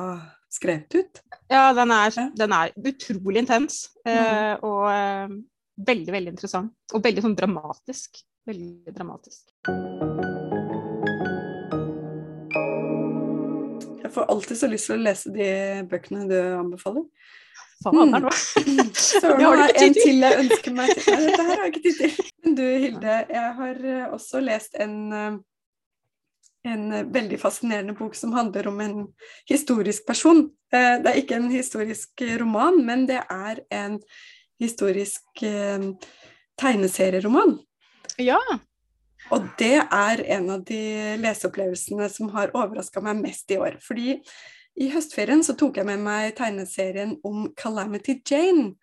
skrevet 0.50 0.96
ut. 0.96 1.20
Ja, 1.52 1.70
den 1.76 1.92
er, 1.94 2.12
ja. 2.16 2.26
Den 2.36 2.54
er 2.56 2.72
utrolig 2.76 3.42
intens. 3.42 3.82
Uh, 4.08 4.56
og 4.64 4.86
uh, 4.88 5.34
veldig, 5.90 6.12
veldig 6.16 6.34
interessant. 6.34 6.72
Og 6.94 7.04
veldig 7.04 7.24
sånn 7.26 7.36
dramatisk. 7.38 8.22
Veldig 8.48 8.94
dramatisk. 8.96 9.52
Jeg 14.00 14.14
får 14.16 14.32
alltid 14.32 14.58
så 14.58 14.70
lyst 14.72 14.88
til 14.90 14.96
å 14.96 15.04
lese 15.04 15.30
de 15.34 15.50
bøkene 15.92 16.24
du 16.26 16.38
anbefaler. 16.40 17.04
Faen 17.84 18.14
her 18.14 18.20
nå. 18.26 18.30
Så 18.92 19.22
nå 19.38 19.52
har 19.54 19.70
jeg 19.70 19.86
en 19.86 19.94
til 19.96 20.24
jeg 20.24 20.40
ønsker 20.44 20.74
meg. 20.76 20.92
Nei, 20.96 21.20
dette 21.24 21.46
her 21.46 21.54
har 21.54 21.62
jeg 21.64 21.72
ikke 21.72 21.84
tid 21.86 22.00
til. 22.00 22.32
Men 22.44 22.58
du 22.58 22.64
Hilde, 22.66 23.16
jeg 23.30 23.54
har 23.60 23.86
eh, 23.94 24.06
også 24.12 24.42
lest 24.44 24.76
en, 24.80 24.96
eh, 25.16 25.38
en 26.68 26.82
eh, 26.92 27.08
veldig 27.14 27.40
fascinerende 27.40 27.96
bok 27.96 28.18
som 28.18 28.34
handler 28.36 28.68
om 28.68 28.80
en 28.84 28.96
historisk 29.48 30.06
person. 30.08 30.48
Det 30.70 31.08
er 31.10 31.18
ikke 31.18 31.38
en 31.40 31.50
historisk 31.50 32.22
roman, 32.38 32.76
men 32.86 33.08
det 33.08 33.18
er 33.24 33.64
en 33.74 33.96
historisk 34.62 35.40
tegneserieroman. 36.60 37.56
Ja. 38.22 38.38
Og 39.34 39.48
det 39.58 39.80
er 39.82 40.22
en 40.36 40.46
av 40.54 40.62
de 40.68 40.82
leseopplevelsene 41.18 42.06
som 42.12 42.30
har 42.36 42.54
overraska 42.54 43.02
meg 43.02 43.18
mest 43.24 43.50
i 43.50 43.58
år. 43.58 43.80
Fordi 43.82 44.20
i 44.78 44.90
høstferien 44.92 45.42
så 45.44 45.56
tok 45.58 45.80
jeg 45.80 45.88
med 45.88 46.02
meg 46.04 46.34
tegneserien 46.38 47.16
om 47.26 47.48
Calamity 47.58 48.20
Jane. 48.26 48.74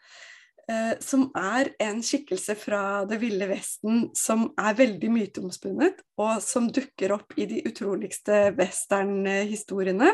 Eh, 0.67 0.97
som 0.99 1.29
er 1.39 1.69
en 1.79 2.01
skikkelse 2.03 2.51
fra 2.59 3.05
Det 3.07 3.21
ville 3.21 3.45
Vesten 3.47 4.09
som 4.19 4.49
er 4.59 4.75
veldig 4.75 5.09
myteomspunnet, 5.15 6.01
og 6.19 6.41
som 6.43 6.67
dukker 6.75 7.13
opp 7.15 7.38
i 7.39 7.45
de 7.47 7.61
utroligste 7.69 8.49
westernhistoriene. 8.57 10.11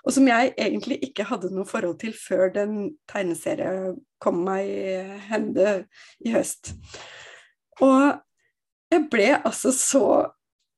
Og 0.00 0.16
som 0.16 0.30
jeg 0.30 0.54
egentlig 0.56 1.02
ikke 1.04 1.28
hadde 1.28 1.52
noe 1.52 1.68
forhold 1.68 1.98
til 2.00 2.16
før 2.16 2.48
den 2.54 2.94
tegneserien 3.12 4.00
kom 4.24 4.40
meg 4.48 4.72
i 4.72 4.96
hende 5.28 5.76
i 6.24 6.32
høst. 6.32 6.72
Og 7.84 8.16
jeg 8.90 9.04
ble 9.12 9.34
altså 9.36 9.68
så 9.76 10.06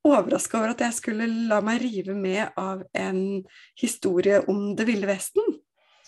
overraska 0.07 0.59
over 0.59 0.73
at 0.75 0.83
jeg 0.87 0.97
skulle 0.97 1.27
la 1.51 1.61
meg 1.65 1.83
rive 1.83 2.15
med 2.19 2.57
av 2.59 2.83
en 2.99 3.43
historie 3.79 4.41
om 4.51 4.73
Det 4.77 4.89
ville 4.89 5.11
vesten. 5.11 5.45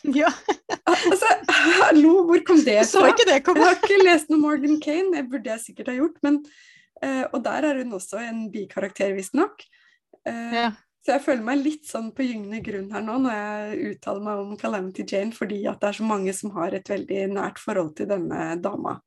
Ja. 0.04 0.28
altså, 0.84 1.28
hallo, 1.48 2.26
hvor 2.28 2.42
kom 2.44 2.58
det 2.60 2.74
fra? 2.82 2.88
Så 2.90 3.04
ikke 3.08 3.24
det 3.24 3.38
komme. 3.46 3.62
Jeg 3.62 3.70
har 3.70 3.78
ikke 3.78 4.02
lest 4.04 4.28
noe 4.28 4.42
Morgan 4.42 4.76
Kane, 4.76 5.14
det 5.14 5.22
burde 5.32 5.48
jeg 5.48 5.62
sikkert 5.62 5.88
ha 5.88 5.94
gjort. 5.96 6.18
Men, 6.26 6.42
uh, 7.00 7.22
og 7.30 7.38
der 7.46 7.70
er 7.70 7.80
hun 7.80 7.96
også 7.96 8.20
en 8.20 8.42
bikarakter, 8.52 9.14
visstnok. 9.16 9.64
Uh, 10.28 10.52
ja. 10.52 10.66
Så 11.04 11.12
jeg 11.12 11.24
føler 11.24 11.44
meg 11.44 11.60
litt 11.60 11.88
sånn 11.88 12.12
på 12.16 12.24
gyngende 12.24 12.62
grunn 12.64 12.92
her 12.92 13.02
nå 13.04 13.18
når 13.20 13.34
jeg 13.36 13.90
uttaler 13.94 14.24
meg 14.24 14.38
om 14.40 14.54
Calamity 14.60 15.04
Jane, 15.08 15.36
fordi 15.36 15.58
at 15.68 15.82
det 15.82 15.90
er 15.90 15.98
så 15.98 16.06
mange 16.08 16.32
som 16.36 16.54
har 16.56 16.76
et 16.76 16.88
veldig 16.88 17.26
nært 17.34 17.60
forhold 17.60 17.92
til 17.98 18.08
denne 18.08 18.54
dama. 18.64 18.98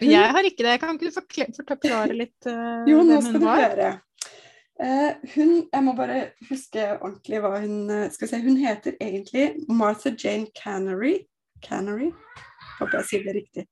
Hun... 0.00 0.10
Jeg 0.10 0.32
har 0.36 0.44
ikke 0.44 0.64
det. 0.66 0.74
Kan 0.82 0.98
ikke 0.98 1.08
du 1.08 1.62
forklare 1.64 2.16
litt 2.16 2.48
uh, 2.50 2.84
jo, 2.88 3.00
nå 3.06 3.20
skal 3.24 3.40
du 3.40 3.48
høre. 3.48 3.92
Uh, 4.76 5.12
hun 5.32 5.52
Jeg 5.72 5.84
må 5.86 5.94
bare 5.96 6.18
huske 6.50 6.82
ordentlig 6.98 7.38
hva 7.40 7.54
hun 7.62 7.88
uh, 7.88 8.02
Skal 8.12 8.26
vi 8.26 8.30
se, 8.34 8.40
hun 8.44 8.58
heter 8.60 8.98
egentlig 9.00 9.46
Martha 9.72 10.12
Jane 10.12 10.50
Cannery. 10.58 11.22
Cannery? 11.64 12.10
Håper 12.76 13.00
jeg 13.00 13.08
sier 13.08 13.24
det 13.24 13.36
riktig. 13.38 13.64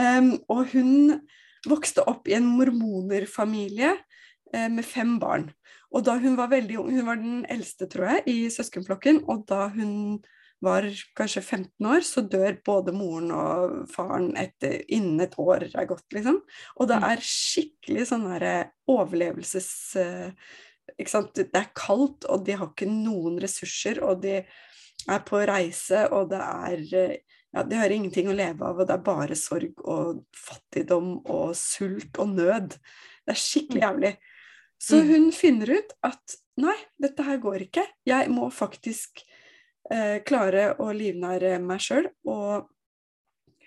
Um, 0.00 0.38
og 0.48 0.72
hun 0.72 1.20
vokste 1.68 2.06
opp 2.08 2.28
i 2.28 2.38
en 2.38 2.48
mormonerfamilie 2.56 3.92
uh, 3.92 4.68
med 4.72 4.84
fem 4.88 5.18
barn. 5.20 5.50
Og 5.94 6.06
da 6.08 6.16
hun 6.18 6.38
var 6.40 6.50
veldig 6.50 6.80
ung, 6.80 6.88
hun 6.96 7.06
var 7.06 7.20
den 7.20 7.44
eldste, 7.52 7.86
tror 7.90 8.08
jeg, 8.14 8.24
i 8.26 8.38
søskenflokken, 8.50 9.22
og 9.30 9.44
da 9.50 9.68
hun 9.76 10.24
var 10.64 10.86
kanskje 11.18 11.42
15 11.42 11.88
år, 11.90 12.04
så 12.06 12.24
dør 12.26 12.58
både 12.66 12.94
moren 12.96 13.32
og 13.34 13.74
faren 13.92 14.32
etter, 14.40 14.80
innen 14.92 15.22
et 15.24 15.36
år 15.40 15.68
er 15.70 15.88
gått, 15.90 16.06
liksom. 16.16 16.40
Og 16.78 16.90
det 16.90 17.00
mm. 17.00 17.08
er 17.12 17.26
skikkelig 17.30 18.06
sånn 18.12 18.28
derre 18.32 18.54
overlevelses... 18.90 19.72
Eh, 20.00 20.54
ikke 21.00 21.10
sant. 21.10 21.32
Det 21.38 21.56
er 21.56 21.70
kaldt, 21.76 22.26
og 22.28 22.44
de 22.44 22.58
har 22.60 22.68
ikke 22.68 22.88
noen 22.90 23.38
ressurser, 23.42 24.02
og 24.04 24.20
de 24.22 24.42
er 24.44 25.22
på 25.26 25.40
reise, 25.48 26.04
og 26.12 26.28
det 26.32 26.42
er 26.44 26.84
eh, 27.00 27.16
ja, 27.54 27.62
De 27.62 27.78
har 27.78 27.92
ingenting 27.94 28.28
å 28.28 28.34
leve 28.34 28.66
av, 28.66 28.80
og 28.82 28.88
det 28.88 28.96
er 28.96 29.06
bare 29.06 29.36
sorg 29.38 29.82
og 29.86 30.24
fattigdom 30.34 31.20
og 31.30 31.52
sult 31.58 32.18
og 32.18 32.32
nød. 32.34 32.74
Det 33.22 33.34
er 33.34 33.40
skikkelig 33.40 33.80
mm. 33.80 33.84
jævlig. 33.84 34.12
Så 34.82 34.98
mm. 34.98 35.12
hun 35.12 35.28
finner 35.32 35.70
ut 35.78 35.94
at 36.04 36.34
nei, 36.60 36.74
dette 37.00 37.26
her 37.26 37.38
går 37.42 37.68
ikke. 37.68 37.86
Jeg 38.08 38.32
må 38.34 38.50
faktisk 38.52 39.22
klare 40.24 40.70
å 40.80 40.86
livnære 40.96 41.58
meg 41.60 41.82
sjøl. 41.84 42.06
Og 42.30 42.70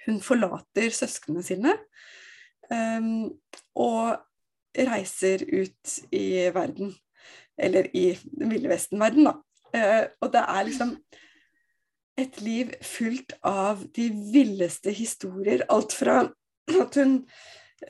hun 0.07 0.21
forlater 0.23 0.93
søsknene 0.95 1.43
sine 1.45 1.75
um, 2.71 3.27
og 3.75 4.15
reiser 4.87 5.43
ut 5.49 5.97
i 6.15 6.47
verden. 6.55 6.93
Eller 7.57 7.89
i 7.97 8.11
den 8.31 8.53
ville 8.53 8.71
vesten-verden, 8.71 9.27
da. 9.27 9.37
Uh, 9.75 10.05
og 10.23 10.31
det 10.33 10.43
er 10.43 10.67
liksom 10.67 10.93
et 12.17 12.41
liv 12.41 12.71
fullt 12.81 13.35
av 13.45 13.83
de 13.93 14.07
villeste 14.33 14.93
historier. 14.95 15.65
Alt 15.69 15.93
fra 15.93 16.21
at 16.81 16.97
hun 16.97 17.19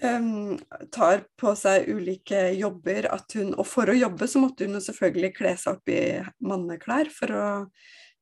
um, 0.02 0.58
tar 0.94 1.24
på 1.40 1.54
seg 1.60 1.88
ulike 1.92 2.50
jobber, 2.58 3.08
at 3.14 3.38
hun 3.38 3.54
Og 3.56 3.68
for 3.68 3.90
å 3.90 3.96
jobbe 3.98 4.28
så 4.28 4.42
måtte 4.44 4.68
hun 4.68 4.82
selvfølgelig 4.84 5.36
kle 5.38 5.54
seg 5.60 5.78
opp 5.78 5.94
i 5.94 6.02
manneklær 6.44 7.14
for 7.14 7.36
å 7.36 7.48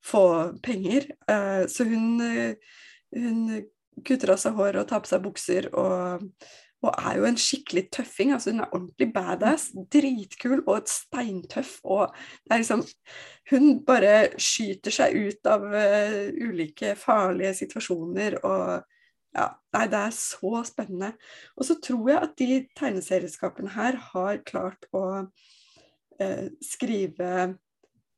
få 0.06 0.26
penger. 0.64 1.10
Uh, 1.30 1.66
så 1.72 1.88
hun, 1.88 2.20
hun 3.16 3.66
kutter 4.06 4.36
av 4.36 4.42
seg 4.42 4.56
hår 4.58 4.82
og 4.82 4.88
tar 4.90 5.04
på 5.04 5.12
seg 5.12 5.24
bukser 5.24 5.70
og, 5.72 6.26
og, 6.84 6.90
er 6.92 7.20
jo 7.20 7.28
en 7.30 7.40
skikkelig 7.40 7.88
tøffing. 7.96 8.34
altså 8.36 8.54
Hun 8.54 8.64
er 8.64 8.74
ordentlig 8.74 9.10
badass, 9.16 9.70
dritkul 9.94 10.60
og 10.66 10.76
et 10.78 10.92
steintøff. 10.92 11.78
og 11.84 12.12
det 12.46 12.56
er 12.56 12.64
liksom 12.64 12.84
Hun 13.52 13.72
bare 13.86 14.16
skyter 14.42 14.94
seg 14.94 15.16
ut 15.16 15.50
av 15.50 15.66
uh, 15.72 16.26
ulike 16.34 16.96
farlige 17.00 17.56
situasjoner 17.64 18.42
og 18.44 18.92
ja, 19.36 19.50
nei, 19.76 19.88
det 19.92 20.00
er 20.00 20.14
så 20.16 20.62
spennende. 20.64 21.10
Og 21.60 21.66
så 21.68 21.76
tror 21.84 22.08
jeg 22.08 22.20
at 22.24 22.38
de 22.40 22.60
tegneserieskapene 22.80 23.74
her 23.74 23.98
har 24.14 24.38
klart 24.48 24.88
å 24.96 25.26
skrive 26.64 27.32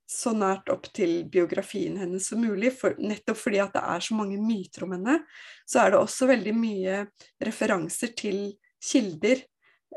så 0.07 0.31
nært 0.31 0.69
opp 0.71 0.87
til 0.95 1.25
biografien 1.31 1.97
hennes 1.99 2.29
som 2.31 2.39
mulig. 2.39 2.71
For, 2.79 2.95
nettopp 2.99 3.39
fordi 3.41 3.59
at 3.63 3.75
det 3.75 3.83
er 3.83 4.05
så 4.05 4.15
mange 4.15 4.39
myter 4.39 4.85
om 4.87 4.95
henne, 4.95 5.19
så 5.67 5.83
er 5.83 5.93
det 5.93 5.99
også 5.99 6.29
veldig 6.31 6.53
mye 6.55 7.01
referanser 7.43 8.13
til 8.17 8.39
kilder 8.83 9.43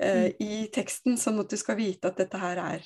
eh, 0.00 0.26
mm. 0.26 0.42
i 0.42 0.58
teksten, 0.74 1.18
sånn 1.20 1.38
at 1.44 1.54
du 1.54 1.61
skal 1.61 1.78
vite 1.78 2.11
at 2.11 2.18
dette 2.18 2.42
her 2.42 2.62
er 2.64 2.82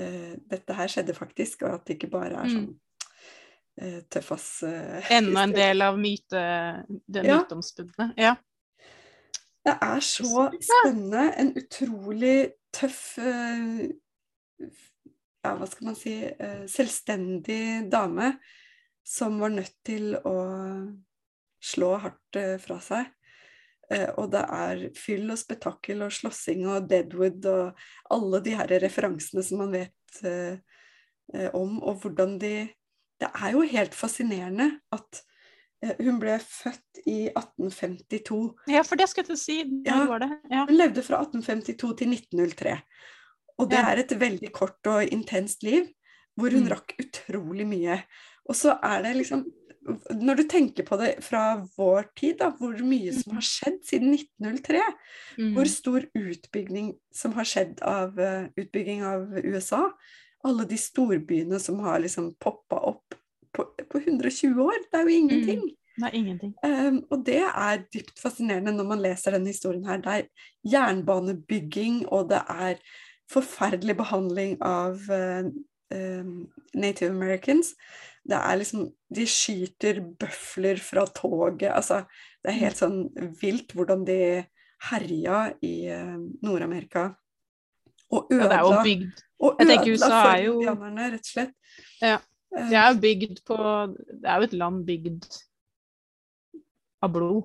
eh, 0.00 0.34
Dette 0.48 0.78
her 0.80 0.92
skjedde 0.92 1.16
faktisk, 1.16 1.66
og 1.66 1.76
at 1.76 1.86
det 1.86 1.98
ikke 1.98 2.12
bare 2.16 2.40
er 2.40 2.52
sånn 2.54 2.66
eh, 3.76 4.00
tøffas 4.12 4.48
eh, 4.64 5.12
Enda 5.18 5.44
en 5.44 5.56
del 5.56 5.84
av 5.84 6.00
myte, 6.00 6.42
det 6.88 7.26
ja. 7.26 7.42
myteomspunne. 7.42 8.10
Ja. 8.16 8.36
Det 9.66 9.74
er 9.82 10.02
så 10.04 10.48
spennende. 10.62 11.28
En 11.42 11.48
utrolig 11.58 12.36
tøff 12.76 13.16
uh, 13.18 13.82
ja, 15.46 15.54
hva 15.58 15.66
skal 15.70 15.90
man 15.90 15.98
si, 15.98 16.14
eh, 16.26 16.64
selvstendig 16.70 17.88
dame 17.92 18.34
som 19.06 19.38
var 19.40 19.52
nødt 19.54 19.76
til 19.86 20.16
å 20.26 20.38
slå 21.62 21.92
hardt 22.02 22.38
eh, 22.40 22.56
fra 22.62 22.78
seg. 22.82 23.12
Eh, 23.90 24.08
og 24.18 24.32
det 24.32 24.42
er 24.42 24.88
fyll 24.98 25.30
og 25.30 25.38
spetakkel 25.38 26.02
og 26.06 26.14
slåssing 26.14 26.66
og 26.66 26.88
Deadwood 26.90 27.46
og 27.50 27.86
alle 28.16 28.42
de 28.42 28.56
her 28.58 28.74
referansene 28.82 29.44
som 29.46 29.62
man 29.62 29.76
vet 29.76 29.92
om, 31.58 31.80
og 31.82 32.04
hvordan 32.04 32.36
de 32.38 32.68
Det 33.16 33.28
er 33.32 33.52
jo 33.52 33.62
helt 33.64 33.94
fascinerende 33.96 34.80
at 34.92 35.22
hun 36.04 36.18
ble 36.20 36.34
født 36.38 37.00
i 37.08 37.30
1852. 37.30 38.36
Ja, 38.68 38.82
for 38.84 39.00
det 39.00 39.08
skal 39.08 39.22
jeg 39.22 39.28
til 39.30 39.36
å 39.36 39.40
si. 39.40 39.56
Ja, 39.86 39.96
ja. 40.52 40.66
Hun 40.68 40.76
levde 40.76 41.02
fra 41.02 41.22
1852 41.24 41.94
til 41.96 42.12
1903. 42.12 42.76
Og 43.60 43.70
det 43.70 43.78
er 43.80 44.02
et 44.02 44.16
veldig 44.20 44.50
kort 44.54 44.90
og 44.90 45.12
intenst 45.12 45.64
liv, 45.64 45.86
hvor 46.36 46.52
hun 46.52 46.66
mm. 46.66 46.72
rakk 46.74 46.96
utrolig 47.00 47.66
mye. 47.68 48.00
Og 48.46 48.58
så 48.58 48.76
er 48.84 49.06
det 49.06 49.16
liksom 49.22 49.46
Når 50.18 50.34
du 50.34 50.42
tenker 50.50 50.82
på 50.82 50.96
det 50.98 51.12
fra 51.22 51.62
vår 51.76 52.08
tid, 52.18 52.40
da, 52.40 52.48
hvor 52.58 52.74
mye 52.82 53.12
som 53.14 53.36
har 53.36 53.44
skjedd 53.46 53.76
siden 53.86 54.16
1903, 54.16 54.80
mm. 55.38 55.52
hvor 55.54 55.70
stor 55.70 56.08
utbygging 56.10 56.88
som 57.14 57.36
har 57.38 57.46
skjedd 57.46 57.78
av 57.86 58.18
uh, 58.18 58.48
utbygging 58.58 59.04
av 59.06 59.30
USA, 59.44 59.84
alle 60.42 60.66
de 60.66 60.78
storbyene 60.80 61.60
som 61.62 61.78
har 61.86 62.02
liksom 62.02 62.32
poppa 62.42 62.80
opp 62.90 63.14
på, 63.54 63.68
på, 63.86 64.02
120 64.02 64.58
år, 64.66 64.82
det 64.90 64.98
er 64.98 65.06
jo 65.06 65.20
ingenting. 65.20 65.62
Mm. 65.62 66.04
Er 66.04 66.18
ingenting. 66.18 66.52
Um, 66.66 66.98
og 67.10 67.22
det 67.24 67.40
er 67.46 67.86
dypt 67.94 68.18
fascinerende 68.20 68.74
når 68.76 68.90
man 68.90 69.00
leser 69.06 69.38
denne 69.38 69.54
historien 69.54 69.86
her. 69.88 70.02
Det 70.02 70.16
er 70.18 70.50
jernbanebygging, 70.74 72.02
og 72.10 72.28
det 72.34 72.42
er 72.42 72.82
forferdelig 73.32 73.96
behandling 73.98 74.56
av 74.64 75.00
uh, 75.10 75.48
Native 76.74 77.10
Americans. 77.10 77.74
Det 78.26 78.38
er 78.38 78.58
liksom 78.58 78.88
De 79.14 79.26
skyter 79.30 80.00
bøfler 80.18 80.80
fra 80.82 81.06
toget. 81.14 81.70
Altså, 81.70 82.02
det 82.42 82.52
er 82.52 82.62
helt 82.64 82.80
sånn 82.80 82.98
vilt 83.40 83.74
hvordan 83.76 84.04
de 84.08 84.20
herja 84.90 85.46
i 85.64 85.76
uh, 85.90 86.16
Nord-Amerika. 86.42 87.10
Og 88.14 88.30
ødela, 88.30 88.62
ja, 88.62 88.82
bygd, 88.86 89.22
og 89.42 89.60
ødela 89.62 89.98
for 89.98 90.40
jo, 90.44 90.56
indianerne, 90.60 91.10
rett 91.16 91.26
og 91.26 91.32
slett. 91.32 91.54
Ja. 92.02 92.18
Det 92.56 92.76
er 92.78 92.92
jo 92.92 93.00
bygd 93.02 93.40
på 93.44 93.56
Det 93.58 94.28
er 94.30 94.38
jo 94.38 94.46
et 94.46 94.54
land 94.56 94.84
bygd 94.86 95.24
av 97.02 97.12
blod. 97.12 97.42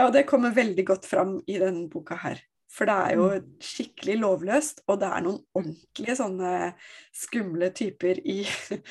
Ja, 0.00 0.08
det 0.10 0.24
kommer 0.26 0.54
veldig 0.54 0.84
godt 0.86 1.06
fram 1.06 1.36
i 1.46 1.58
denne 1.60 1.86
boka 1.90 2.16
her. 2.18 2.40
For 2.74 2.90
det 2.90 2.94
er 2.94 3.18
jo 3.18 3.28
mm. 3.30 3.52
skikkelig 3.62 4.16
lovløst, 4.18 4.82
og 4.90 4.98
det 5.02 5.10
er 5.10 5.22
noen 5.26 5.38
ordentlige 5.54 6.16
sånne 6.18 6.50
skumle 7.14 7.70
typer 7.76 8.18
i, 8.26 8.40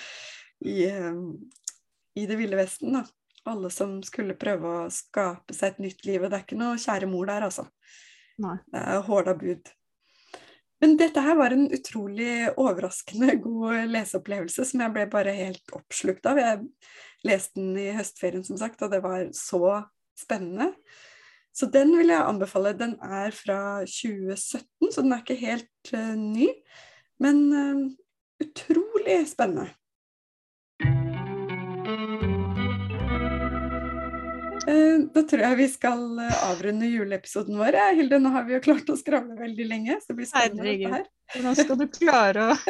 i, 0.74 0.78
um, 1.04 1.26
i 2.16 2.26
Det 2.30 2.40
ville 2.40 2.60
vesten. 2.60 2.96
da. 3.00 3.04
Alle 3.52 3.68
som 3.76 3.98
skulle 4.08 4.40
prøve 4.40 4.70
å 4.86 4.90
skape 4.94 5.52
seg 5.56 5.74
et 5.74 5.82
nytt 5.84 6.06
liv. 6.08 6.22
Og 6.22 6.30
det 6.32 6.38
er 6.38 6.46
ikke 6.46 6.60
noe 6.60 6.80
kjære 6.80 7.10
mor 7.12 7.28
der, 7.28 7.50
altså. 7.50 7.68
Nei. 8.44 8.56
Det 8.72 8.84
er 8.84 9.08
hårda 9.10 9.36
bud. 9.40 9.74
Men 10.84 10.98
dette 11.00 11.22
her 11.24 11.38
var 11.40 11.54
en 11.56 11.70
utrolig 11.72 12.50
overraskende 12.60 13.36
god 13.46 13.92
leseopplevelse 13.92 14.66
som 14.68 14.84
jeg 14.84 14.96
ble 14.96 15.06
bare 15.12 15.36
helt 15.36 15.76
oppslukt 15.76 16.28
av. 16.28 16.40
Jeg 16.40 16.64
leste 17.28 17.60
den 17.60 17.76
i 17.80 17.92
høstferien, 17.96 18.44
som 18.48 18.60
sagt, 18.60 18.84
og 18.84 18.92
det 18.92 19.04
var 19.04 19.28
så 19.36 19.82
spennende. 20.20 20.72
Så 21.54 21.70
den 21.70 21.94
vil 21.98 22.10
jeg 22.10 22.26
anbefale. 22.26 22.74
Den 22.78 22.96
er 23.06 23.34
fra 23.36 23.60
2017, 23.86 24.90
så 24.90 25.04
den 25.06 25.14
er 25.14 25.22
ikke 25.22 25.38
helt 25.38 25.94
uh, 25.94 26.16
ny. 26.18 26.50
Men 27.22 27.44
uh, 27.54 27.84
utrolig 28.42 29.20
spennende. 29.30 29.70
Eh, 34.64 35.00
da 35.14 35.22
tror 35.28 35.42
jeg 35.44 35.60
vi 35.60 35.66
skal 35.70 36.04
avrunde 36.48 36.90
juleepisoden 36.90 37.60
vår. 37.60 37.78
Hilde, 38.00 38.18
nå 38.24 38.32
har 38.34 38.48
vi 38.48 38.56
jo 38.56 38.64
klart 38.64 38.90
å 38.90 38.98
skravle 38.98 39.38
veldig 39.38 39.70
lenge. 39.70 40.00
så 40.02 40.14
det 40.14 40.22
blir 40.24 40.32
spennende 40.32 40.66
dette 40.72 40.94
her. 40.96 41.08
Nå 41.44 41.54
skal 41.60 41.80
du 41.84 41.88
klare 41.92 42.50
å 42.50 42.58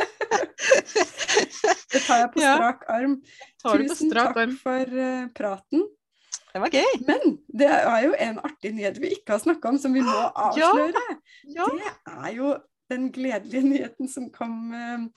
Det 1.93 2.01
tar 2.01 2.23
jeg 2.23 2.29
på 2.33 2.41
strak 2.41 2.87
arm. 2.89 3.19
Tusen 3.61 4.09
takk 4.11 4.39
arm. 4.41 4.55
for 4.59 5.03
praten. 5.37 5.85
Det 6.53 6.61
var 6.61 6.73
gøy. 6.73 6.91
Men 7.07 7.37
det 7.59 7.69
er 7.69 8.01
jo 8.05 8.11
en 8.27 8.41
artig 8.45 8.73
nyhet 8.77 8.99
vi 9.01 9.15
ikke 9.15 9.35
har 9.35 9.41
snakka 9.41 9.73
om, 9.73 9.79
som 9.81 9.95
vi 9.95 10.03
må 10.05 10.19
avsløre. 10.47 11.05
Ja. 11.49 11.65
Ja. 11.65 11.69
Det 11.73 12.19
er 12.29 12.35
jo 12.37 12.51
den 12.93 13.09
gledelige 13.15 13.65
nyheten 13.65 14.11
som 14.11 14.29
kom 14.33 14.69
uh, 14.75 15.07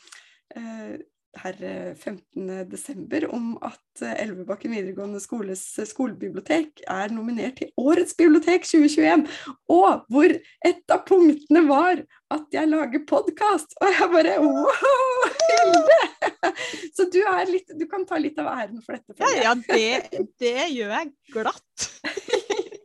uh, 0.56 0.96
her 1.36 1.58
15.12. 1.94 3.26
om 3.28 3.56
at 3.64 4.04
Elvebakken 4.22 4.72
videregående 4.72 5.20
skoles 5.20 5.64
skolebibliotek 5.90 6.80
er 6.88 7.12
nominert 7.12 7.60
til 7.60 7.72
Årets 7.76 8.16
bibliotek 8.16 8.64
2021. 8.64 9.26
Og 9.68 10.06
hvor 10.08 10.36
et 10.70 10.94
av 10.96 11.04
punktene 11.08 11.66
var 11.68 12.00
at 12.32 12.56
jeg 12.56 12.72
lager 12.72 13.04
podkast! 13.08 13.76
Og 13.82 13.92
jeg 13.92 14.12
bare 14.16 14.38
wow, 14.40 15.32
Hilde! 15.44 16.05
Så 16.96 17.08
du, 17.12 17.20
litt, 17.50 17.70
du, 17.78 17.86
kan 17.90 18.06
ta 18.08 18.18
litt 18.20 18.38
av 18.42 18.50
æren 18.52 18.80
for 18.84 18.96
dette. 18.96 19.14
For 19.14 19.24
ja, 19.24 19.50
ja 19.50 19.54
det, 19.66 20.22
det, 20.40 20.58
gjør 20.72 20.94
jeg 20.98 21.12
glatt. 21.34 21.88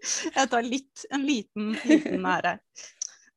Jeg 0.01 0.49
tar 0.49 0.65
litt, 0.65 1.03
en 1.13 1.21
liten, 1.27 1.75
liten 1.85 2.23
ære. 2.25 2.55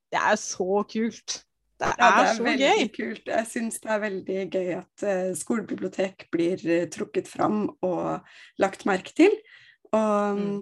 Det 0.08 0.16
er 0.16 0.38
så 0.40 0.78
kult. 0.88 1.34
Det 1.76 1.90
er, 1.90 1.98
ja, 1.98 2.06
det 2.08 2.22
er 2.22 2.38
så 2.38 2.54
gøy. 2.62 2.84
kult. 2.94 3.28
Jeg 3.28 3.48
syns 3.50 3.76
det 3.82 3.90
er 3.92 4.00
veldig 4.00 4.38
gøy 4.48 4.70
at 4.78 5.04
uh, 5.04 5.34
skolebibliotek 5.36 6.24
blir 6.32 6.62
uh, 6.64 6.86
trukket 6.92 7.28
fram 7.28 7.66
og 7.84 8.24
lagt 8.62 8.86
merke 8.88 9.12
til. 9.12 9.36
Og 9.92 10.40
mm. 10.40 10.56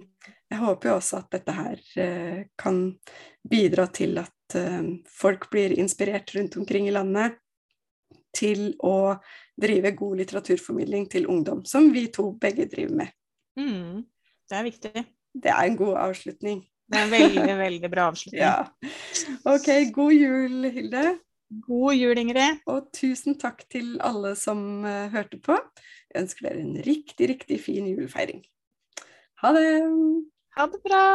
jeg 0.51 0.59
håper 0.65 0.91
jo 0.91 0.97
også 0.97 1.21
at 1.21 1.37
dette 1.37 1.55
her 1.55 1.79
uh, 1.79 2.43
kan 2.59 2.83
bidra 3.47 3.87
til 3.95 4.19
at 4.19 4.31
folk 5.09 5.47
blir 5.49 5.71
inspirert 5.81 6.29
rundt 6.35 6.59
omkring 6.59 6.85
i 6.85 6.91
landet 6.93 7.39
til 8.35 8.71
å 8.83 9.15
drive 9.59 9.93
god 9.97 10.21
litteraturformidling 10.21 11.09
til 11.11 11.27
ungdom, 11.29 11.63
som 11.65 11.91
vi 11.93 12.07
to 12.13 12.31
begge 12.41 12.67
driver 12.71 13.03
med. 13.03 13.13
Mm, 13.59 14.05
det 14.49 14.57
er 14.57 14.65
viktig. 14.67 15.03
Det 15.33 15.51
er 15.51 15.67
en 15.67 15.77
god 15.77 15.99
avslutning. 16.07 16.63
Det 16.89 16.99
er 16.99 17.05
en 17.05 17.13
veldig, 17.13 17.57
veldig 17.57 17.91
bra 17.93 18.09
avslutning. 18.11 18.41
Ja. 18.43 18.65
Ok, 19.49 19.69
god 19.93 20.13
jul, 20.13 20.69
Hilde. 20.73 21.03
God 21.67 21.93
jul, 21.95 22.17
Ingrid. 22.17 22.63
Og 22.69 22.89
tusen 22.95 23.37
takk 23.39 23.63
til 23.71 23.95
alle 24.01 24.33
som 24.39 24.83
uh, 24.85 25.09
hørte 25.13 25.39
på. 25.41 25.57
Jeg 26.09 26.25
ønsker 26.25 26.49
dere 26.49 26.65
en 26.65 26.77
riktig, 26.85 27.29
riktig 27.29 27.61
fin 27.61 27.87
julefeiring. 27.89 28.43
Ha 29.43 29.53
det! 29.57 29.69
Ha 30.57 30.69
det 30.69 30.81
bra! 30.85 31.05